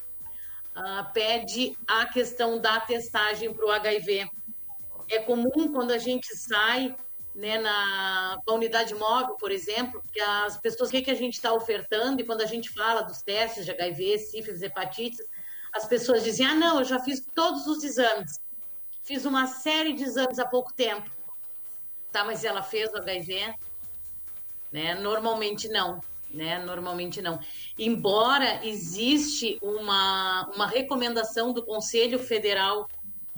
ah, 0.78 1.10
pede 1.12 1.76
a 1.86 2.06
questão 2.06 2.60
da 2.60 2.78
testagem 2.78 3.52
para 3.52 3.66
o 3.66 3.70
HIV. 3.70 4.30
É 5.10 5.18
comum 5.18 5.72
quando 5.72 5.90
a 5.90 5.98
gente 5.98 6.36
sai 6.36 6.94
né, 7.34 7.58
na 7.58 8.38
com 8.44 8.52
a 8.52 8.54
unidade 8.54 8.94
móvel, 8.94 9.34
por 9.36 9.50
exemplo, 9.50 10.02
que 10.12 10.20
as 10.20 10.56
pessoas, 10.60 10.88
o 10.88 10.92
que, 10.92 11.02
que 11.02 11.10
a 11.10 11.16
gente 11.16 11.34
está 11.34 11.52
ofertando, 11.52 12.20
e 12.20 12.24
quando 12.24 12.42
a 12.42 12.46
gente 12.46 12.70
fala 12.70 13.02
dos 13.02 13.22
testes 13.22 13.64
de 13.64 13.72
HIV, 13.72 14.18
sífilis, 14.18 14.62
hepatite, 14.62 15.18
as 15.72 15.86
pessoas 15.86 16.22
dizem, 16.22 16.46
ah, 16.46 16.54
não, 16.54 16.78
eu 16.78 16.84
já 16.84 17.00
fiz 17.00 17.24
todos 17.34 17.66
os 17.66 17.82
exames. 17.82 18.40
Fiz 19.02 19.24
uma 19.24 19.46
série 19.46 19.94
de 19.94 20.04
exames 20.04 20.38
há 20.38 20.46
pouco 20.46 20.72
tempo. 20.74 21.10
Tá, 22.12 22.24
mas 22.24 22.44
ela 22.44 22.62
fez 22.62 22.92
o 22.92 22.98
HIV? 22.98 23.54
Né? 24.70 24.94
Normalmente 24.94 25.68
não, 25.68 26.00
né? 26.30 26.58
Normalmente 26.64 27.20
não. 27.22 27.38
Embora 27.78 28.64
existe 28.66 29.58
uma, 29.62 30.46
uma 30.54 30.66
recomendação 30.66 31.52
do 31.52 31.62
Conselho 31.62 32.18
Federal 32.18 32.88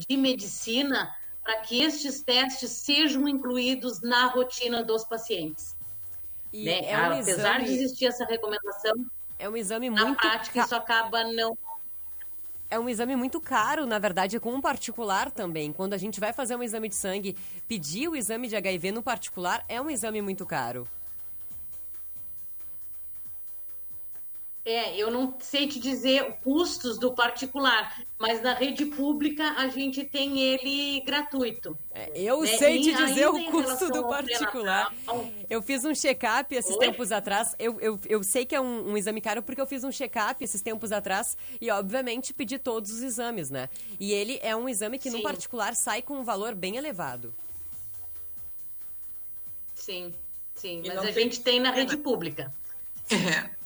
de 0.07 0.17
Medicina 0.17 1.13
para 1.43 1.57
que 1.61 1.81
estes 1.81 2.21
testes 2.21 2.69
sejam 2.71 3.27
incluídos 3.27 4.01
na 4.01 4.27
rotina 4.27 4.83
dos 4.83 5.03
pacientes. 5.03 5.75
E 6.53 6.65
né? 6.65 6.81
é 6.85 6.97
um 6.97 7.05
Apesar 7.13 7.19
exame- 7.61 7.65
de 7.65 7.73
existir 7.73 8.05
essa 8.05 8.25
recomendação, 8.25 8.93
É 9.39 9.49
um 9.49 9.57
exame 9.57 9.89
na 9.89 10.05
muito 10.05 10.19
prática 10.19 10.53
ca- 10.59 10.65
isso 10.65 10.75
acaba 10.75 11.23
não 11.23 11.57
É 12.69 12.79
um 12.79 12.87
exame 12.87 13.15
muito 13.15 13.41
caro, 13.41 13.85
na 13.85 13.97
verdade, 13.99 14.39
com 14.39 14.53
um 14.53 14.61
particular 14.61 15.29
também. 15.31 15.73
Quando 15.73 15.93
a 15.93 15.97
gente 15.97 16.19
vai 16.19 16.31
fazer 16.31 16.55
um 16.55 16.63
exame 16.63 16.87
de 16.89 16.95
sangue, 16.95 17.35
pedir 17.67 18.07
o 18.07 18.15
exame 18.15 18.47
de 18.47 18.55
HIV 18.55 18.91
no 18.91 19.01
particular 19.03 19.63
é 19.67 19.81
um 19.81 19.89
exame 19.89 20.21
muito 20.21 20.45
caro. 20.45 20.87
É, 24.63 24.95
eu 24.95 25.09
não 25.09 25.35
sei 25.39 25.67
te 25.67 25.79
dizer 25.79 26.37
custos 26.43 26.99
do 26.99 27.15
particular, 27.15 27.99
mas 28.19 28.43
na 28.43 28.53
rede 28.53 28.85
pública 28.85 29.43
a 29.57 29.67
gente 29.69 30.03
tem 30.03 30.39
ele 30.39 31.01
gratuito. 31.01 31.75
Eu 32.13 32.41
né? 32.41 32.57
sei 32.57 32.77
E 32.77 32.81
te 32.81 32.93
dizer 32.93 33.27
o 33.27 33.43
custo 33.45 33.89
do 33.89 34.07
particular. 34.07 34.93
Eu 35.49 35.63
fiz 35.63 35.83
um 35.83 35.95
check-up 35.95 36.53
esses 36.53 36.75
Oi? 36.75 36.79
tempos 36.79 37.11
atrás. 37.11 37.55
Eu, 37.57 37.79
eu, 37.81 37.99
eu 38.07 38.23
sei 38.23 38.45
que 38.45 38.53
é 38.55 38.61
um, 38.61 38.91
um 38.91 38.97
exame 38.97 39.19
caro 39.19 39.41
porque 39.41 39.59
eu 39.59 39.65
fiz 39.65 39.83
um 39.83 39.91
check-up 39.91 40.43
esses 40.43 40.61
tempos 40.61 40.91
atrás 40.91 41.35
e, 41.59 41.71
obviamente, 41.71 42.31
pedi 42.31 42.59
todos 42.59 42.91
os 42.91 43.01
exames, 43.01 43.49
né? 43.49 43.67
E 43.99 44.13
ele 44.13 44.39
é 44.43 44.55
um 44.55 44.69
exame 44.69 44.99
que, 44.99 45.09
no 45.09 45.17
Sim. 45.17 45.23
particular, 45.23 45.73
sai 45.73 46.03
com 46.03 46.19
um 46.19 46.23
valor 46.23 46.53
bem 46.53 46.77
elevado. 46.77 47.33
Sim, 49.73 50.13
sim, 50.53 50.83
E 50.83 50.87
mas 50.87 50.99
a 50.99 51.01
tem 51.01 51.13
gente 51.13 51.39
tem 51.41 51.59
na 51.59 51.71
rede 51.71 51.97
pública. 51.97 52.53
É. 53.09 53.60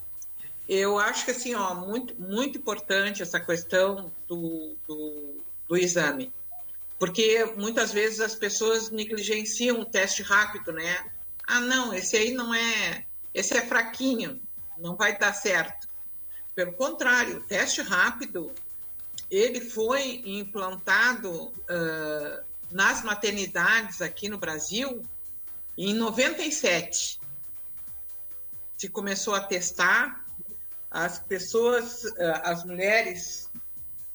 Eu 0.67 0.97
acho 0.97 1.25
que 1.25 1.31
assim, 1.31 1.53
ó, 1.53 1.75
muito, 1.75 2.19
muito 2.19 2.57
importante 2.57 3.21
essa 3.21 3.39
questão 3.39 4.11
do, 4.27 4.75
do, 4.87 5.35
do 5.67 5.77
exame. 5.77 6.33
Porque 6.97 7.45
muitas 7.57 7.91
vezes 7.91 8.19
as 8.19 8.35
pessoas 8.35 8.89
negligenciam 8.89 9.79
o 9.79 9.85
teste 9.85 10.23
rápido, 10.23 10.71
né? 10.71 11.11
Ah, 11.45 11.59
não, 11.59 11.93
esse 11.93 12.17
aí 12.17 12.33
não 12.33 12.53
é. 12.53 13.05
Esse 13.33 13.55
é 13.55 13.65
fraquinho, 13.65 14.41
não 14.77 14.95
vai 14.95 15.17
dar 15.17 15.33
certo. 15.33 15.87
Pelo 16.55 16.73
contrário, 16.73 17.37
o 17.37 17.43
teste 17.43 17.81
rápido 17.81 18.51
ele 19.29 19.59
foi 19.61 20.23
implantado 20.25 21.51
ah, 21.69 22.43
nas 22.71 23.03
maternidades 23.03 24.01
aqui 24.01 24.27
no 24.27 24.37
Brasil 24.37 25.03
em 25.77 25.93
97 25.93 27.19
se 28.77 28.89
começou 28.89 29.35
a 29.35 29.41
testar 29.41 30.24
as 30.89 31.19
pessoas, 31.19 32.03
eh, 32.17 32.41
as 32.43 32.63
mulheres, 32.63 33.49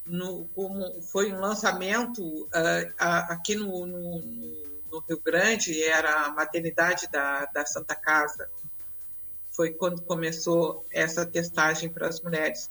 no, 0.06 0.46
como 0.54 1.02
foi 1.02 1.32
um 1.32 1.40
lançamento 1.40 2.48
eh, 2.54 2.92
aqui 2.98 3.54
no, 3.54 3.86
no- 3.86 4.20
no- 4.90 5.04
Rio 5.08 5.20
Grande, 5.24 5.82
era 5.84 6.24
a 6.26 6.30
maternidade 6.32 7.08
da, 7.12 7.44
da 7.46 7.64
Santa 7.64 7.94
Casa. 7.94 8.48
Foi 9.52 9.70
quando 9.72 10.02
começou 10.02 10.84
essa 10.90 11.24
testagem 11.24 11.88
para 11.88 12.08
as 12.08 12.20
mulheres. 12.20 12.68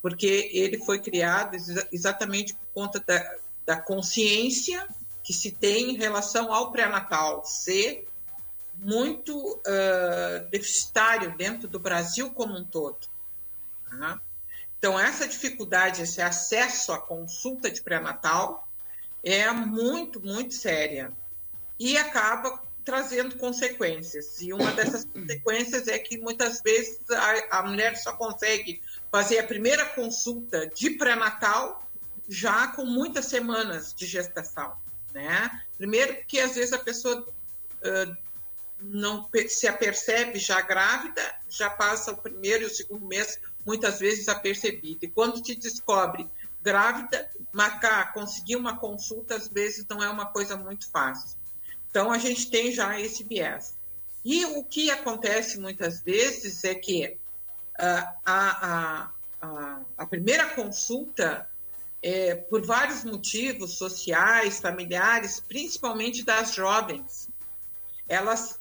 Porque 0.00 0.48
ele 0.54 0.78
foi 0.78 0.98
criado 1.00 1.54
exa- 1.54 1.86
exatamente 1.92 2.54
por 2.54 2.66
conta 2.72 2.98
da, 3.06 3.36
da 3.66 3.76
consciência 3.80 4.86
que 5.22 5.34
se 5.34 5.50
tem 5.52 5.90
em 5.90 5.96
relação 5.96 6.50
ao 6.52 6.72
pré-natal 6.72 7.44
ser 7.44 8.08
muito 8.74 9.60
ah, 9.66 10.38
deficitário 10.50 11.36
dentro 11.36 11.68
do 11.68 11.78
Brasil 11.78 12.30
como 12.30 12.56
um 12.56 12.64
todo. 12.64 12.96
Tá? 13.90 14.20
Então, 14.78 14.98
essa 14.98 15.28
dificuldade, 15.28 16.02
esse 16.02 16.22
acesso 16.22 16.92
à 16.92 16.98
consulta 16.98 17.70
de 17.70 17.82
pré-natal 17.82 18.66
é 19.22 19.50
muito, 19.52 20.20
muito 20.20 20.54
séria 20.54 21.12
e 21.78 21.98
acaba 21.98 22.62
trazendo 22.84 23.36
consequências. 23.36 24.40
E 24.40 24.52
uma 24.52 24.72
dessas 24.72 25.04
consequências 25.12 25.86
é 25.86 25.98
que 25.98 26.16
muitas 26.18 26.62
vezes 26.62 26.98
a, 27.10 27.58
a 27.58 27.62
mulher 27.62 27.96
só 27.96 28.14
consegue 28.14 28.80
fazer 29.12 29.38
a 29.38 29.46
primeira 29.46 29.84
consulta 29.86 30.66
de 30.66 30.90
pré-natal 30.90 31.86
já 32.28 32.68
com 32.68 32.84
muitas 32.84 33.26
semanas 33.26 33.92
de 33.92 34.06
gestação, 34.06 34.76
né? 35.12 35.50
Primeiro 35.76 36.14
porque 36.14 36.38
às 36.38 36.54
vezes 36.54 36.72
a 36.72 36.78
pessoa 36.78 37.26
ah, 37.84 38.16
não 38.80 39.28
se 39.48 39.66
apercebe 39.68 40.38
já 40.38 40.60
grávida, 40.60 41.22
já 41.48 41.68
passa 41.68 42.12
o 42.12 42.16
primeiro 42.16 42.64
e 42.64 42.66
o 42.66 42.70
segundo 42.70 43.04
mês 43.06 43.38
muitas 43.64 43.98
vezes 43.98 44.28
apercebido. 44.28 45.04
E 45.04 45.08
quando 45.08 45.40
te 45.40 45.54
descobre 45.54 46.28
grávida, 46.62 47.28
marcar, 47.52 48.12
conseguir 48.12 48.56
uma 48.56 48.76
consulta, 48.76 49.34
às 49.34 49.48
vezes 49.48 49.86
não 49.88 50.02
é 50.02 50.08
uma 50.08 50.26
coisa 50.26 50.56
muito 50.56 50.90
fácil. 50.90 51.38
Então, 51.90 52.12
a 52.12 52.18
gente 52.18 52.50
tem 52.50 52.70
já 52.70 53.00
esse 53.00 53.24
viés. 53.24 53.74
E 54.24 54.44
o 54.44 54.62
que 54.62 54.90
acontece 54.90 55.58
muitas 55.58 56.02
vezes 56.02 56.62
é 56.64 56.74
que 56.74 57.16
a, 57.78 58.14
a, 58.24 59.10
a, 59.40 59.80
a 59.96 60.06
primeira 60.06 60.50
consulta, 60.50 61.48
é, 62.02 62.34
por 62.34 62.64
vários 62.64 63.04
motivos 63.04 63.78
sociais, 63.78 64.60
familiares, 64.60 65.40
principalmente 65.40 66.22
das 66.22 66.54
jovens, 66.54 67.28
elas 68.06 68.59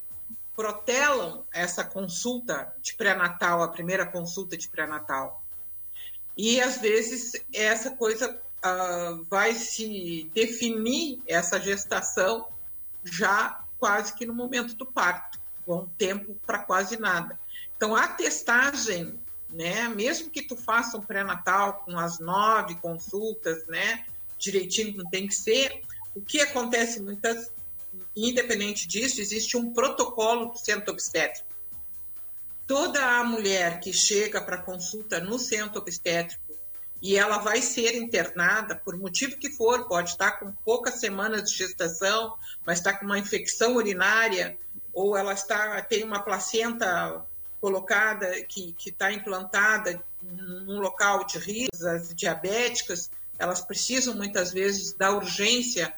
protelam 0.59 1.45
essa 1.53 1.85
consulta 1.85 2.75
de 2.81 2.93
pré-natal, 2.93 3.63
a 3.63 3.69
primeira 3.69 4.05
consulta 4.05 4.57
de 4.57 4.67
pré-natal. 4.67 5.41
E 6.35 6.59
às 6.59 6.79
vezes 6.79 7.31
essa 7.53 7.91
coisa 7.91 8.37
ah, 8.61 9.17
vai 9.29 9.53
se 9.55 10.29
definir, 10.33 11.21
essa 11.25 11.61
gestação, 11.61 12.49
já 13.05 13.63
quase 13.79 14.13
que 14.13 14.25
no 14.25 14.33
momento 14.33 14.75
do 14.75 14.85
parto, 14.85 15.39
com 15.65 15.85
tempo 15.97 16.35
para 16.45 16.59
quase 16.59 16.99
nada. 16.99 17.39
Então 17.77 17.95
a 17.95 18.09
testagem, 18.09 19.17
né, 19.49 19.87
mesmo 19.87 20.29
que 20.29 20.41
tu 20.41 20.57
faça 20.57 20.97
um 20.97 21.01
pré-natal 21.01 21.83
com 21.85 21.97
as 21.97 22.19
nove 22.19 22.75
consultas, 22.81 23.65
né, 23.67 24.05
direitinho 24.37 24.91
como 24.91 25.09
tem 25.09 25.25
que 25.25 25.35
ser, 25.35 25.83
o 26.13 26.19
que 26.19 26.41
acontece 26.41 27.01
muitas 27.01 27.49
independente 28.15 28.87
disso, 28.87 29.21
existe 29.21 29.57
um 29.57 29.73
protocolo 29.73 30.47
do 30.47 30.57
centro 30.57 30.91
obstétrico. 30.91 31.47
Toda 32.67 33.03
a 33.03 33.23
mulher 33.23 33.79
que 33.79 33.91
chega 33.91 34.41
para 34.41 34.57
consulta 34.57 35.19
no 35.19 35.39
centro 35.39 35.79
obstétrico 35.79 36.43
e 37.01 37.17
ela 37.17 37.37
vai 37.37 37.61
ser 37.61 37.95
internada, 37.95 38.75
por 38.75 38.97
motivo 38.97 39.37
que 39.37 39.49
for, 39.49 39.87
pode 39.87 40.09
estar 40.09 40.33
com 40.33 40.51
poucas 40.65 40.95
semanas 40.95 41.49
de 41.49 41.57
gestação, 41.57 42.35
mas 42.65 42.79
está 42.79 42.93
com 42.93 43.05
uma 43.05 43.17
infecção 43.17 43.75
urinária, 43.75 44.57
ou 44.93 45.17
ela 45.17 45.33
está 45.33 45.81
tem 45.81 46.03
uma 46.03 46.21
placenta 46.21 47.25
colocada 47.61 48.43
que 48.43 48.75
está 48.85 49.11
implantada 49.11 50.03
num 50.21 50.79
local 50.79 51.25
de 51.25 51.37
risco, 51.37 51.87
as 51.87 52.13
diabéticas, 52.13 53.09
elas 53.37 53.61
precisam 53.61 54.13
muitas 54.15 54.51
vezes 54.51 54.93
da 54.93 55.11
urgência 55.11 55.93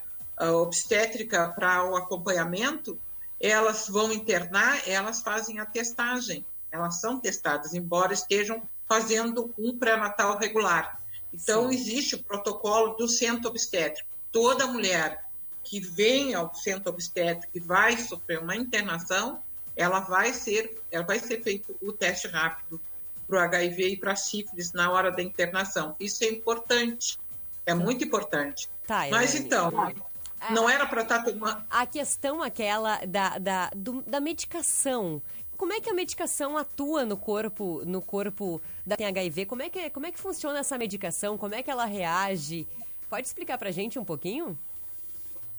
obstétrica 0.50 1.50
para 1.50 1.89
o 1.89 1.96
acompanhamento, 1.96 2.98
elas 3.39 3.88
vão 3.88 4.12
internar, 4.12 4.88
elas 4.88 5.22
fazem 5.22 5.60
a 5.60 5.66
testagem, 5.66 6.46
elas 6.72 7.00
são 7.00 7.20
testadas, 7.20 7.74
embora 7.74 8.14
estejam 8.14 8.62
fazendo 8.88 9.54
um 9.58 9.78
pré-natal 9.78 10.38
regular. 10.38 11.00
Então, 11.34 11.70
Sim. 11.70 11.76
existe 11.76 12.16
o 12.16 12.24
protocolo 12.24 12.96
do 12.96 13.08
centro 13.08 13.50
obstétrico. 13.50 14.08
Toda 14.32 14.68
mulher 14.68 15.26
que 15.64 15.80
vem 15.80 16.34
ao 16.34 16.54
centro 16.54 16.92
obstétrico 16.92 17.52
e 17.56 17.60
vai 17.60 17.98
sofrer 17.98 18.39
uma 18.39 18.56
internação, 18.56 19.42
ela 19.76 20.00
vai 20.02 20.34
ser, 20.34 20.82
ela 20.92 21.06
vai 21.06 21.20
ser 21.20 21.42
feito 21.42 21.76
o 21.82 21.94
teste 21.94 22.28
rápido 22.28 22.80
para 23.28 23.38
o 23.38 23.42
HIV 23.44 23.89
e 23.89 23.98
para 23.98 24.12
a 24.12 24.16
sífilis 24.16 24.74
na 24.74 24.92
hora 24.92 25.12
da 25.12 25.22
internação. 25.22 25.96
Isso 26.00 26.24
é 26.24 26.28
importante, 26.28 27.18
é 27.66 27.74
muito 27.74 28.04
importante. 28.04 28.70
Tá, 28.86 29.08
Mas 29.10 29.34
Elaine. 29.34 30.02
Então, 30.44 30.56
não 30.56 30.70
era 30.70 30.86
para 30.86 31.02
estar 31.04 31.24
tomando. 31.24 31.64
A 31.70 31.86
questão 31.86 32.42
aquela 32.42 32.98
da, 33.06 33.38
da, 33.38 33.70
do- 33.76 34.02
da 34.08 34.20
medicação. 34.20 35.22
Como 35.58 35.74
é 35.74 35.80
que 35.80 35.89
a 35.89 35.94
medicação 35.94 36.58
atua 36.58 37.06
no 37.06 37.16
corpo, 37.16 37.84
no 37.86 38.02
corpo 38.02 38.60
da 38.86 38.96
tem 38.98 39.06
HIV? 39.06 39.46
Como 39.46 39.62
é 39.62 39.70
que 39.70 39.89
como 39.92 40.06
é 40.08 40.12
que 40.12 40.20
funciona 40.20 40.60
essa 40.60 40.78
medicação? 40.78 41.38
Como 41.38 41.54
é 41.54 41.62
que 41.62 41.70
ela 41.70 41.86
reage? 41.86 42.68
Pode 43.10 43.28
explicar 43.28 43.58
pra 43.58 43.70
gente 43.72 44.00
um 44.00 44.04
pouquinho? 44.06 44.58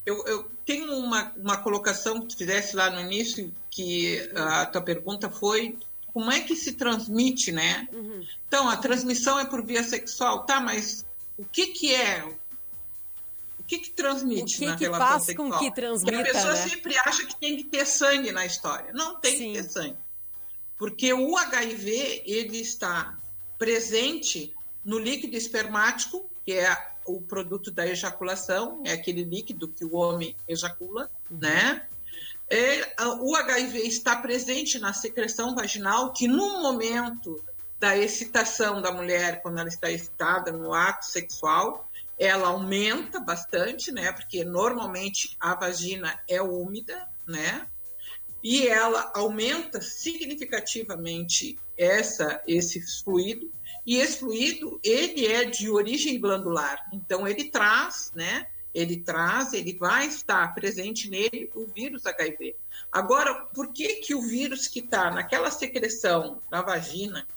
Eu, 0.05 0.25
eu 0.27 0.51
tenho 0.65 0.91
uma, 0.97 1.31
uma 1.37 1.57
colocação 1.57 2.19
que 2.19 2.27
tu 2.27 2.37
fizesse 2.37 2.75
lá 2.75 2.89
no 2.89 2.99
início, 2.99 3.53
que 3.69 4.19
a 4.35 4.65
tua 4.65 4.81
pergunta 4.81 5.29
foi 5.29 5.77
como 6.13 6.29
é 6.29 6.41
que 6.41 6.55
se 6.55 6.73
transmite, 6.73 7.51
né? 7.53 7.87
Então, 8.47 8.69
a 8.69 8.75
transmissão 8.75 9.39
é 9.39 9.45
por 9.45 9.63
via 9.65 9.81
sexual, 9.83 10.43
tá? 10.43 10.59
Mas 10.59 11.05
o 11.37 11.45
que 11.45 11.67
que 11.67 11.95
é? 11.95 12.23
O 13.63 13.65
que 13.65 13.79
que 13.79 13.89
transmite 13.91 14.55
O 14.55 14.59
que 14.59 14.65
na 14.65 14.75
que 14.75 14.83
relação 14.83 15.07
faz 15.07 15.23
sexual? 15.23 15.49
com 15.49 15.57
que 15.57 15.65
Porque 15.65 15.81
transmita, 15.81 16.19
a 16.19 16.23
pessoa 16.23 16.53
né? 16.53 16.69
sempre 16.69 16.97
acha 16.97 17.25
que 17.25 17.35
tem 17.39 17.57
que 17.57 17.63
ter 17.63 17.85
sangue 17.85 18.31
na 18.31 18.45
história. 18.45 18.91
Não 18.93 19.19
tem 19.19 19.37
que 19.37 19.53
ter 19.53 19.63
sangue. 19.63 19.97
Porque 20.77 21.13
o 21.13 21.37
HIV, 21.37 22.23
ele 22.25 22.57
está 22.57 23.17
presente 23.57 24.53
no 24.83 24.99
líquido 24.99 25.37
espermático, 25.37 26.29
que 26.43 26.51
é 26.53 26.93
o 27.05 27.21
produto 27.21 27.71
da 27.71 27.87
ejaculação, 27.87 28.81
é 28.85 28.91
aquele 28.91 29.23
líquido 29.23 29.67
que 29.67 29.85
o 29.85 29.95
homem 29.95 30.35
ejacula, 30.47 31.09
né? 31.29 31.87
É, 32.49 32.93
o 33.21 33.35
HIV 33.35 33.79
está 33.79 34.17
presente 34.17 34.77
na 34.77 34.93
secreção 34.93 35.55
vaginal, 35.55 36.11
que 36.11 36.27
no 36.27 36.61
momento 36.61 37.43
da 37.79 37.97
excitação 37.97 38.81
da 38.81 38.91
mulher, 38.91 39.41
quando 39.41 39.59
ela 39.59 39.67
está 39.67 39.89
excitada 39.89 40.51
no 40.51 40.73
ato 40.73 41.05
sexual, 41.05 41.89
ela 42.17 42.47
aumenta 42.49 43.19
bastante, 43.19 43.91
né? 43.91 44.11
Porque 44.11 44.43
normalmente 44.43 45.35
a 45.39 45.55
vagina 45.55 46.19
é 46.27 46.41
úmida, 46.41 47.07
né? 47.27 47.67
E 48.43 48.67
ela 48.67 49.11
aumenta 49.15 49.81
significativamente 49.81 51.57
essa 51.77 52.41
esse 52.45 52.81
fluido 53.03 53.49
e 53.85 53.97
esse 53.97 54.19
fluido 54.19 54.79
ele 54.83 55.25
é 55.25 55.45
de 55.45 55.69
origem 55.69 56.19
glandular, 56.19 56.87
então 56.93 57.27
ele 57.27 57.45
traz, 57.45 58.11
né? 58.13 58.47
Ele 58.73 58.97
traz, 58.97 59.53
ele 59.53 59.77
vai 59.77 60.07
estar 60.07 60.53
presente 60.55 61.09
nele 61.09 61.49
o 61.53 61.65
vírus 61.67 62.07
HIV. 62.07 62.55
Agora, 62.91 63.45
por 63.53 63.71
que 63.71 63.95
que 63.95 64.15
o 64.15 64.21
vírus 64.21 64.67
que 64.67 64.79
está 64.79 65.11
naquela 65.11 65.51
secreção 65.51 66.41
na 66.51 66.61
vagina, 66.63 67.27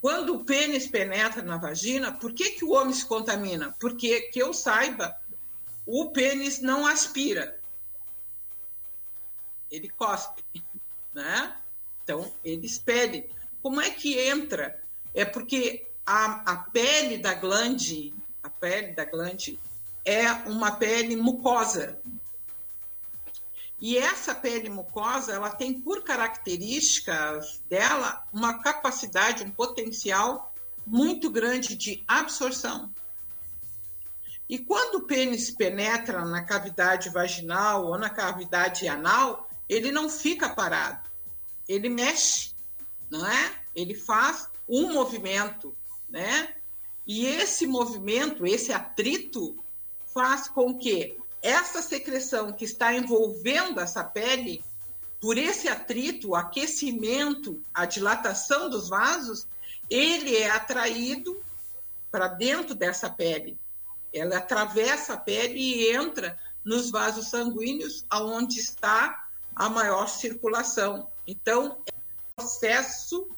quando 0.00 0.34
o 0.34 0.44
pênis 0.44 0.86
penetra 0.86 1.42
na 1.42 1.58
vagina, 1.58 2.12
por 2.12 2.32
que 2.32 2.52
que 2.52 2.64
o 2.64 2.70
homem 2.70 2.94
se 2.94 3.04
contamina? 3.04 3.74
Porque 3.78 4.22
que 4.22 4.38
eu 4.38 4.52
saiba, 4.52 5.14
o 5.86 6.10
pênis 6.10 6.60
não 6.60 6.86
aspira, 6.86 7.58
ele 9.70 9.88
cospe, 9.90 10.42
né? 11.14 11.56
Então, 12.02 12.32
ele 12.44 12.66
expele. 12.66 13.30
Como 13.62 13.80
é 13.80 13.90
que 13.90 14.18
entra? 14.18 14.82
É 15.14 15.24
porque 15.24 15.86
a, 16.04 16.52
a 16.52 16.56
pele 16.56 17.18
da 17.18 17.34
glande, 17.34 18.14
a 18.42 18.48
pele 18.50 18.92
da 18.94 19.04
glande 19.04 19.60
é 20.04 20.30
uma 20.48 20.72
pele 20.72 21.14
mucosa. 21.14 22.00
E 23.80 23.96
essa 23.96 24.34
pele 24.34 24.68
mucosa, 24.68 25.32
ela 25.32 25.50
tem 25.50 25.80
por 25.80 26.04
características 26.04 27.62
dela 27.68 28.22
uma 28.32 28.58
capacidade, 28.62 29.42
um 29.42 29.50
potencial 29.50 30.52
muito 30.86 31.30
grande 31.30 31.74
de 31.74 32.04
absorção. 32.06 32.92
E 34.48 34.58
quando 34.58 34.96
o 34.96 35.06
pênis 35.06 35.50
penetra 35.50 36.24
na 36.24 36.44
cavidade 36.44 37.08
vaginal 37.08 37.86
ou 37.86 37.96
na 37.96 38.10
cavidade 38.10 38.88
anal, 38.88 39.48
ele 39.68 39.92
não 39.92 40.10
fica 40.10 40.48
parado. 40.50 41.08
Ele 41.68 41.88
mexe, 41.88 42.52
não 43.08 43.24
é? 43.24 43.54
Ele 43.74 43.94
faz 43.94 44.48
um 44.68 44.92
movimento, 44.92 45.74
né? 46.08 46.56
E 47.06 47.24
esse 47.24 47.66
movimento, 47.66 48.44
esse 48.44 48.72
atrito, 48.72 49.64
faz 50.12 50.48
com 50.48 50.76
que 50.76 51.19
essa 51.42 51.80
secreção 51.80 52.52
que 52.52 52.64
está 52.64 52.94
envolvendo 52.94 53.80
essa 53.80 54.04
pele, 54.04 54.62
por 55.20 55.36
esse 55.36 55.68
atrito, 55.68 56.30
o 56.30 56.36
aquecimento, 56.36 57.62
a 57.72 57.84
dilatação 57.84 58.70
dos 58.70 58.88
vasos, 58.88 59.46
ele 59.88 60.36
é 60.36 60.50
atraído 60.50 61.42
para 62.10 62.28
dentro 62.28 62.74
dessa 62.74 63.10
pele. 63.10 63.58
Ela 64.12 64.38
atravessa 64.38 65.14
a 65.14 65.16
pele 65.16 65.58
e 65.58 65.94
entra 65.94 66.38
nos 66.64 66.90
vasos 66.90 67.28
sanguíneos, 67.28 68.04
aonde 68.08 68.58
está 68.58 69.28
a 69.54 69.68
maior 69.68 70.08
circulação. 70.08 71.08
Então, 71.26 71.82
é 71.86 71.92
um 71.92 72.34
processo 72.36 73.28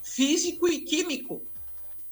físico 0.00 0.68
e 0.68 0.80
químico, 0.80 1.42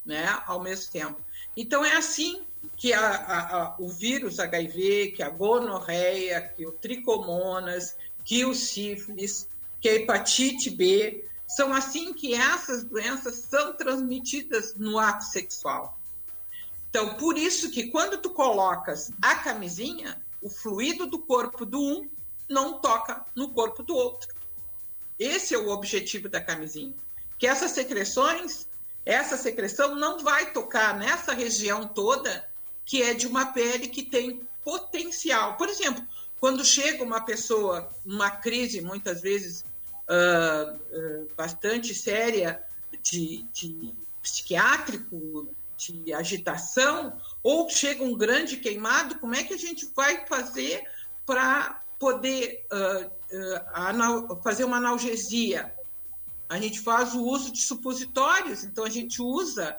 né, 0.04 0.26
ao 0.46 0.60
mesmo 0.60 0.92
tempo. 0.92 1.20
Então, 1.56 1.84
é 1.84 1.96
assim 1.96 2.46
que 2.76 2.92
a- 2.92 3.00
a- 3.00 3.62
a- 3.62 3.76
o 3.78 3.88
vírus 3.88 4.38
HIV, 4.38 5.12
que 5.12 5.22
a 5.22 5.28
gonorreia, 5.28 6.40
que 6.40 6.66
o 6.66 6.72
tricomonas, 6.72 7.94
que 8.24 8.44
o 8.44 8.54
sífilis, 8.54 9.48
que 9.80 9.88
a 9.88 9.94
hepatite 9.94 10.70
B, 10.70 11.24
são 11.46 11.74
assim 11.74 12.12
que 12.12 12.34
essas 12.34 12.84
doenças 12.84 13.36
são 13.36 13.72
transmitidas 13.74 14.74
no 14.76 14.98
ato 14.98 15.24
sexual. 15.24 15.98
Então, 16.88 17.14
por 17.14 17.36
isso 17.38 17.70
que 17.70 17.88
quando 17.88 18.18
tu 18.18 18.30
colocas 18.30 19.10
a 19.20 19.34
camisinha, 19.36 20.20
o 20.42 20.48
fluido 20.48 21.06
do 21.06 21.18
corpo 21.18 21.64
do 21.64 21.80
um 21.80 22.08
não 22.48 22.80
toca 22.80 23.24
no 23.34 23.50
corpo 23.50 23.82
do 23.82 23.94
outro. 23.94 24.34
Esse 25.18 25.54
é 25.54 25.58
o 25.58 25.68
objetivo 25.68 26.28
da 26.28 26.40
camisinha. 26.40 26.94
Que 27.38 27.46
essas 27.46 27.70
secreções, 27.72 28.66
essa 29.04 29.36
secreção 29.36 29.94
não 29.94 30.18
vai 30.18 30.52
tocar 30.52 30.98
nessa 30.98 31.32
região 31.32 31.86
toda 31.86 32.49
que 32.90 33.00
é 33.00 33.14
de 33.14 33.28
uma 33.28 33.46
pele 33.46 33.86
que 33.86 34.02
tem 34.02 34.40
potencial. 34.64 35.56
Por 35.56 35.68
exemplo, 35.68 36.04
quando 36.40 36.64
chega 36.64 37.04
uma 37.04 37.20
pessoa, 37.20 37.88
uma 38.04 38.32
crise 38.32 38.80
muitas 38.80 39.20
vezes 39.20 39.64
ah, 40.08 40.74
ah, 40.92 41.24
bastante 41.36 41.94
séria 41.94 42.60
de, 43.00 43.46
de 43.52 43.94
psiquiátrico, 44.20 45.46
de 45.76 46.12
agitação, 46.12 47.16
ou 47.44 47.70
chega 47.70 48.02
um 48.02 48.18
grande 48.18 48.56
queimado, 48.56 49.20
como 49.20 49.36
é 49.36 49.44
que 49.44 49.54
a 49.54 49.56
gente 49.56 49.88
vai 49.94 50.26
fazer 50.26 50.82
para 51.24 51.80
poder 51.96 52.66
ah, 52.72 53.08
anal- 53.72 54.42
fazer 54.42 54.64
uma 54.64 54.78
analgesia? 54.78 55.72
A 56.48 56.58
gente 56.58 56.80
faz 56.80 57.14
o 57.14 57.22
uso 57.22 57.52
de 57.52 57.62
supositórios, 57.62 58.64
então 58.64 58.82
a 58.82 58.90
gente 58.90 59.22
usa 59.22 59.78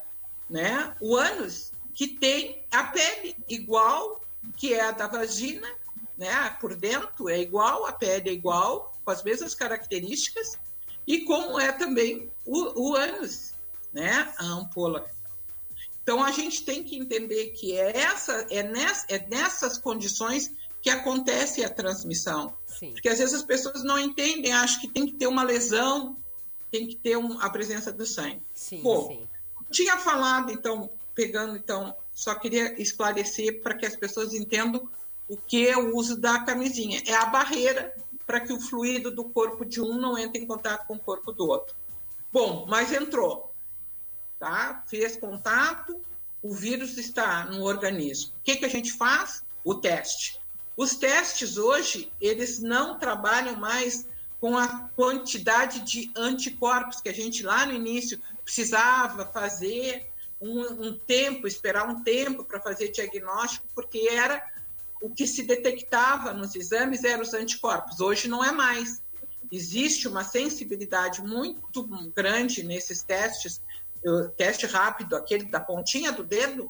né, 0.50 0.96
o 1.02 1.18
ânus, 1.18 1.71
que 1.94 2.08
tem 2.08 2.64
a 2.72 2.86
pele 2.86 3.36
igual, 3.48 4.22
que 4.58 4.74
é 4.74 4.82
a 4.82 4.92
da 4.92 5.08
vagina, 5.08 5.68
né, 6.18 6.56
por 6.60 6.76
dentro 6.76 7.30
é 7.30 7.40
igual, 7.40 7.86
a 7.86 7.92
pele 7.92 8.30
é 8.30 8.34
igual, 8.34 8.94
com 9.04 9.12
as 9.12 9.24
mesmas 9.24 9.56
características, 9.56 10.58
e 11.08 11.22
como 11.22 11.60
é 11.60 11.72
também 11.72 12.32
o, 12.46 12.90
o 12.90 12.96
ânus, 12.96 13.54
né, 13.92 14.32
a 14.38 14.46
ampola. 14.46 15.10
Então 16.04 16.24
a 16.24 16.32
gente 16.32 16.64
tem 16.64 16.84
que 16.84 16.98
entender 16.98 17.52
que 17.52 17.78
é, 17.78 17.98
essa, 17.98 18.46
é, 18.50 18.64
ness, 18.64 19.06
é 19.08 19.20
nessas 19.28 19.78
condições 19.78 20.52
que 20.82 20.90
acontece 20.90 21.64
a 21.64 21.70
transmissão. 21.70 22.56
Sim. 22.66 22.92
Porque 22.94 23.08
às 23.08 23.20
vezes 23.20 23.36
as 23.36 23.44
pessoas 23.44 23.84
não 23.84 24.00
entendem, 24.00 24.52
acham 24.52 24.82
que 24.82 24.88
tem 24.88 25.06
que 25.06 25.14
ter 25.14 25.28
uma 25.28 25.44
lesão, 25.44 26.18
tem 26.72 26.88
que 26.88 26.96
ter 26.96 27.18
um- 27.18 27.40
a 27.40 27.50
presença 27.50 27.92
do 27.92 28.06
sangue. 28.06 28.42
Sim, 28.54 28.82
Bom, 28.82 29.08
sim. 29.08 29.28
tinha 29.70 29.98
falado, 29.98 30.52
então, 30.52 30.90
pegando, 31.14 31.56
então, 31.56 31.96
só 32.14 32.36
queria 32.36 32.80
esclarecer 32.82 33.62
para 33.62 33.76
que 33.76 33.86
as 33.86 33.96
pessoas 33.96 34.34
entendam 34.34 34.90
o 35.28 35.38
que 35.38 35.68
é 35.68 35.78
o 35.78 35.96
uso 35.96 36.20
da 36.20 36.40
camisinha. 36.40 37.02
É 37.06 37.14
a 37.14 37.26
barreira 37.26 37.96
para 38.26 38.40
que 38.40 38.54
o 38.54 38.60
fluido 38.60 39.12
do 39.12 39.24
corpo 39.26 39.66
de 39.66 39.82
um 39.82 39.96
não 39.96 40.18
entre 40.18 40.42
em 40.42 40.46
contato 40.46 40.86
com 40.88 40.96
o 40.96 41.00
corpo 41.00 41.32
do 41.32 41.48
outro. 41.48 41.76
Bom, 42.32 42.66
mas 42.70 42.92
entrou, 42.92 43.54
tá? 44.40 44.84
Fez 44.88 45.18
contato, 45.18 46.00
o 46.42 46.54
vírus 46.54 46.98
está 46.98 47.46
no 47.46 47.64
organismo. 47.64 48.34
O 48.38 48.44
que, 48.44 48.56
que 48.56 48.66
a 48.66 48.70
gente 48.70 48.94
faz? 48.94 49.44
O 49.64 49.76
teste. 49.76 50.40
Os 50.76 50.96
testes 50.96 51.58
hoje, 51.58 52.12
eles 52.20 52.60
não 52.60 52.98
trabalham 52.98 53.56
mais 53.58 54.08
com 54.40 54.58
a 54.58 54.90
quantidade 54.96 55.82
de 55.82 56.12
anticorpos 56.16 57.00
que 57.00 57.10
a 57.10 57.14
gente 57.14 57.44
lá 57.44 57.66
no 57.66 57.74
início 57.74 58.20
precisava 58.44 59.26
fazer 59.26 60.11
um, 60.42 60.88
um 60.88 60.98
tempo, 60.98 61.48
esperar 61.48 61.88
um 61.88 62.04
tempo 62.04 62.44
para 62.44 62.60
fazer 62.60 62.90
diagnóstico, 62.90 63.68
porque 63.76 64.08
era 64.10 64.44
o 65.02 65.10
que 65.10 65.28
se 65.28 65.44
detectava 65.44 66.34
nos 66.34 66.56
exames 66.56 67.04
eram 67.04 67.22
os 67.22 67.34
anticorpos. 67.34 68.00
Hoje 68.00 68.28
não 68.28 68.44
é 68.44 68.52
mais. 68.52 69.02
Existe 69.52 70.08
uma 70.08 70.24
sensibilidade 70.24 71.22
muito 71.22 71.84
grande 72.16 72.64
nesses 72.64 73.04
testes. 73.04 73.62
O 74.04 74.30
teste 74.30 74.66
rápido, 74.66 75.16
aquele 75.16 75.46
da 75.46 75.60
pontinha 75.60 76.12
do 76.12 76.24
dedo, 76.24 76.70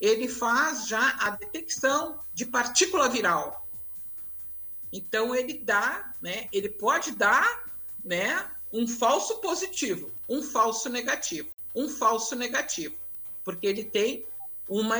ele 0.00 0.28
faz 0.28 0.86
já 0.86 1.16
a 1.20 1.30
detecção 1.30 2.18
de 2.32 2.46
partícula 2.46 3.08
viral. 3.08 3.66
Então 4.92 5.34
ele 5.34 5.54
dá, 5.54 6.14
né? 6.20 6.48
Ele 6.52 6.68
pode 6.68 7.12
dar, 7.12 7.64
né? 8.04 8.46
Um 8.72 8.86
falso 8.86 9.40
positivo, 9.40 10.10
um 10.28 10.42
falso 10.42 10.88
negativo, 10.88 11.48
um 11.74 11.88
falso 11.88 12.36
negativo, 12.36 12.94
porque 13.44 13.66
ele 13.66 13.84
tem 13.84 14.24
uma, 14.68 14.96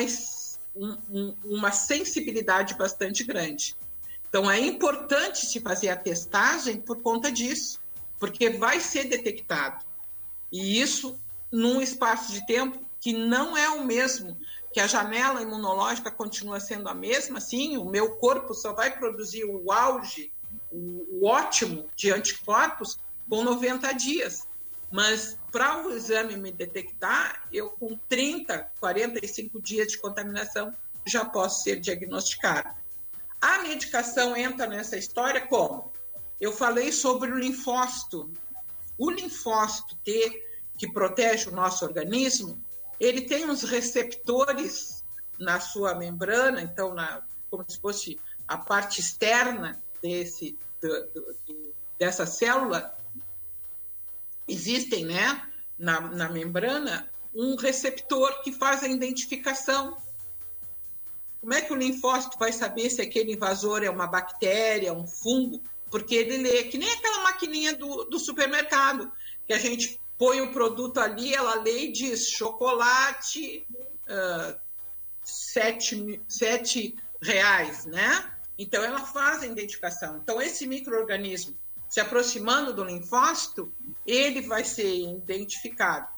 um- 0.74 0.96
um- 1.10 1.34
uma 1.44 1.72
sensibilidade 1.72 2.74
bastante 2.74 3.24
grande. 3.24 3.76
Então 4.28 4.50
é 4.50 4.58
importante 4.60 5.44
se 5.46 5.60
fazer 5.60 5.88
a 5.88 5.96
testagem 5.96 6.80
por 6.80 7.00
conta 7.02 7.30
disso, 7.32 7.80
porque 8.18 8.50
vai 8.50 8.80
ser 8.80 9.04
detectado. 9.04 9.84
E 10.52 10.80
isso 10.80 11.18
num 11.50 11.80
espaço 11.80 12.32
de 12.32 12.46
tempo 12.46 12.80
que 13.00 13.12
não 13.12 13.56
é 13.56 13.68
o 13.70 13.84
mesmo, 13.84 14.36
que 14.72 14.78
a 14.78 14.86
janela 14.86 15.42
imunológica 15.42 16.10
continua 16.10 16.60
sendo 16.60 16.88
a 16.88 16.94
mesma, 16.94 17.40
sim, 17.40 17.76
o 17.76 17.84
meu 17.84 18.16
corpo 18.16 18.54
só 18.54 18.72
vai 18.72 18.96
produzir 18.96 19.44
o 19.44 19.72
auge, 19.72 20.32
o, 20.70 21.06
o 21.20 21.26
ótimo 21.26 21.88
de 21.96 22.12
anticorpos 22.12 22.98
com 23.28 23.42
90 23.42 23.92
dias. 23.92 24.46
Mas 24.90 25.38
para 25.52 25.86
o 25.86 25.92
exame 25.92 26.36
me 26.36 26.50
detectar, 26.50 27.46
eu 27.52 27.70
com 27.70 27.96
30, 28.08 28.70
45 28.80 29.60
dias 29.62 29.88
de 29.88 29.98
contaminação 29.98 30.72
já 31.06 31.24
posso 31.24 31.62
ser 31.62 31.78
diagnosticado. 31.80 32.68
A 33.40 33.58
medicação 33.62 34.36
entra 34.36 34.66
nessa 34.66 34.96
história 34.96 35.46
como? 35.46 35.92
Eu 36.40 36.52
falei 36.52 36.90
sobre 36.92 37.30
o 37.30 37.38
linfócito. 37.38 38.30
O 38.98 39.10
linfócito 39.10 39.96
T, 40.04 40.42
que 40.76 40.92
protege 40.92 41.48
o 41.48 41.54
nosso 41.54 41.84
organismo, 41.84 42.62
ele 42.98 43.22
tem 43.22 43.48
uns 43.48 43.62
receptores 43.62 45.02
na 45.38 45.58
sua 45.60 45.94
membrana, 45.94 46.60
então, 46.60 46.92
na, 46.94 47.22
como 47.50 47.64
se 47.66 47.80
fosse 47.80 48.20
a 48.46 48.58
parte 48.58 49.00
externa 49.00 49.82
desse, 50.02 50.58
do- 50.82 51.06
do- 51.14 51.74
dessa 51.98 52.26
célula, 52.26 52.92
existem, 54.50 55.04
né, 55.04 55.42
na, 55.78 56.00
na 56.00 56.28
membrana, 56.28 57.10
um 57.34 57.56
receptor 57.56 58.42
que 58.42 58.52
faz 58.52 58.82
a 58.82 58.88
identificação. 58.88 59.96
Como 61.40 61.54
é 61.54 61.62
que 61.62 61.72
o 61.72 61.76
linfócito 61.76 62.38
vai 62.38 62.52
saber 62.52 62.90
se 62.90 63.00
aquele 63.00 63.32
invasor 63.32 63.82
é 63.82 63.90
uma 63.90 64.06
bactéria, 64.06 64.92
um 64.92 65.06
fungo? 65.06 65.62
Porque 65.90 66.14
ele 66.14 66.36
lê, 66.36 66.64
que 66.64 66.78
nem 66.78 66.90
aquela 66.92 67.22
maquininha 67.22 67.74
do, 67.74 68.04
do 68.04 68.18
supermercado, 68.18 69.10
que 69.46 69.52
a 69.52 69.58
gente 69.58 69.98
põe 70.18 70.40
o 70.40 70.52
produto 70.52 70.98
ali, 70.98 71.34
ela 71.34 71.54
lê 71.62 71.86
e 71.86 71.92
diz 71.92 72.28
chocolate, 72.28 73.66
ah, 74.06 74.58
sete, 75.24 76.20
sete 76.28 76.94
reais, 77.22 77.86
né? 77.86 78.30
Então, 78.58 78.82
ela 78.84 79.00
faz 79.00 79.42
a 79.42 79.46
identificação. 79.46 80.18
Então, 80.18 80.40
esse 80.42 80.66
microorganismo 80.66 81.56
se 81.90 82.00
aproximando 82.00 82.72
do 82.72 82.84
linfócito, 82.84 83.70
ele 84.06 84.40
vai 84.42 84.64
ser 84.64 84.88
identificado. 84.88 86.08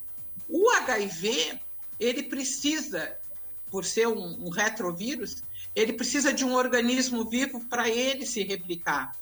O 0.48 0.70
HIV, 0.70 1.58
ele 1.98 2.22
precisa, 2.24 3.18
por 3.70 3.84
ser 3.84 4.06
um, 4.06 4.46
um 4.46 4.50
retrovírus, 4.50 5.42
ele 5.74 5.94
precisa 5.94 6.32
de 6.32 6.44
um 6.44 6.54
organismo 6.54 7.28
vivo 7.28 7.64
para 7.64 7.88
ele 7.88 8.24
se 8.26 8.44
replicar. 8.44 9.16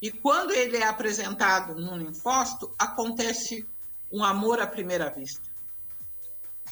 E 0.00 0.10
quando 0.10 0.52
ele 0.52 0.78
é 0.78 0.86
apresentado 0.86 1.74
no 1.74 1.96
linfócito, 1.96 2.72
acontece 2.78 3.66
um 4.10 4.24
amor 4.24 4.60
à 4.60 4.66
primeira 4.66 5.10
vista. 5.10 5.50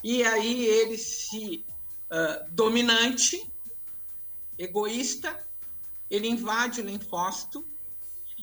E 0.03 0.23
aí 0.23 0.65
ele 0.65 0.97
se 0.97 1.65
ah, 2.11 2.45
dominante, 2.51 3.49
egoísta, 4.59 5.47
ele 6.11 6.27
invade 6.27 6.81
o 6.81 6.85
linfócito 6.85 7.65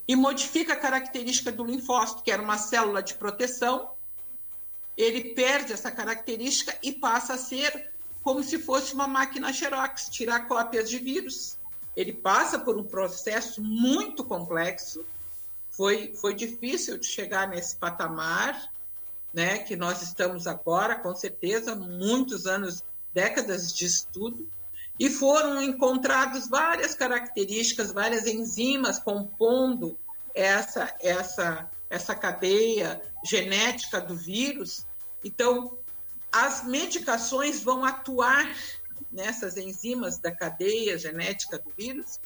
e 0.07 0.15
modifica 0.15 0.73
a 0.73 0.79
característica 0.79 1.51
do 1.51 1.65
linfócito, 1.65 2.23
que 2.23 2.31
era 2.31 2.41
uma 2.41 2.57
célula 2.57 3.03
de 3.03 3.13
proteção. 3.15 3.91
Ele 4.95 5.33
perde 5.35 5.73
essa 5.73 5.91
característica 5.91 6.77
e 6.81 6.93
passa 6.93 7.33
a 7.33 7.37
ser 7.37 7.91
como 8.23 8.43
se 8.43 8.59
fosse 8.59 8.93
uma 8.93 9.07
máquina 9.07 9.53
Xerox, 9.53 10.09
tirar 10.09 10.47
cópias 10.47 10.89
de 10.89 10.99
vírus. 10.99 11.57
Ele 11.95 12.13
passa 12.13 12.59
por 12.59 12.77
um 12.77 12.83
processo 12.83 13.61
muito 13.61 14.23
complexo. 14.23 15.05
Foi, 15.71 16.13
foi 16.15 16.33
difícil 16.33 16.97
de 16.97 17.05
chegar 17.05 17.47
nesse 17.47 17.75
patamar, 17.75 18.71
né, 19.33 19.59
que 19.59 19.75
nós 19.75 20.01
estamos 20.01 20.47
agora, 20.47 20.95
com 20.95 21.13
certeza, 21.15 21.75
muitos 21.75 22.47
anos, 22.47 22.83
décadas 23.13 23.71
de 23.73 23.85
estudo, 23.85 24.47
e 24.99 25.09
foram 25.09 25.61
encontradas 25.61 26.47
várias 26.47 26.95
características, 26.95 27.91
várias 27.91 28.25
enzimas 28.25 28.99
compondo 28.99 29.97
essa, 30.33 30.93
essa, 30.99 31.69
essa 31.89 32.15
cadeia 32.15 33.01
genética 33.23 34.01
do 34.01 34.15
vírus. 34.15 34.85
Então, 35.23 35.77
as 36.31 36.65
medicações 36.65 37.61
vão 37.61 37.85
atuar 37.85 38.55
nessas 39.11 39.57
enzimas 39.57 40.17
da 40.17 40.31
cadeia 40.31 40.97
genética 40.97 41.57
do 41.59 41.71
vírus 41.77 42.19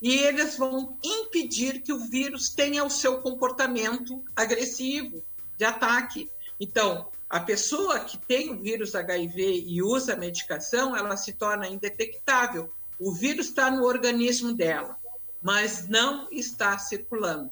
e 0.00 0.16
eles 0.16 0.56
vão 0.56 0.98
impedir 1.02 1.80
que 1.80 1.92
o 1.92 2.00
vírus 2.08 2.50
tenha 2.50 2.84
o 2.84 2.90
seu 2.90 3.20
comportamento 3.20 4.22
agressivo 4.34 5.22
de 5.56 5.64
ataque. 5.64 6.28
Então, 6.58 7.08
a 7.32 7.40
pessoa 7.40 7.98
que 8.00 8.18
tem 8.18 8.50
o 8.50 8.60
vírus 8.60 8.94
HIV 8.94 9.64
e 9.66 9.82
usa 9.82 10.12
a 10.12 10.18
medicação, 10.18 10.94
ela 10.94 11.16
se 11.16 11.32
torna 11.32 11.66
indetectável. 11.66 12.70
O 12.98 13.10
vírus 13.10 13.46
está 13.46 13.70
no 13.70 13.84
organismo 13.84 14.52
dela, 14.52 14.98
mas 15.40 15.88
não 15.88 16.28
está 16.30 16.76
circulando. 16.76 17.50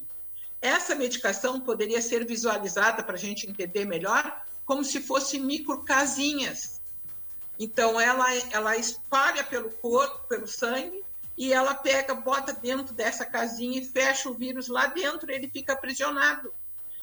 Essa 0.60 0.94
medicação 0.94 1.58
poderia 1.58 2.02
ser 2.02 2.26
visualizada 2.26 3.02
para 3.02 3.14
a 3.14 3.18
gente 3.18 3.48
entender 3.48 3.86
melhor 3.86 4.44
como 4.66 4.84
se 4.84 5.00
fossem 5.00 5.40
microcasinhas. 5.40 6.78
Então, 7.58 7.98
ela, 7.98 8.34
ela 8.52 8.76
espalha 8.76 9.42
pelo 9.42 9.70
corpo, 9.70 10.28
pelo 10.28 10.46
sangue, 10.46 11.02
e 11.38 11.54
ela 11.54 11.74
pega, 11.74 12.14
bota 12.14 12.52
dentro 12.52 12.92
dessa 12.92 13.24
casinha 13.24 13.80
e 13.80 13.86
fecha 13.86 14.28
o 14.28 14.34
vírus 14.34 14.68
lá 14.68 14.88
dentro, 14.88 15.32
ele 15.32 15.48
fica 15.48 15.72
aprisionado. 15.72 16.52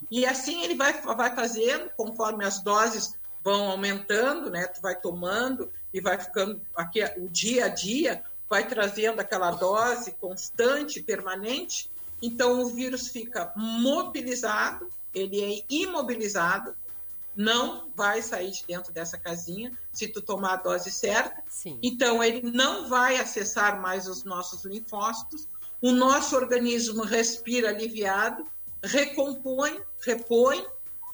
E 0.09 0.25
assim 0.25 0.63
ele 0.63 0.75
vai, 0.75 1.01
vai 1.01 1.35
fazendo, 1.35 1.89
conforme 1.95 2.45
as 2.45 2.61
doses 2.61 3.15
vão 3.43 3.69
aumentando, 3.69 4.49
né? 4.49 4.67
Tu 4.67 4.81
vai 4.81 4.99
tomando 4.99 5.71
e 5.93 6.01
vai 6.01 6.17
ficando 6.19 6.61
aqui 6.75 7.03
o 7.17 7.29
dia 7.29 7.65
a 7.65 7.69
dia, 7.69 8.23
vai 8.49 8.67
trazendo 8.67 9.19
aquela 9.19 9.51
dose 9.51 10.11
constante, 10.19 11.01
permanente. 11.01 11.89
Então 12.21 12.61
o 12.61 12.67
vírus 12.67 13.07
fica 13.09 13.51
mobilizado, 13.55 14.89
ele 15.13 15.41
é 15.43 15.63
imobilizado, 15.69 16.75
não 17.35 17.89
vai 17.95 18.21
sair 18.21 18.49
de 18.49 18.65
dentro 18.67 18.91
dessa 18.91 19.17
casinha 19.17 19.71
se 19.91 20.07
tu 20.07 20.21
tomar 20.21 20.53
a 20.53 20.57
dose 20.57 20.89
certa. 20.89 21.41
Sim. 21.47 21.77
Então 21.83 22.23
ele 22.23 22.51
não 22.51 22.89
vai 22.89 23.17
acessar 23.17 23.79
mais 23.79 24.07
os 24.07 24.23
nossos 24.23 24.65
linfócitos. 24.65 25.47
O 25.79 25.91
nosso 25.91 26.35
organismo 26.35 27.03
respira 27.03 27.69
aliviado, 27.69 28.43
recompõe, 28.83 29.81
repõe 30.01 30.65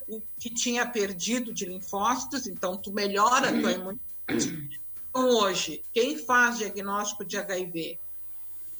o 0.07 0.21
que 0.37 0.49
tinha 0.49 0.85
perdido 0.85 1.53
de 1.53 1.65
linfócitos, 1.65 2.47
então 2.47 2.77
tu 2.77 2.91
melhora 2.91 3.49
a 3.49 3.61
tua 3.61 3.71
imunidade. 3.71 4.79
Então, 5.09 5.29
hoje, 5.29 5.83
quem 5.93 6.17
faz 6.17 6.57
diagnóstico 6.57 7.23
de 7.23 7.37
HIV 7.37 7.99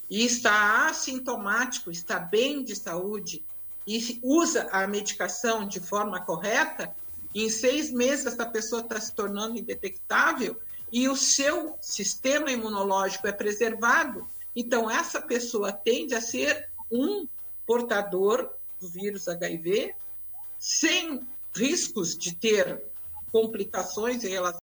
e 0.09 0.25
está 0.25 0.89
assintomático, 0.89 1.91
está 1.91 2.19
bem 2.19 2.63
de 2.63 2.75
saúde 2.75 3.43
e 3.85 4.19
usa 4.23 4.67
a 4.71 4.87
medicação 4.87 5.67
de 5.67 5.79
forma 5.79 6.21
correta, 6.21 6.93
em 7.33 7.49
seis 7.49 7.91
meses 7.91 8.25
essa 8.25 8.45
pessoa 8.45 8.81
está 8.81 8.99
se 8.99 9.13
tornando 9.13 9.57
indetectável 9.57 10.59
e 10.91 11.09
o 11.09 11.15
seu 11.15 11.75
sistema 11.81 12.51
imunológico 12.51 13.27
é 13.27 13.31
preservado. 13.31 14.27
Então, 14.55 14.89
essa 14.89 15.19
pessoa 15.19 15.71
tende 15.71 16.13
a 16.13 16.21
ser 16.21 16.69
um 16.91 17.27
portador 17.65 18.51
do 18.83 18.89
vírus 18.89 19.29
HIV 19.29 19.95
sem 20.59 21.25
riscos 21.55 22.17
de 22.17 22.35
ter 22.35 22.83
complicações 23.31 24.23
em 24.25 24.29
relação 24.29 24.61